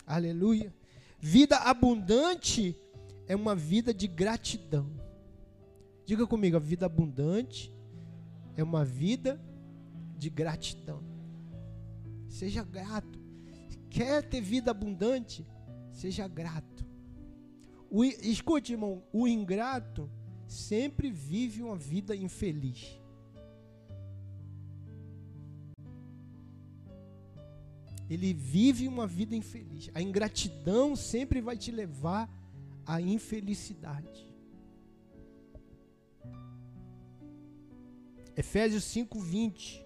Aleluia. 0.05 0.73
Vida 1.19 1.57
abundante 1.57 2.75
é 3.27 3.35
uma 3.35 3.55
vida 3.55 3.93
de 3.93 4.07
gratidão. 4.07 4.89
Diga 6.11 6.27
comigo, 6.27 6.57
a 6.57 6.59
vida 6.59 6.85
abundante 6.85 7.73
é 8.57 8.61
uma 8.61 8.83
vida 8.83 9.41
de 10.17 10.29
gratidão. 10.29 11.01
Seja 12.27 12.65
grato. 12.65 13.17
Quer 13.89 14.21
ter 14.21 14.41
vida 14.41 14.71
abundante? 14.71 15.47
Seja 15.93 16.27
grato. 16.27 16.85
O, 17.89 18.03
escute, 18.03 18.73
irmão, 18.73 19.01
o 19.13 19.25
ingrato 19.25 20.11
sempre 20.45 21.09
vive 21.09 21.63
uma 21.63 21.77
vida 21.77 22.13
infeliz. 22.13 22.99
Ele 28.09 28.33
vive 28.33 28.85
uma 28.85 29.07
vida 29.07 29.33
infeliz. 29.33 29.89
A 29.93 30.01
ingratidão 30.01 30.93
sempre 30.93 31.39
vai 31.39 31.55
te 31.55 31.71
levar 31.71 32.29
à 32.85 32.99
infelicidade. 32.99 34.29
Efésios 38.41 38.85
5, 38.85 39.19
20. 39.19 39.85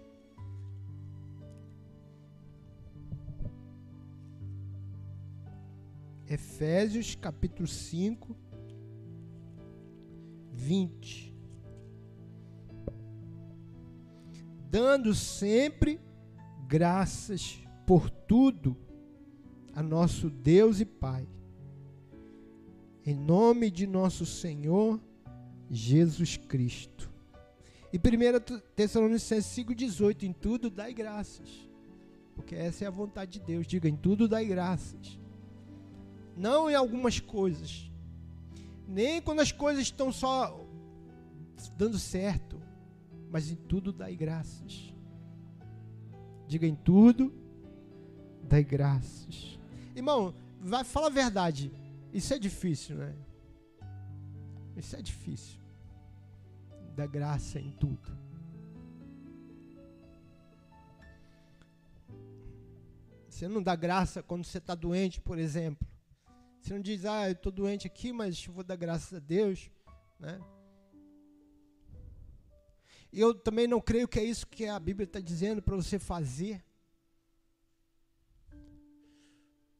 Efésios 6.26 7.14
capítulo 7.16 7.68
5, 7.68 8.34
20. 10.54 11.34
Dando 14.70 15.14
sempre 15.14 16.00
graças 16.66 17.62
por 17.86 18.08
tudo 18.08 18.74
a 19.74 19.82
nosso 19.82 20.30
Deus 20.30 20.80
e 20.80 20.86
Pai, 20.86 21.28
em 23.04 23.14
nome 23.14 23.70
de 23.70 23.86
nosso 23.86 24.24
Senhor 24.24 24.98
Jesus 25.70 26.38
Cristo. 26.38 27.15
E 27.96 27.98
1 27.98 28.60
Tessalonicenses 28.74 29.46
5,18: 29.56 30.24
Em 30.24 30.32
tudo 30.34 30.68
dai 30.68 30.92
graças, 30.92 31.66
porque 32.34 32.54
essa 32.54 32.84
é 32.84 32.86
a 32.86 32.90
vontade 32.90 33.38
de 33.38 33.40
Deus. 33.40 33.66
Diga: 33.66 33.88
em 33.88 33.96
tudo 33.96 34.28
dai 34.28 34.44
graças, 34.44 35.18
não 36.36 36.70
em 36.70 36.74
algumas 36.74 37.18
coisas, 37.20 37.90
nem 38.86 39.22
quando 39.22 39.40
as 39.40 39.50
coisas 39.50 39.82
estão 39.84 40.12
só 40.12 40.62
dando 41.78 41.98
certo, 41.98 42.60
mas 43.30 43.50
em 43.50 43.56
tudo 43.56 43.94
dai 43.94 44.14
graças. 44.14 44.94
Diga 46.46 46.66
em 46.66 46.74
tudo, 46.74 47.32
dai 48.42 48.62
graças. 48.62 49.58
Irmão, 49.94 50.34
vai, 50.60 50.84
fala 50.84 51.06
a 51.06 51.10
verdade. 51.10 51.72
Isso 52.12 52.34
é 52.34 52.38
difícil, 52.38 52.96
né? 52.96 53.14
Isso 54.76 54.94
é 54.94 55.00
difícil. 55.00 55.65
Dá 56.96 57.06
graça 57.06 57.60
em 57.60 57.70
tudo. 57.72 58.16
Você 63.28 63.46
não 63.46 63.62
dá 63.62 63.76
graça 63.76 64.22
quando 64.22 64.44
você 64.44 64.56
está 64.56 64.74
doente, 64.74 65.20
por 65.20 65.38
exemplo. 65.38 65.86
Você 66.58 66.72
não 66.72 66.80
diz, 66.80 67.04
ah, 67.04 67.28
eu 67.28 67.32
estou 67.32 67.52
doente 67.52 67.86
aqui, 67.86 68.14
mas 68.14 68.46
vou 68.46 68.64
dar 68.64 68.76
graças 68.76 69.12
a 69.12 69.18
Deus. 69.18 69.70
Né? 70.18 70.40
Eu 73.12 73.34
também 73.34 73.66
não 73.66 73.78
creio 73.78 74.08
que 74.08 74.18
é 74.18 74.24
isso 74.24 74.46
que 74.46 74.64
a 74.66 74.80
Bíblia 74.80 75.04
está 75.04 75.20
dizendo 75.20 75.60
para 75.60 75.76
você 75.76 75.98
fazer. 75.98 76.64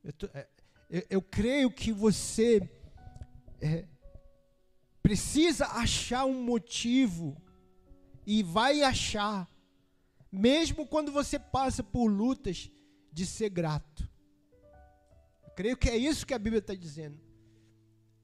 Eu, 0.05 0.13
tô, 0.13 0.27
é, 0.35 0.47
eu, 0.91 1.03
eu, 1.09 1.23
creio 1.23 1.71
que 1.71 1.93
você 1.93 2.61
é, 3.59 3.87
precisa 5.07 5.67
achar 5.67 6.25
um 6.25 6.43
motivo 6.43 7.41
e 8.27 8.43
vai 8.43 8.83
achar, 8.83 9.49
mesmo 10.33 10.85
quando 10.85 11.13
você 11.13 11.39
passa 11.39 11.81
por 11.81 12.09
lutas, 12.09 12.73
de 13.13 13.25
ser 13.25 13.51
grato. 13.51 14.11
Creio 15.55 15.77
que 15.77 15.89
é 15.89 15.97
isso 15.97 16.27
que 16.27 16.35
a 16.35 16.39
Bíblia 16.41 16.59
está 16.59 16.75
dizendo. 16.75 17.21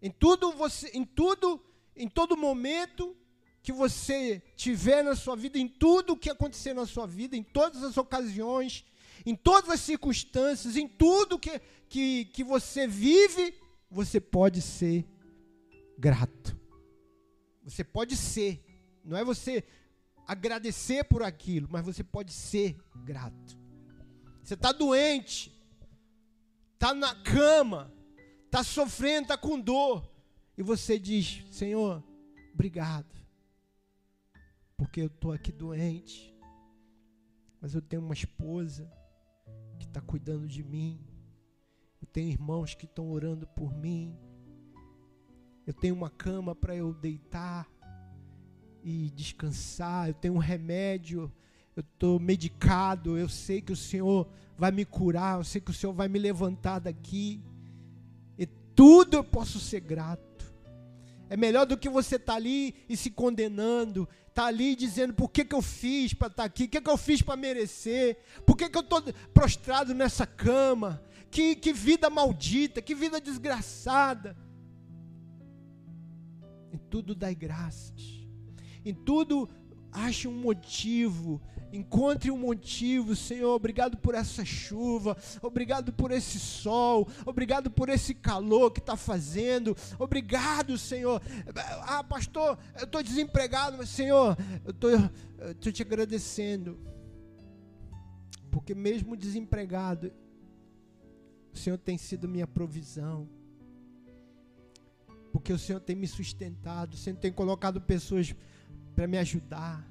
Em 0.02 0.10
tudo 0.10 0.50
você, 0.50 0.90
em 0.92 1.04
tudo, 1.04 1.64
em 1.94 2.08
todo 2.08 2.36
momento 2.36 3.16
que 3.62 3.70
você 3.70 4.42
tiver 4.56 5.04
na 5.04 5.14
sua 5.14 5.36
vida, 5.36 5.58
em 5.58 5.68
tudo 5.68 6.16
que 6.16 6.28
acontecer 6.28 6.74
na 6.74 6.84
sua 6.84 7.06
vida, 7.06 7.36
em 7.36 7.44
todas 7.44 7.84
as 7.84 7.96
ocasiões, 7.96 8.84
em 9.24 9.36
todas 9.36 9.70
as 9.70 9.80
circunstâncias, 9.82 10.76
em 10.76 10.88
tudo 10.88 11.38
que, 11.38 11.60
que, 11.88 12.24
que 12.24 12.42
você 12.42 12.88
vive, 12.88 13.54
você 13.88 14.20
pode 14.20 14.60
ser 14.60 15.06
grato. 15.96 16.60
Você 17.64 17.84
pode 17.84 18.16
ser. 18.16 18.64
Não 19.04 19.16
é 19.16 19.24
você 19.24 19.64
agradecer 20.26 21.04
por 21.04 21.22
aquilo, 21.22 21.68
mas 21.70 21.84
você 21.84 22.02
pode 22.02 22.32
ser 22.32 22.76
grato. 23.04 23.58
Você 24.42 24.54
está 24.54 24.72
doente, 24.72 25.52
está 26.74 26.92
na 26.92 27.14
cama, 27.14 27.92
está 28.46 28.64
sofrendo, 28.64 29.22
está 29.22 29.38
com 29.38 29.60
dor, 29.60 30.10
e 30.56 30.62
você 30.62 30.98
diz: 30.98 31.44
Senhor, 31.50 32.02
obrigado, 32.52 33.14
porque 34.76 35.00
eu 35.00 35.06
estou 35.06 35.32
aqui 35.32 35.52
doente, 35.52 36.34
mas 37.60 37.74
eu 37.74 37.80
tenho 37.80 38.02
uma 38.02 38.14
esposa 38.14 38.90
que 39.78 39.86
está 39.86 40.00
cuidando 40.00 40.48
de 40.48 40.62
mim, 40.64 41.00
eu 42.00 42.06
tenho 42.08 42.30
irmãos 42.30 42.74
que 42.74 42.84
estão 42.84 43.10
orando 43.10 43.46
por 43.46 43.72
mim, 43.72 44.18
eu 45.66 45.72
tenho 45.72 45.94
uma 45.94 46.10
cama 46.10 46.54
para 46.54 46.74
eu 46.74 46.92
deitar 46.92 47.68
e 48.82 49.10
descansar, 49.10 50.08
eu 50.08 50.14
tenho 50.14 50.34
um 50.34 50.38
remédio 50.38 51.32
eu 51.74 51.80
estou 51.80 52.20
medicado, 52.20 53.16
eu 53.16 53.28
sei 53.28 53.62
que 53.62 53.72
o 53.72 53.76
Senhor 53.76 54.28
vai 54.58 54.70
me 54.70 54.84
curar, 54.84 55.38
eu 55.38 55.44
sei 55.44 55.60
que 55.60 55.70
o 55.70 55.74
Senhor 55.74 55.92
vai 55.92 56.06
me 56.06 56.18
levantar 56.18 56.80
daqui. 56.80 57.40
E 58.38 58.46
tudo 58.46 59.16
eu 59.16 59.24
posso 59.24 59.58
ser 59.58 59.80
grato. 59.80 60.22
É 61.30 61.36
melhor 61.36 61.64
do 61.64 61.78
que 61.78 61.88
você 61.88 62.16
estar 62.16 62.34
tá 62.34 62.36
ali 62.36 62.74
e 62.90 62.96
se 62.96 63.10
condenando, 63.10 64.06
estar 64.28 64.42
tá 64.42 64.48
ali 64.48 64.76
dizendo 64.76 65.14
por 65.14 65.30
que, 65.30 65.46
que 65.46 65.54
eu 65.54 65.62
fiz 65.62 66.12
para 66.12 66.26
estar 66.26 66.42
tá 66.42 66.46
aqui, 66.46 66.64
o 66.64 66.68
que, 66.68 66.80
que 66.80 66.90
eu 66.90 66.98
fiz 66.98 67.22
para 67.22 67.36
merecer, 67.38 68.18
por 68.46 68.54
que, 68.54 68.68
que 68.68 68.76
eu 68.76 68.82
estou 68.82 69.02
prostrado 69.32 69.94
nessa 69.94 70.26
cama, 70.26 71.02
que, 71.30 71.56
que 71.56 71.72
vida 71.72 72.10
maldita, 72.10 72.82
que 72.82 72.94
vida 72.94 73.18
desgraçada. 73.18 74.36
Em 76.72 76.78
tudo 76.78 77.14
dai 77.14 77.34
graças, 77.34 78.26
em 78.84 78.94
tudo 78.94 79.48
ache 79.92 80.26
um 80.26 80.32
motivo 80.32 81.40
Encontre 81.72 82.30
um 82.30 82.36
motivo, 82.36 83.16
Senhor. 83.16 83.54
Obrigado 83.54 83.96
por 83.96 84.14
essa 84.14 84.44
chuva. 84.44 85.16
Obrigado 85.40 85.90
por 85.90 86.10
esse 86.10 86.38
sol. 86.38 87.08
Obrigado 87.24 87.70
por 87.70 87.88
esse 87.88 88.14
calor 88.14 88.70
que 88.70 88.80
está 88.80 88.94
fazendo. 88.94 89.74
Obrigado, 89.98 90.76
Senhor. 90.76 91.22
Ah, 91.86 92.04
pastor, 92.04 92.58
eu 92.78 92.84
estou 92.84 93.02
desempregado, 93.02 93.78
mas, 93.78 93.88
Senhor, 93.88 94.36
eu 94.66 95.50
estou 95.50 95.72
te 95.72 95.80
agradecendo. 95.80 96.78
Porque 98.50 98.74
mesmo 98.74 99.16
desempregado, 99.16 100.12
o 101.54 101.56
Senhor 101.56 101.78
tem 101.78 101.96
sido 101.96 102.28
minha 102.28 102.46
provisão. 102.46 103.26
Porque 105.32 105.52
o 105.52 105.58
Senhor 105.58 105.80
tem 105.80 105.96
me 105.96 106.06
sustentado. 106.06 106.94
O 106.94 106.96
Senhor 106.96 107.16
tem 107.16 107.32
colocado 107.32 107.80
pessoas 107.80 108.34
para 108.94 109.06
me 109.06 109.18
ajudar. 109.18 109.90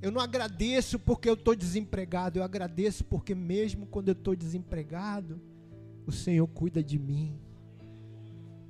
Eu 0.00 0.12
não 0.12 0.20
agradeço 0.20 0.98
porque 0.98 1.28
eu 1.28 1.34
estou 1.34 1.56
desempregado, 1.56 2.38
eu 2.38 2.44
agradeço 2.44 3.04
porque 3.04 3.34
mesmo 3.34 3.86
quando 3.86 4.08
eu 4.08 4.12
estou 4.12 4.36
desempregado, 4.36 5.40
o 6.06 6.12
Senhor 6.12 6.46
cuida 6.46 6.82
de 6.82 6.98
mim. 6.98 7.36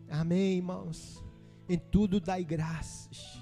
Amém, 0.08 0.56
irmãos? 0.56 1.22
Em 1.68 1.78
tudo 1.78 2.18
dai 2.18 2.44
graças. 2.44 3.38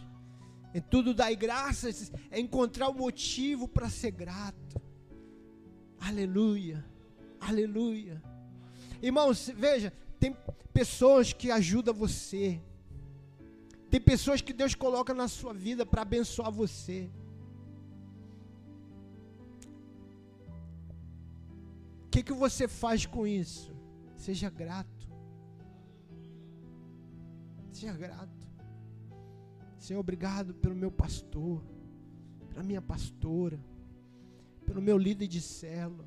Em 0.75 0.81
tudo 0.81 1.15
dai 1.15 1.37
graças 1.37 2.13
é 2.29 2.41
encontrar 2.41 2.89
o 2.89 2.95
motivo 2.95 3.69
para 3.69 3.89
ser 3.89 4.11
grato. 4.11 4.83
Aleluia. 6.01 6.85
Aleluia. 7.41 8.21
Irmãos, 9.01 9.51
veja, 9.57 9.93
tem 10.19 10.37
pessoas 10.73 11.33
que 11.33 11.51
ajudam 11.51 11.95
você. 11.95 12.61
Tem 13.91 14.01
pessoas 14.01 14.41
que 14.41 14.53
Deus 14.53 14.75
coloca 14.75 15.15
na 15.15 15.29
sua 15.29 15.53
vida 15.53 15.87
para 15.87 16.03
abençoar 16.03 16.51
você. 16.51 17.11
que, 22.17 22.23
que 22.23 22.33
você 22.33 22.67
faz 22.67 23.05
com 23.05 23.27
isso? 23.27 23.71
Seja 24.17 24.49
grato. 24.49 25.07
Seja 27.71 27.93
grato. 27.93 28.47
Senhor, 29.79 30.01
obrigado 30.01 30.55
pelo 30.55 30.75
meu 30.75 30.91
pastor, 30.91 31.63
pela 32.49 32.63
minha 32.63 32.81
pastora, 32.81 33.61
pelo 34.65 34.81
meu 34.81 34.97
líder 34.97 35.27
de 35.27 35.43
célula, 35.43 36.07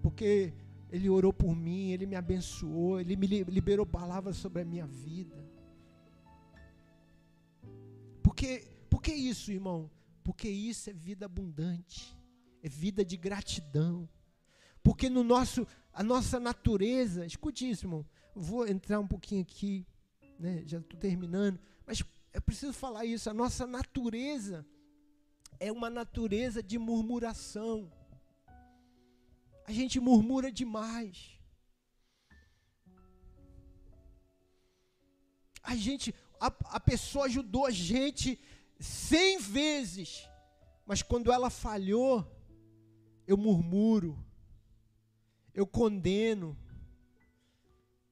porque 0.00 0.54
ele 0.92 1.08
orou 1.08 1.32
por 1.32 1.56
mim, 1.56 1.90
ele 1.90 2.04
me 2.04 2.14
abençoou, 2.14 3.00
ele 3.00 3.16
me 3.16 3.26
liberou 3.26 3.86
palavras 3.86 4.36
sobre 4.36 4.60
a 4.60 4.64
minha 4.64 4.86
vida. 4.86 5.42
Porque, 8.22 8.68
por 8.90 9.00
que 9.00 9.12
isso, 9.12 9.50
irmão? 9.50 9.90
Porque 10.22 10.48
isso 10.48 10.90
é 10.90 10.92
vida 10.92 11.24
abundante, 11.24 12.14
é 12.62 12.68
vida 12.68 13.02
de 13.02 13.16
gratidão. 13.16 14.06
Porque 14.82 15.08
no 15.08 15.24
nosso, 15.24 15.66
a 15.94 16.02
nossa 16.02 16.38
natureza, 16.38 17.24
escute 17.24 17.70
isso, 17.70 17.86
irmão. 17.86 18.04
Vou 18.34 18.66
entrar 18.68 19.00
um 19.00 19.08
pouquinho 19.08 19.40
aqui, 19.40 19.86
né? 20.38 20.62
Já 20.66 20.78
estou 20.78 21.00
terminando, 21.00 21.58
mas 21.86 22.02
é 22.34 22.40
preciso 22.40 22.74
falar 22.74 23.06
isso. 23.06 23.30
A 23.30 23.34
nossa 23.34 23.66
natureza 23.66 24.66
é 25.58 25.72
uma 25.72 25.88
natureza 25.88 26.62
de 26.62 26.78
murmuração. 26.78 27.90
A 29.66 29.72
gente 29.72 30.00
murmura 30.00 30.50
demais. 30.50 31.38
A 35.62 35.76
gente, 35.76 36.14
a, 36.40 36.46
a 36.76 36.80
pessoa 36.80 37.26
ajudou 37.26 37.66
a 37.66 37.70
gente 37.70 38.38
cem 38.80 39.38
vezes, 39.38 40.28
mas 40.84 41.02
quando 41.02 41.30
ela 41.30 41.48
falhou, 41.48 42.26
eu 43.26 43.36
murmuro 43.36 44.18
eu 45.54 45.66
condeno, 45.66 46.56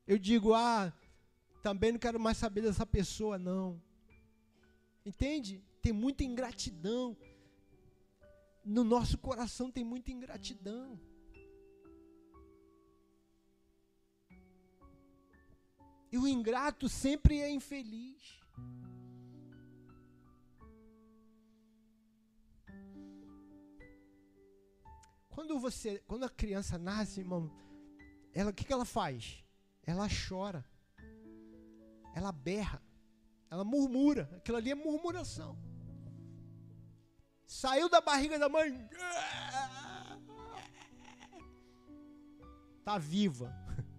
eu 0.06 0.18
digo, 0.18 0.52
ah, 0.52 0.92
também 1.62 1.92
não 1.92 1.98
quero 1.98 2.20
mais 2.20 2.36
saber 2.36 2.62
dessa 2.62 2.84
pessoa, 2.84 3.38
não. 3.38 3.80
Entende? 5.04 5.62
Tem 5.80 5.92
muita 5.92 6.24
ingratidão. 6.24 7.16
No 8.64 8.84
nosso 8.84 9.16
coração 9.16 9.70
tem 9.70 9.82
muita 9.82 10.10
ingratidão. 10.10 11.00
E 16.12 16.18
o 16.18 16.26
ingrato 16.26 16.88
sempre 16.88 17.40
é 17.40 17.50
infeliz. 17.50 18.40
Quando 25.28 25.58
você, 25.58 26.02
quando 26.06 26.24
a 26.24 26.28
criança 26.28 26.76
nasce, 26.76 27.20
irmão, 27.20 27.50
ela 28.34 28.50
o 28.50 28.54
que, 28.54 28.64
que 28.64 28.72
ela 28.72 28.84
faz? 28.84 29.44
Ela 29.84 30.08
chora. 30.28 30.64
Ela 32.14 32.32
berra. 32.32 32.82
Ela 33.50 33.64
murmura. 33.64 34.28
Aquilo 34.36 34.56
ali 34.58 34.70
é 34.70 34.74
murmuração. 34.74 35.58
Saiu 37.46 37.88
da 37.88 38.00
barriga 38.00 38.38
da 38.38 38.48
mãe. 38.48 38.88
Tá 42.84 42.98
viva. 42.98 43.52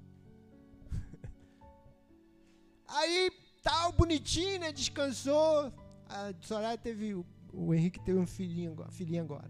Aí 2.91 3.31
tal, 3.63 3.91
bonitinho, 3.93 4.59
né? 4.59 4.71
Descansou. 4.71 5.73
A 6.07 6.33
Soraya 6.41 6.77
teve. 6.77 7.13
O 7.53 7.73
Henrique 7.73 7.99
teve 7.99 8.19
um 8.19 8.27
filhinho 8.27 8.71
agora, 8.71 8.91
filhinha 8.91 9.21
agora. 9.21 9.49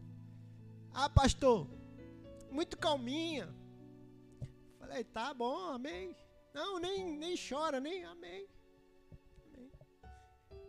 Ah, 0.94 1.10
pastor, 1.10 1.68
muito 2.52 2.78
calminha. 2.78 3.50
Falei, 4.80 5.04
tá 5.04 5.34
bom, 5.34 5.72
amém. 5.72 6.16
Não, 6.54 6.80
nem, 6.80 7.18
nem 7.18 7.36
chora, 7.38 7.80
nem 7.80 8.04
amém. 8.04 8.48
amém. 9.54 9.72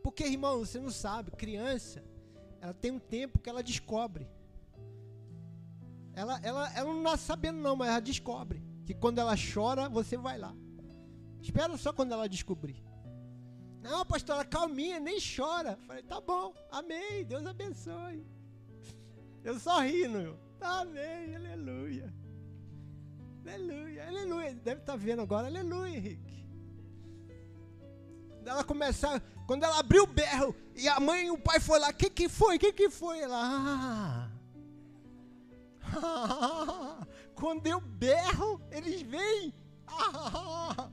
Porque, 0.02 0.24
irmão, 0.24 0.60
você 0.60 0.78
não 0.78 0.90
sabe, 0.90 1.30
criança, 1.32 2.04
ela 2.60 2.72
tem 2.72 2.92
um 2.92 2.98
tempo 2.98 3.38
que 3.38 3.50
ela 3.50 3.62
descobre. 3.62 4.28
Ela, 6.14 6.38
ela, 6.42 6.72
ela 6.74 6.92
não 6.92 7.02
nasce 7.02 7.24
sabendo 7.24 7.58
não, 7.58 7.74
mas 7.74 7.88
ela 7.88 8.00
descobre. 8.00 8.62
Que 8.84 8.94
quando 8.94 9.18
ela 9.18 9.34
chora, 9.36 9.88
você 9.88 10.16
vai 10.16 10.38
lá. 10.38 10.54
Espera 11.42 11.76
só 11.76 11.92
quando 11.92 12.12
ela 12.12 12.28
descobrir. 12.28 12.82
Não, 13.82 14.06
pastora, 14.06 14.44
calminha, 14.44 15.00
nem 15.00 15.18
chora. 15.20 15.76
Falei, 15.86 16.04
tá 16.04 16.20
bom, 16.20 16.54
amém, 16.70 17.24
Deus 17.24 17.44
abençoe. 17.44 18.24
Eu 19.42 19.58
só 19.58 19.80
rindo. 19.80 20.38
Amém, 20.60 21.34
aleluia. 21.34 22.14
Aleluia, 23.44 24.06
aleluia. 24.06 24.54
Deve 24.54 24.80
estar 24.80 24.92
tá 24.92 24.96
vendo 24.96 25.22
agora, 25.22 25.48
aleluia, 25.48 25.96
Henrique. 25.96 26.46
Quando 28.28 28.48
ela 28.48 28.62
começar, 28.62 29.20
quando 29.46 29.64
ela 29.64 29.80
abriu 29.80 30.04
o 30.04 30.06
berro 30.06 30.54
e 30.76 30.88
a 30.88 31.00
mãe 31.00 31.26
e 31.26 31.30
o 31.32 31.38
pai 31.38 31.58
foram 31.58 31.82
lá, 31.82 31.90
o 31.90 31.94
que, 31.94 32.08
que 32.08 32.28
foi? 32.28 32.56
O 32.56 32.60
que, 32.60 32.72
que 32.72 32.88
foi? 32.88 33.18
Ela, 33.18 34.30
ah, 35.96 37.06
quando 37.34 37.66
eu 37.66 37.80
berro, 37.80 38.60
eles 38.70 39.02
vêm. 39.02 39.52
Ah, 39.88 40.88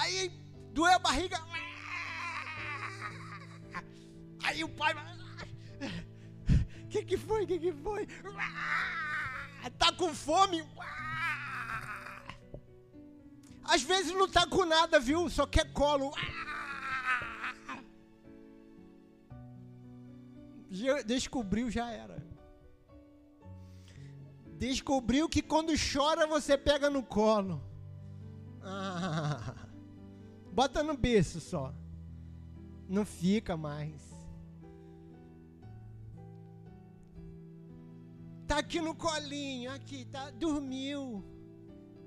aí 0.00 0.28
doeu 0.72 0.94
a 0.94 0.98
barriga. 0.98 1.38
Aí 4.44 4.64
o 4.64 4.68
pai 4.68 4.94
o 6.84 6.90
que, 6.90 7.04
que 7.04 7.16
foi? 7.18 7.44
O 7.44 7.46
que, 7.46 7.58
que 7.58 7.72
foi? 7.72 8.06
Tá 9.78 9.92
com 9.92 10.14
fome? 10.14 10.64
Às 13.62 13.82
vezes 13.82 14.12
não 14.14 14.26
tá 14.26 14.46
com 14.46 14.64
nada, 14.64 14.98
viu? 14.98 15.28
Só 15.28 15.46
quer 15.46 15.70
colo. 15.72 16.14
Descobriu, 21.04 21.70
já 21.70 21.90
era. 21.90 22.26
Descobriu 24.56 25.28
que 25.28 25.42
quando 25.42 25.72
chora 25.76 26.26
você 26.26 26.56
pega 26.56 26.88
no 26.88 27.02
colo. 27.02 27.62
Ah, 28.62 29.54
bota 30.58 30.82
no 30.82 30.96
berço 30.96 31.40
só. 31.40 31.72
Não 32.88 33.04
fica 33.04 33.56
mais. 33.56 34.02
Tá 38.44 38.58
aqui 38.58 38.80
no 38.80 38.92
colinho, 38.92 39.70
aqui, 39.70 40.04
tá? 40.06 40.30
Dormiu. 40.30 41.24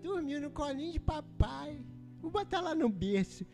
Dormiu 0.02 0.42
no 0.42 0.52
colinho 0.52 0.92
de 0.92 1.00
papai. 1.00 1.82
Vou 2.20 2.30
botar 2.30 2.60
lá 2.60 2.76
no 2.76 2.90
berço. 2.90 3.46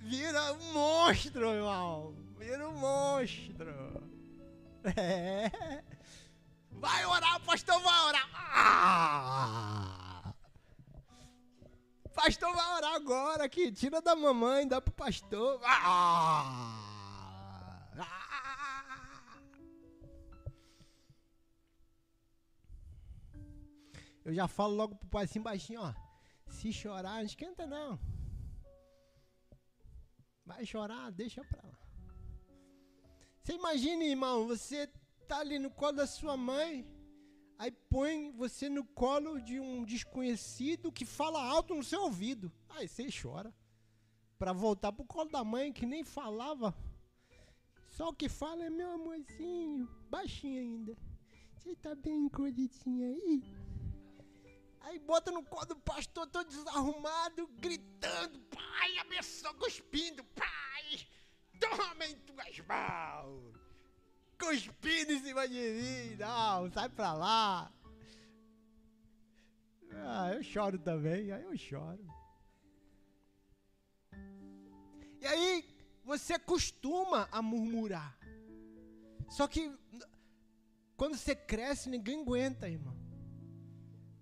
Vira 0.00 0.52
um 0.52 0.72
monstro, 0.74 1.48
irmão. 1.48 2.14
Vira 2.38 2.68
um 2.68 2.76
monstro. 2.76 3.72
É. 4.94 5.50
Vai 6.72 7.06
orar, 7.06 7.40
pastor, 7.40 7.80
vai 7.80 8.04
orar. 8.04 8.30
Ah! 8.34 10.05
Pastor 12.16 12.52
vai 12.54 12.76
orar 12.76 12.94
agora 12.94 13.44
aqui. 13.44 13.70
Tira 13.70 14.00
da 14.00 14.16
mamãe, 14.16 14.66
dá 14.66 14.80
pro 14.80 14.92
pastor. 14.92 15.60
Ah! 15.62 16.82
Ah! 17.98 18.26
Eu 24.24 24.34
já 24.34 24.48
falo 24.48 24.74
logo 24.74 24.96
pro 24.96 25.08
pai 25.08 25.24
assim 25.24 25.40
baixinho, 25.40 25.82
ó. 25.82 25.94
Se 26.48 26.72
chorar, 26.72 27.18
não 27.18 27.22
esquenta 27.22 27.66
não. 27.66 28.00
Vai 30.44 30.64
chorar, 30.64 31.12
deixa 31.12 31.44
pra 31.44 31.62
lá. 31.62 31.78
Você 33.42 33.52
imagina, 33.52 34.02
irmão, 34.04 34.46
você 34.48 34.90
tá 35.28 35.38
ali 35.38 35.58
no 35.58 35.70
colo 35.70 35.92
da 35.92 36.06
sua 36.06 36.36
mãe, 36.36 36.84
aí 37.58 37.70
põe 37.70 38.30
você 38.32 38.68
no 38.68 38.84
colo 38.84 39.40
de 39.40 39.58
um 39.60 39.84
desconhecido 39.84 40.92
que 40.92 41.04
fala 41.04 41.42
alto 41.42 41.74
no 41.74 41.82
seu 41.82 42.02
ouvido. 42.02 42.52
Aí 42.68 42.88
você 42.88 43.08
chora. 43.10 43.54
Para 44.38 44.52
voltar 44.52 44.92
pro 44.92 45.04
colo 45.04 45.30
da 45.30 45.42
mãe 45.42 45.72
que 45.72 45.86
nem 45.86 46.04
falava. 46.04 46.74
Só 47.88 48.08
o 48.08 48.14
que 48.14 48.28
fala 48.28 48.64
é 48.64 48.70
meu 48.70 48.90
amorzinho, 48.90 49.88
baixinho 50.10 50.60
ainda. 50.60 50.96
Você 51.54 51.74
tá 51.76 51.94
bem 51.94 52.26
encolhidinho 52.26 53.06
aí? 53.06 53.42
Aí 54.80 54.98
bota 54.98 55.32
no 55.32 55.42
colo 55.42 55.66
do 55.66 55.76
pastor 55.76 56.26
todo 56.28 56.46
desarrumado, 56.46 57.48
gritando, 57.58 58.38
pai, 58.40 58.98
abençoa, 58.98 59.54
cuspindo, 59.54 60.22
pai, 60.24 61.06
toma 61.58 62.06
em 62.06 62.14
tuas 62.20 62.58
mãos 62.60 63.65
cuspindo 64.38 65.12
em 65.12 65.20
cima 65.20 65.48
de 65.48 65.54
mim. 65.54 66.16
Não, 66.16 66.70
sai 66.70 66.88
pra 66.88 67.12
lá. 67.12 67.72
Ah, 69.92 70.32
eu 70.34 70.42
choro 70.42 70.78
também, 70.78 71.32
aí 71.32 71.42
eu 71.42 71.56
choro. 71.56 72.04
E 75.20 75.26
aí 75.26 75.64
você 76.04 76.34
acostuma 76.34 77.28
a 77.32 77.42
murmurar. 77.42 78.16
Só 79.28 79.48
que 79.48 79.72
quando 80.96 81.16
você 81.16 81.34
cresce, 81.34 81.90
ninguém 81.90 82.22
aguenta, 82.22 82.68
irmão. 82.68 82.96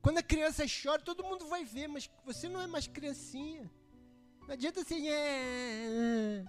Quando 0.00 0.18
a 0.18 0.22
criança 0.22 0.64
chora, 0.66 1.02
todo 1.02 1.24
mundo 1.24 1.48
vai 1.48 1.64
ver, 1.64 1.88
mas 1.88 2.10
você 2.24 2.48
não 2.48 2.60
é 2.60 2.66
mais 2.66 2.86
criancinha. 2.86 3.70
Não 4.42 4.52
adianta 4.52 4.80
assim, 4.80 5.08
é, 5.08 6.44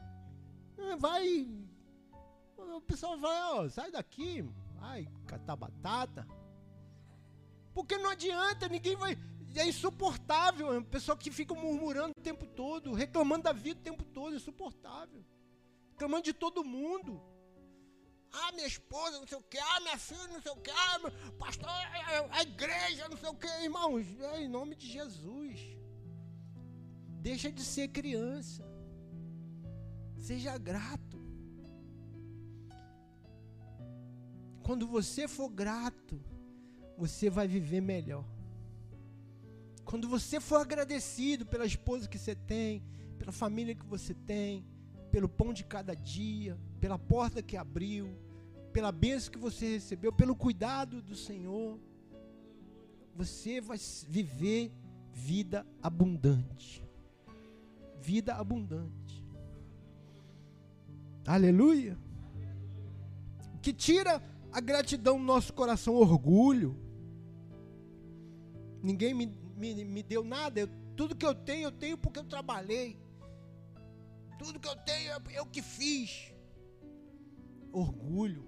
vai 0.98 1.48
o 2.74 2.82
pessoal 2.82 3.18
vai, 3.18 3.42
ó, 3.54 3.70
sai 3.70 3.92
daqui, 3.92 4.42
vai 4.80 5.08
catar 5.28 5.56
batata. 5.56 6.28
Porque 7.74 7.98
não 7.98 8.10
adianta, 8.10 8.70
ninguém 8.70 8.96
vai. 8.96 9.18
É 9.56 9.68
insuportável, 9.68 10.74
é 10.74 10.78
uma 10.78 10.84
pessoa 10.84 11.18
que 11.18 11.32
fica 11.32 11.54
murmurando 11.54 12.14
o 12.18 12.22
tempo 12.22 12.46
todo, 12.46 12.94
reclamando 12.94 13.44
da 13.44 13.54
vida 13.54 13.80
o 13.80 13.84
tempo 13.84 14.04
todo, 14.04 14.34
é 14.34 14.38
insuportável. 14.38 15.24
Reclamando 15.92 16.24
de 16.24 16.34
todo 16.34 16.64
mundo. 16.64 17.22
Ah, 18.32 18.52
minha 18.52 18.68
esposa, 18.68 19.20
não 19.20 19.28
sei 19.28 19.38
o 19.38 19.42
que, 19.44 19.58
ah, 19.58 19.80
minha 19.80 19.98
filha, 19.98 20.28
não 20.28 20.42
sei 20.42 20.52
o 20.52 20.58
que, 20.58 20.70
ah, 20.72 21.00
pastor, 21.40 21.70
a 22.32 22.42
igreja, 22.42 23.08
não 23.08 23.18
sei 23.18 23.30
o 23.30 23.36
que, 23.36 23.48
irmãos, 23.48 24.06
é 24.20 24.42
em 24.42 24.50
nome 24.50 24.76
de 24.76 24.88
Jesus. 24.88 25.58
Deixa 27.22 27.50
de 27.50 27.64
ser 27.64 27.88
criança. 27.88 28.64
Seja 30.20 30.58
grato. 30.58 31.15
Quando 34.66 34.88
você 34.88 35.28
for 35.28 35.48
grato, 35.48 36.20
você 36.98 37.30
vai 37.30 37.48
viver 37.48 37.82
melhor. 37.82 38.26
Quando 39.84 40.10
você 40.10 40.40
for 40.40 40.56
agradecido 40.56 41.46
pela 41.46 41.68
esposa 41.68 42.10
que 42.10 42.18
você 42.18 42.34
tem, 42.34 42.82
pela 43.20 43.32
família 43.32 43.76
que 43.76 43.86
você 43.86 44.16
tem, 44.16 44.66
pelo 45.12 45.30
pão 45.30 45.54
de 45.54 45.64
cada 45.64 45.94
dia, 45.94 46.58
pela 46.80 46.98
porta 46.98 47.44
que 47.44 47.56
abriu, 47.56 48.18
pela 48.74 48.92
bênção 48.92 49.32
que 49.32 49.38
você 49.38 49.74
recebeu, 49.74 50.12
pelo 50.12 50.36
cuidado 50.36 51.00
do 51.00 51.16
Senhor, 51.16 51.80
você 53.14 53.62
vai 53.62 53.78
viver 54.08 54.72
vida 55.14 55.64
abundante. 55.80 56.84
Vida 58.02 58.34
abundante. 58.34 59.24
Aleluia. 61.24 61.96
Que 63.62 63.72
tira 63.72 64.20
a 64.56 64.62
gratidão 64.62 65.20
no 65.20 65.26
nosso 65.26 65.52
coração, 65.54 65.96
orgulho. 65.96 66.78
Ninguém 68.82 69.14
me, 69.14 69.26
me, 69.58 69.84
me 69.84 70.02
deu 70.02 70.24
nada. 70.24 70.62
Eu, 70.62 70.70
tudo 70.96 71.14
que 71.14 71.26
eu 71.26 71.36
tenho, 71.36 71.68
eu 71.68 71.72
tenho 71.74 71.98
porque 71.98 72.20
eu 72.20 72.24
trabalhei. 72.24 72.98
Tudo 74.40 74.58
que 74.58 74.68
eu 74.70 74.76
tenho, 74.78 75.12
eu, 75.12 75.22
eu 75.32 75.46
que 75.46 75.62
fiz. 75.62 76.34
Orgulho. 77.70 78.46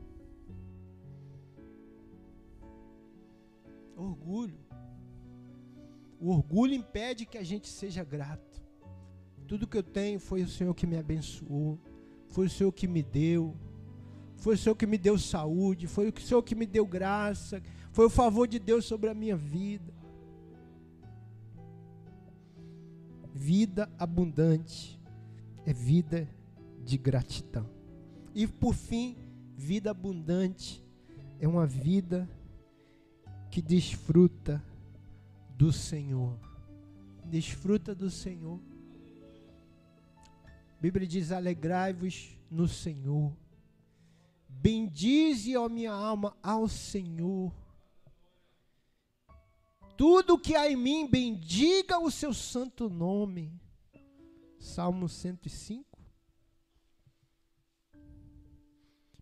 Orgulho. 3.93 4.57
O 6.21 6.29
orgulho 6.29 6.73
impede 6.73 7.25
que 7.25 7.37
a 7.37 7.43
gente 7.43 7.67
seja 7.67 8.01
grato. 8.05 8.61
Tudo 9.45 9.67
que 9.67 9.75
eu 9.75 9.83
tenho 9.83 10.21
foi 10.21 10.41
o 10.41 10.47
Senhor 10.47 10.73
que 10.73 10.87
me 10.87 10.97
abençoou, 10.97 11.77
foi 12.29 12.45
o 12.45 12.49
Senhor 12.49 12.71
que 12.71 12.87
me 12.87 13.03
deu. 13.03 13.57
Foi 14.37 14.55
o 14.55 14.57
Senhor 14.57 14.75
que 14.75 14.85
me 14.85 14.97
deu 14.97 15.17
saúde, 15.17 15.87
foi 15.87 16.09
o 16.09 16.21
Senhor 16.21 16.41
que 16.43 16.55
me 16.55 16.65
deu 16.65 16.85
graça, 16.85 17.61
foi 17.91 18.05
o 18.05 18.09
favor 18.09 18.47
de 18.47 18.59
Deus 18.59 18.85
sobre 18.85 19.09
a 19.09 19.13
minha 19.13 19.35
vida. 19.35 19.93
Vida 23.33 23.89
abundante 23.97 24.99
é 25.65 25.73
vida 25.73 26.27
de 26.83 26.97
gratidão. 26.97 27.69
E 28.33 28.47
por 28.47 28.73
fim, 28.73 29.17
vida 29.55 29.91
abundante 29.91 30.83
é 31.39 31.47
uma 31.47 31.65
vida 31.65 32.29
que 33.49 33.61
desfruta 33.61 34.63
do 35.57 35.71
Senhor. 35.73 36.39
Desfruta 37.25 37.95
do 37.95 38.09
Senhor. 38.09 38.59
A 40.77 40.81
Bíblia 40.81 41.07
diz: 41.07 41.31
alegrai-vos 41.31 42.37
no 42.49 42.67
Senhor. 42.67 43.33
Bendize, 44.67 45.55
ó 45.55 45.69
minha 45.69 45.93
alma, 45.93 46.35
ao 46.43 46.67
Senhor. 46.67 47.53
Tudo 49.95 50.37
que 50.37 50.57
há 50.57 50.69
em 50.69 50.75
mim, 50.75 51.09
bendiga 51.09 51.97
o 51.97 52.11
seu 52.11 52.33
santo 52.33 52.89
nome. 52.89 53.57
Salmo 54.59 55.07
105. 55.07 55.97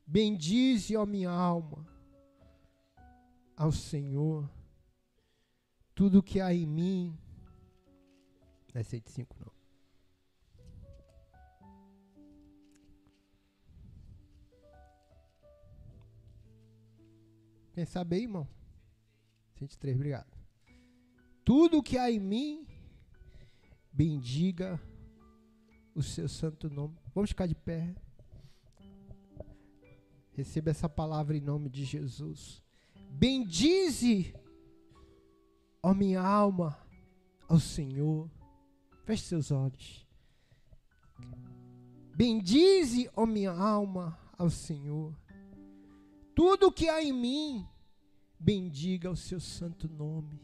Bendize, 0.07 0.97
ó 0.97 1.05
minha 1.05 1.29
alma, 1.29 1.85
ao 3.55 3.71
Senhor. 3.71 4.49
Tudo 5.93 6.23
que 6.23 6.41
há 6.41 6.51
em 6.55 6.65
mim. 6.65 7.15
Não 8.73 8.81
é 8.81 8.83
105, 8.83 9.35
não. 9.39 9.54
Sabe 17.83 18.15
aí, 18.15 18.21
irmão? 18.21 18.47
103, 19.57 19.95
obrigado. 19.95 20.27
Tudo 21.43 21.83
que 21.83 21.97
há 21.97 22.09
em 22.09 22.19
mim, 22.19 22.67
bendiga 23.91 24.79
o 25.93 26.03
seu 26.03 26.27
santo 26.27 26.69
nome. 26.69 26.95
Vamos 27.13 27.31
ficar 27.31 27.47
de 27.47 27.55
pé. 27.55 27.95
Receba 30.33 30.69
essa 30.69 30.89
palavra 30.89 31.35
em 31.35 31.41
nome 31.41 31.69
de 31.69 31.85
Jesus. 31.85 32.61
Bendize, 33.09 34.33
ó 35.81 35.93
minha 35.93 36.21
alma, 36.21 36.77
ao 37.47 37.59
Senhor. 37.59 38.29
Feche 39.05 39.23
seus 39.23 39.51
olhos. 39.51 40.05
Bendize, 42.15 43.09
ó 43.15 43.25
minha 43.25 43.51
alma, 43.51 44.17
ao 44.37 44.49
Senhor. 44.49 45.15
Tudo 46.35 46.71
que 46.71 46.89
há 46.89 47.01
em 47.01 47.13
mim, 47.13 47.65
bendiga 48.37 49.09
o 49.09 49.15
seu 49.15 49.39
santo 49.39 49.87
nome. 49.87 50.39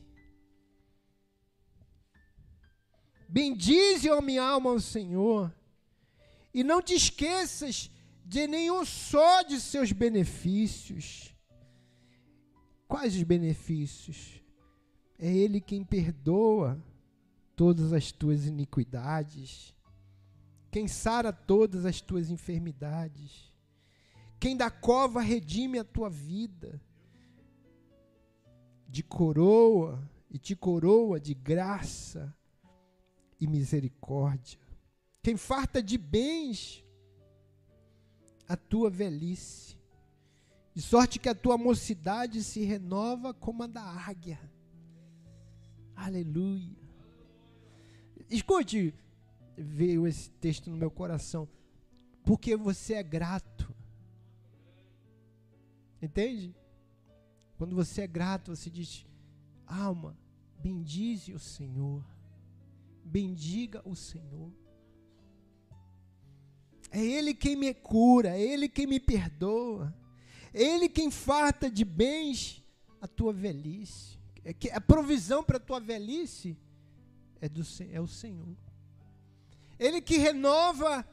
Bendize, 3.28 4.10
ó 4.10 4.22
minha 4.22 4.44
alma, 4.44 4.70
ao 4.70 4.80
Senhor, 4.80 5.54
e 6.54 6.64
não 6.64 6.82
te 6.82 6.94
esqueças 6.94 7.92
de 8.26 8.48
nenhum 8.48 8.86
só 8.86 9.42
de 9.42 9.60
seus 9.60 9.92
benefícios. 9.92 11.34
Quais 12.88 13.16
os 13.16 13.24
benefícios? 13.24 14.42
É 15.20 15.30
Ele 15.30 15.62
quem 15.62 15.84
perdoa 15.84 16.82
todas 17.56 17.94
as 17.94 18.12
tuas 18.12 18.46
iniquidades, 18.46 19.74
quem 20.72 20.88
sara 20.88 21.32
todas 21.32 21.86
as 21.86 22.02
tuas 22.02 22.30
enfermidades, 22.30 23.51
quem 24.42 24.58
da 24.58 24.72
cova 24.72 25.22
redime 25.22 25.78
a 25.78 25.84
tua 25.84 26.10
vida, 26.10 26.82
de 28.90 29.04
coroa 29.04 30.02
e 30.32 30.40
te 30.40 30.56
coroa 30.56 31.20
de 31.20 31.36
graça 31.36 32.36
e 33.40 33.46
misericórdia, 33.46 34.60
quem 35.22 35.38
farta 35.38 35.82
de 35.82 35.96
bens 35.96 36.84
a 38.50 38.58
tua 38.58 38.90
velhice, 38.90 39.78
de 40.74 40.82
sorte 40.82 41.20
que 41.20 41.30
a 41.30 41.36
tua 41.36 41.56
mocidade 41.56 42.44
se 42.44 42.64
renova 42.64 43.36
como 43.36 43.62
a 43.62 43.68
da 43.68 43.84
águia. 43.84 44.40
Aleluia. 45.96 46.76
Escute, 48.28 48.92
veio 49.56 50.08
esse 50.08 50.32
texto 50.32 50.72
no 50.72 50.78
meu 50.78 50.90
coração. 50.90 51.48
Porque 52.24 52.56
você 52.56 52.96
é 52.96 53.04
grato. 53.04 53.81
Entende? 56.02 56.56
Quando 57.58 57.76
você 57.76 58.02
é 58.02 58.08
grato, 58.08 58.56
você 58.56 58.70
diz: 58.70 59.06
alma, 59.68 60.18
bendize 60.58 61.34
o 61.34 61.40
Senhor. 61.40 62.04
Bendiga 63.04 63.82
o 63.86 63.96
Senhor. 63.96 64.52
É 66.90 67.00
Ele 67.00 67.34
quem 67.34 67.56
me 67.56 67.74
cura, 67.74 68.30
é 68.30 68.42
Ele 68.42 68.68
quem 68.68 68.86
me 68.86 69.00
perdoa, 69.00 69.96
é 70.54 70.62
Ele 70.62 70.90
quem 70.90 71.10
farta 71.10 71.70
de 71.70 71.86
bens 71.86 72.64
a 73.00 73.08
tua 73.08 73.32
velhice. 73.32 74.20
É 74.44 74.54
que 74.54 74.70
a 74.72 74.82
provisão 74.82 75.44
para 75.44 75.58
a 75.58 75.60
tua 75.60 75.80
velhice 75.80 76.58
é, 77.40 77.48
do, 77.48 77.62
é 77.92 78.02
o 78.02 78.08
Senhor. 78.08 78.58
Ele 79.80 80.02
que 80.02 80.18
renova 80.18 81.08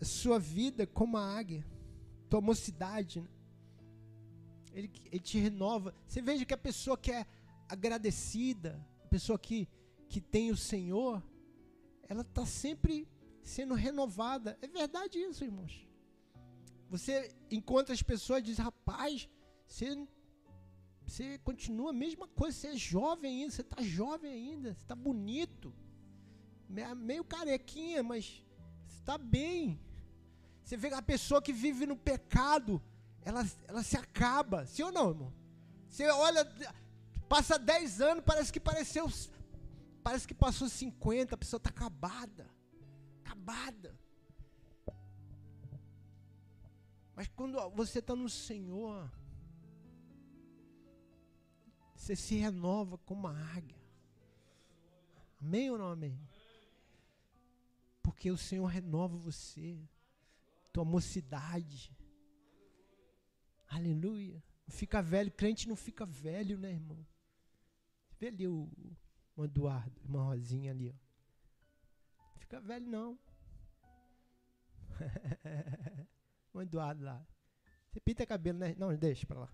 a 0.00 0.04
sua 0.04 0.38
vida 0.38 0.86
como 0.86 1.16
a 1.16 1.38
águia, 1.38 1.66
tua 2.28 2.40
mocidade. 2.40 3.20
Né? 3.20 3.28
Ele, 4.76 4.90
ele 5.06 5.20
te 5.20 5.38
renova. 5.38 5.94
Você 6.06 6.20
veja 6.20 6.44
que 6.44 6.52
a 6.52 6.58
pessoa 6.58 6.98
que 6.98 7.10
é 7.10 7.26
agradecida, 7.66 8.78
a 9.02 9.08
pessoa 9.08 9.38
que, 9.38 9.66
que 10.06 10.20
tem 10.20 10.50
o 10.50 10.56
Senhor, 10.56 11.22
ela 12.06 12.20
está 12.20 12.44
sempre 12.44 13.08
sendo 13.42 13.72
renovada. 13.72 14.58
É 14.60 14.68
verdade 14.68 15.18
isso, 15.18 15.42
irmãos. 15.42 15.88
Você 16.90 17.34
encontra 17.50 17.94
as 17.94 18.02
pessoas 18.02 18.40
e 18.40 18.42
diz, 18.42 18.58
rapaz, 18.58 19.28
você 19.66 20.06
você 21.06 21.38
continua 21.38 21.90
a 21.90 21.92
mesma 21.92 22.26
coisa, 22.26 22.56
você 22.56 22.66
é 22.66 22.76
jovem 22.76 23.42
ainda, 23.42 23.52
você 23.52 23.60
está 23.62 23.80
jovem 23.80 24.30
ainda, 24.30 24.74
você 24.74 24.82
está 24.82 24.94
bonito. 24.94 25.72
Meio 26.96 27.24
carequinha, 27.24 28.02
mas 28.02 28.44
está 28.88 29.16
bem. 29.16 29.80
Você 30.64 30.76
vê 30.76 30.92
a 30.92 31.00
pessoa 31.00 31.40
que 31.40 31.52
vive 31.52 31.86
no 31.86 31.96
pecado, 31.96 32.82
ela, 33.26 33.44
ela 33.66 33.82
se 33.82 33.96
acaba. 33.96 34.64
Sim 34.66 34.84
ou 34.84 34.92
não, 34.92 35.10
irmão? 35.10 35.32
Você 35.90 36.08
olha, 36.08 36.44
passa 37.28 37.58
10 37.58 38.00
anos, 38.00 38.24
parece 38.24 38.52
que 38.52 38.60
pareceu. 38.60 39.10
Parece 40.00 40.28
que 40.28 40.34
passou 40.34 40.68
50, 40.68 41.34
a 41.34 41.38
pessoa 41.38 41.58
está 41.58 41.68
acabada. 41.68 42.48
Acabada. 43.24 43.98
Mas 47.16 47.26
quando 47.34 47.58
você 47.70 47.98
está 47.98 48.14
no 48.14 48.28
Senhor, 48.28 49.10
você 51.96 52.14
se 52.14 52.36
renova 52.36 52.96
como 52.98 53.26
uma 53.26 53.36
águia. 53.56 53.82
Amém 55.40 55.68
ou 55.68 55.78
não 55.78 55.88
amém? 55.88 56.16
Porque 58.04 58.30
o 58.30 58.38
Senhor 58.38 58.66
renova 58.66 59.16
você, 59.16 59.76
tua 60.72 60.84
mocidade. 60.84 61.92
Aleluia. 63.76 64.42
Fica 64.68 65.02
velho, 65.02 65.30
crente 65.30 65.68
não 65.68 65.76
fica 65.76 66.06
velho, 66.06 66.58
né, 66.58 66.72
irmão? 66.72 67.06
Vê 68.18 68.28
ali 68.28 68.48
o, 68.48 68.70
o 69.36 69.44
Eduardo, 69.44 70.00
uma 70.02 70.24
Rosinha 70.24 70.70
ali, 70.70 70.88
ó. 70.88 70.94
Fica 72.38 72.58
velho 72.58 72.86
não. 72.86 73.18
o 76.54 76.62
Eduardo 76.62 77.04
lá. 77.04 77.22
Você 77.90 78.00
pinta 78.00 78.24
cabelo, 78.24 78.58
né? 78.58 78.74
Não, 78.78 78.96
deixa 78.96 79.26
pra 79.26 79.40
lá. 79.40 79.52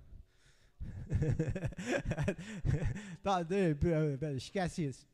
tá, 3.24 3.40
esquece 4.36 4.85
isso. 4.85 5.05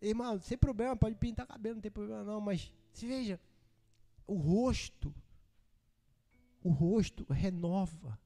Irmão, 0.00 0.40
sem 0.40 0.56
problema, 0.56 0.96
pode 0.96 1.16
pintar 1.16 1.44
cabelo, 1.44 1.74
não 1.74 1.82
tem 1.82 1.90
problema 1.90 2.22
não, 2.22 2.40
mas 2.40 2.72
se 2.92 3.04
veja, 3.04 3.40
o 4.28 4.36
rosto, 4.36 5.12
o 6.62 6.70
rosto 6.70 7.26
renova. 7.32 8.16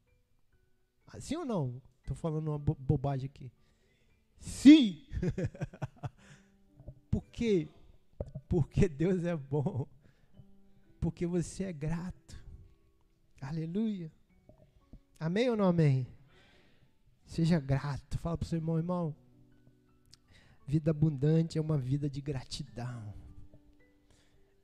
Sim 1.20 1.36
ou 1.36 1.44
não? 1.44 1.82
Estou 2.00 2.16
falando 2.16 2.48
uma 2.48 2.58
bo 2.58 2.74
bobagem 2.74 3.26
aqui. 3.26 3.52
Sim! 4.38 5.06
Por 7.10 7.22
quê? 7.30 7.68
Porque 8.48 8.88
Deus 8.88 9.24
é 9.24 9.36
bom. 9.36 9.86
Porque 11.00 11.26
você 11.26 11.64
é 11.64 11.72
grato. 11.72 12.36
Aleluia. 13.40 14.10
Amém 15.18 15.50
ou 15.50 15.56
não 15.56 15.66
amém? 15.66 16.06
Seja 17.24 17.60
grato. 17.60 18.18
Fala 18.18 18.36
para 18.36 18.44
o 18.44 18.48
seu 18.48 18.58
irmão, 18.58 18.78
irmão. 18.78 19.14
Vida 20.66 20.90
abundante 20.90 21.58
é 21.58 21.60
uma 21.60 21.78
vida 21.78 22.08
de 22.08 22.20
gratidão. 22.20 23.14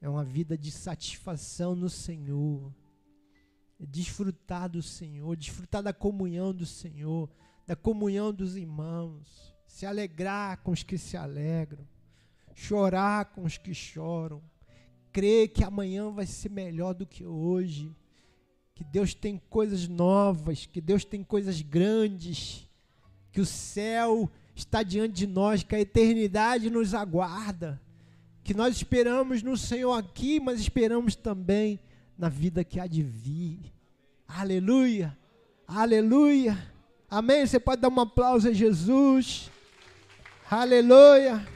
É 0.01 0.09
uma 0.09 0.25
vida 0.25 0.57
de 0.57 0.71
satisfação 0.71 1.75
no 1.75 1.89
Senhor. 1.89 2.73
Desfrutar 3.87 4.69
do 4.69 4.83
Senhor, 4.83 5.37
desfrutar 5.37 5.83
da 5.83 5.93
comunhão 5.93 6.55
do 6.55 6.67
Senhor, 6.67 7.31
da 7.67 7.77
comunhão 7.77 8.33
dos 8.33 8.57
irmãos, 8.57 9.55
se 9.67 9.87
alegrar 9.87 10.63
com 10.63 10.71
os 10.71 10.83
que 10.83 10.99
se 10.99 11.17
alegram, 11.17 11.87
chorar 12.55 13.27
com 13.27 13.45
os 13.45 13.59
que 13.59 13.75
choram, 13.75 14.43
crer 15.13 15.49
que 15.49 15.65
amanhã 15.65 16.11
vai 16.11 16.27
ser 16.27 16.51
melhor 16.51 16.95
do 16.95 17.07
que 17.07 17.25
hoje 17.25 17.95
que 18.75 18.83
Deus 18.83 19.15
tem 19.15 19.41
coisas 19.49 19.87
novas, 19.87 20.67
que 20.67 20.81
Deus 20.81 21.05
tem 21.05 21.23
coisas 21.23 21.63
grandes, 21.63 22.69
que 23.31 23.41
o 23.41 23.47
céu 23.47 24.31
está 24.55 24.83
diante 24.83 25.15
de 25.15 25.27
nós, 25.27 25.63
que 25.63 25.75
a 25.75 25.81
eternidade 25.81 26.69
nos 26.69 26.93
aguarda, 26.93 27.81
que 28.43 28.53
nós 28.53 28.77
esperamos 28.77 29.43
no 29.43 29.57
Senhor 29.57 29.93
aqui, 29.93 30.41
mas 30.41 30.61
esperamos 30.61 31.15
também 31.15 31.79
na 32.19 32.29
vida 32.29 32.65
que 32.65 32.81
há 32.81 32.87
de 32.87 33.03
vir. 33.03 33.73
Aleluia! 34.37 35.17
Aleluia! 35.67 36.59
Amém? 37.09 37.47
Você 37.47 37.61
pode 37.61 37.81
dar 37.81 37.89
um 37.89 38.01
aplauso 38.01 38.49
a 38.49 38.53
Jesus. 38.53 39.49
Aleluia! 40.51 41.47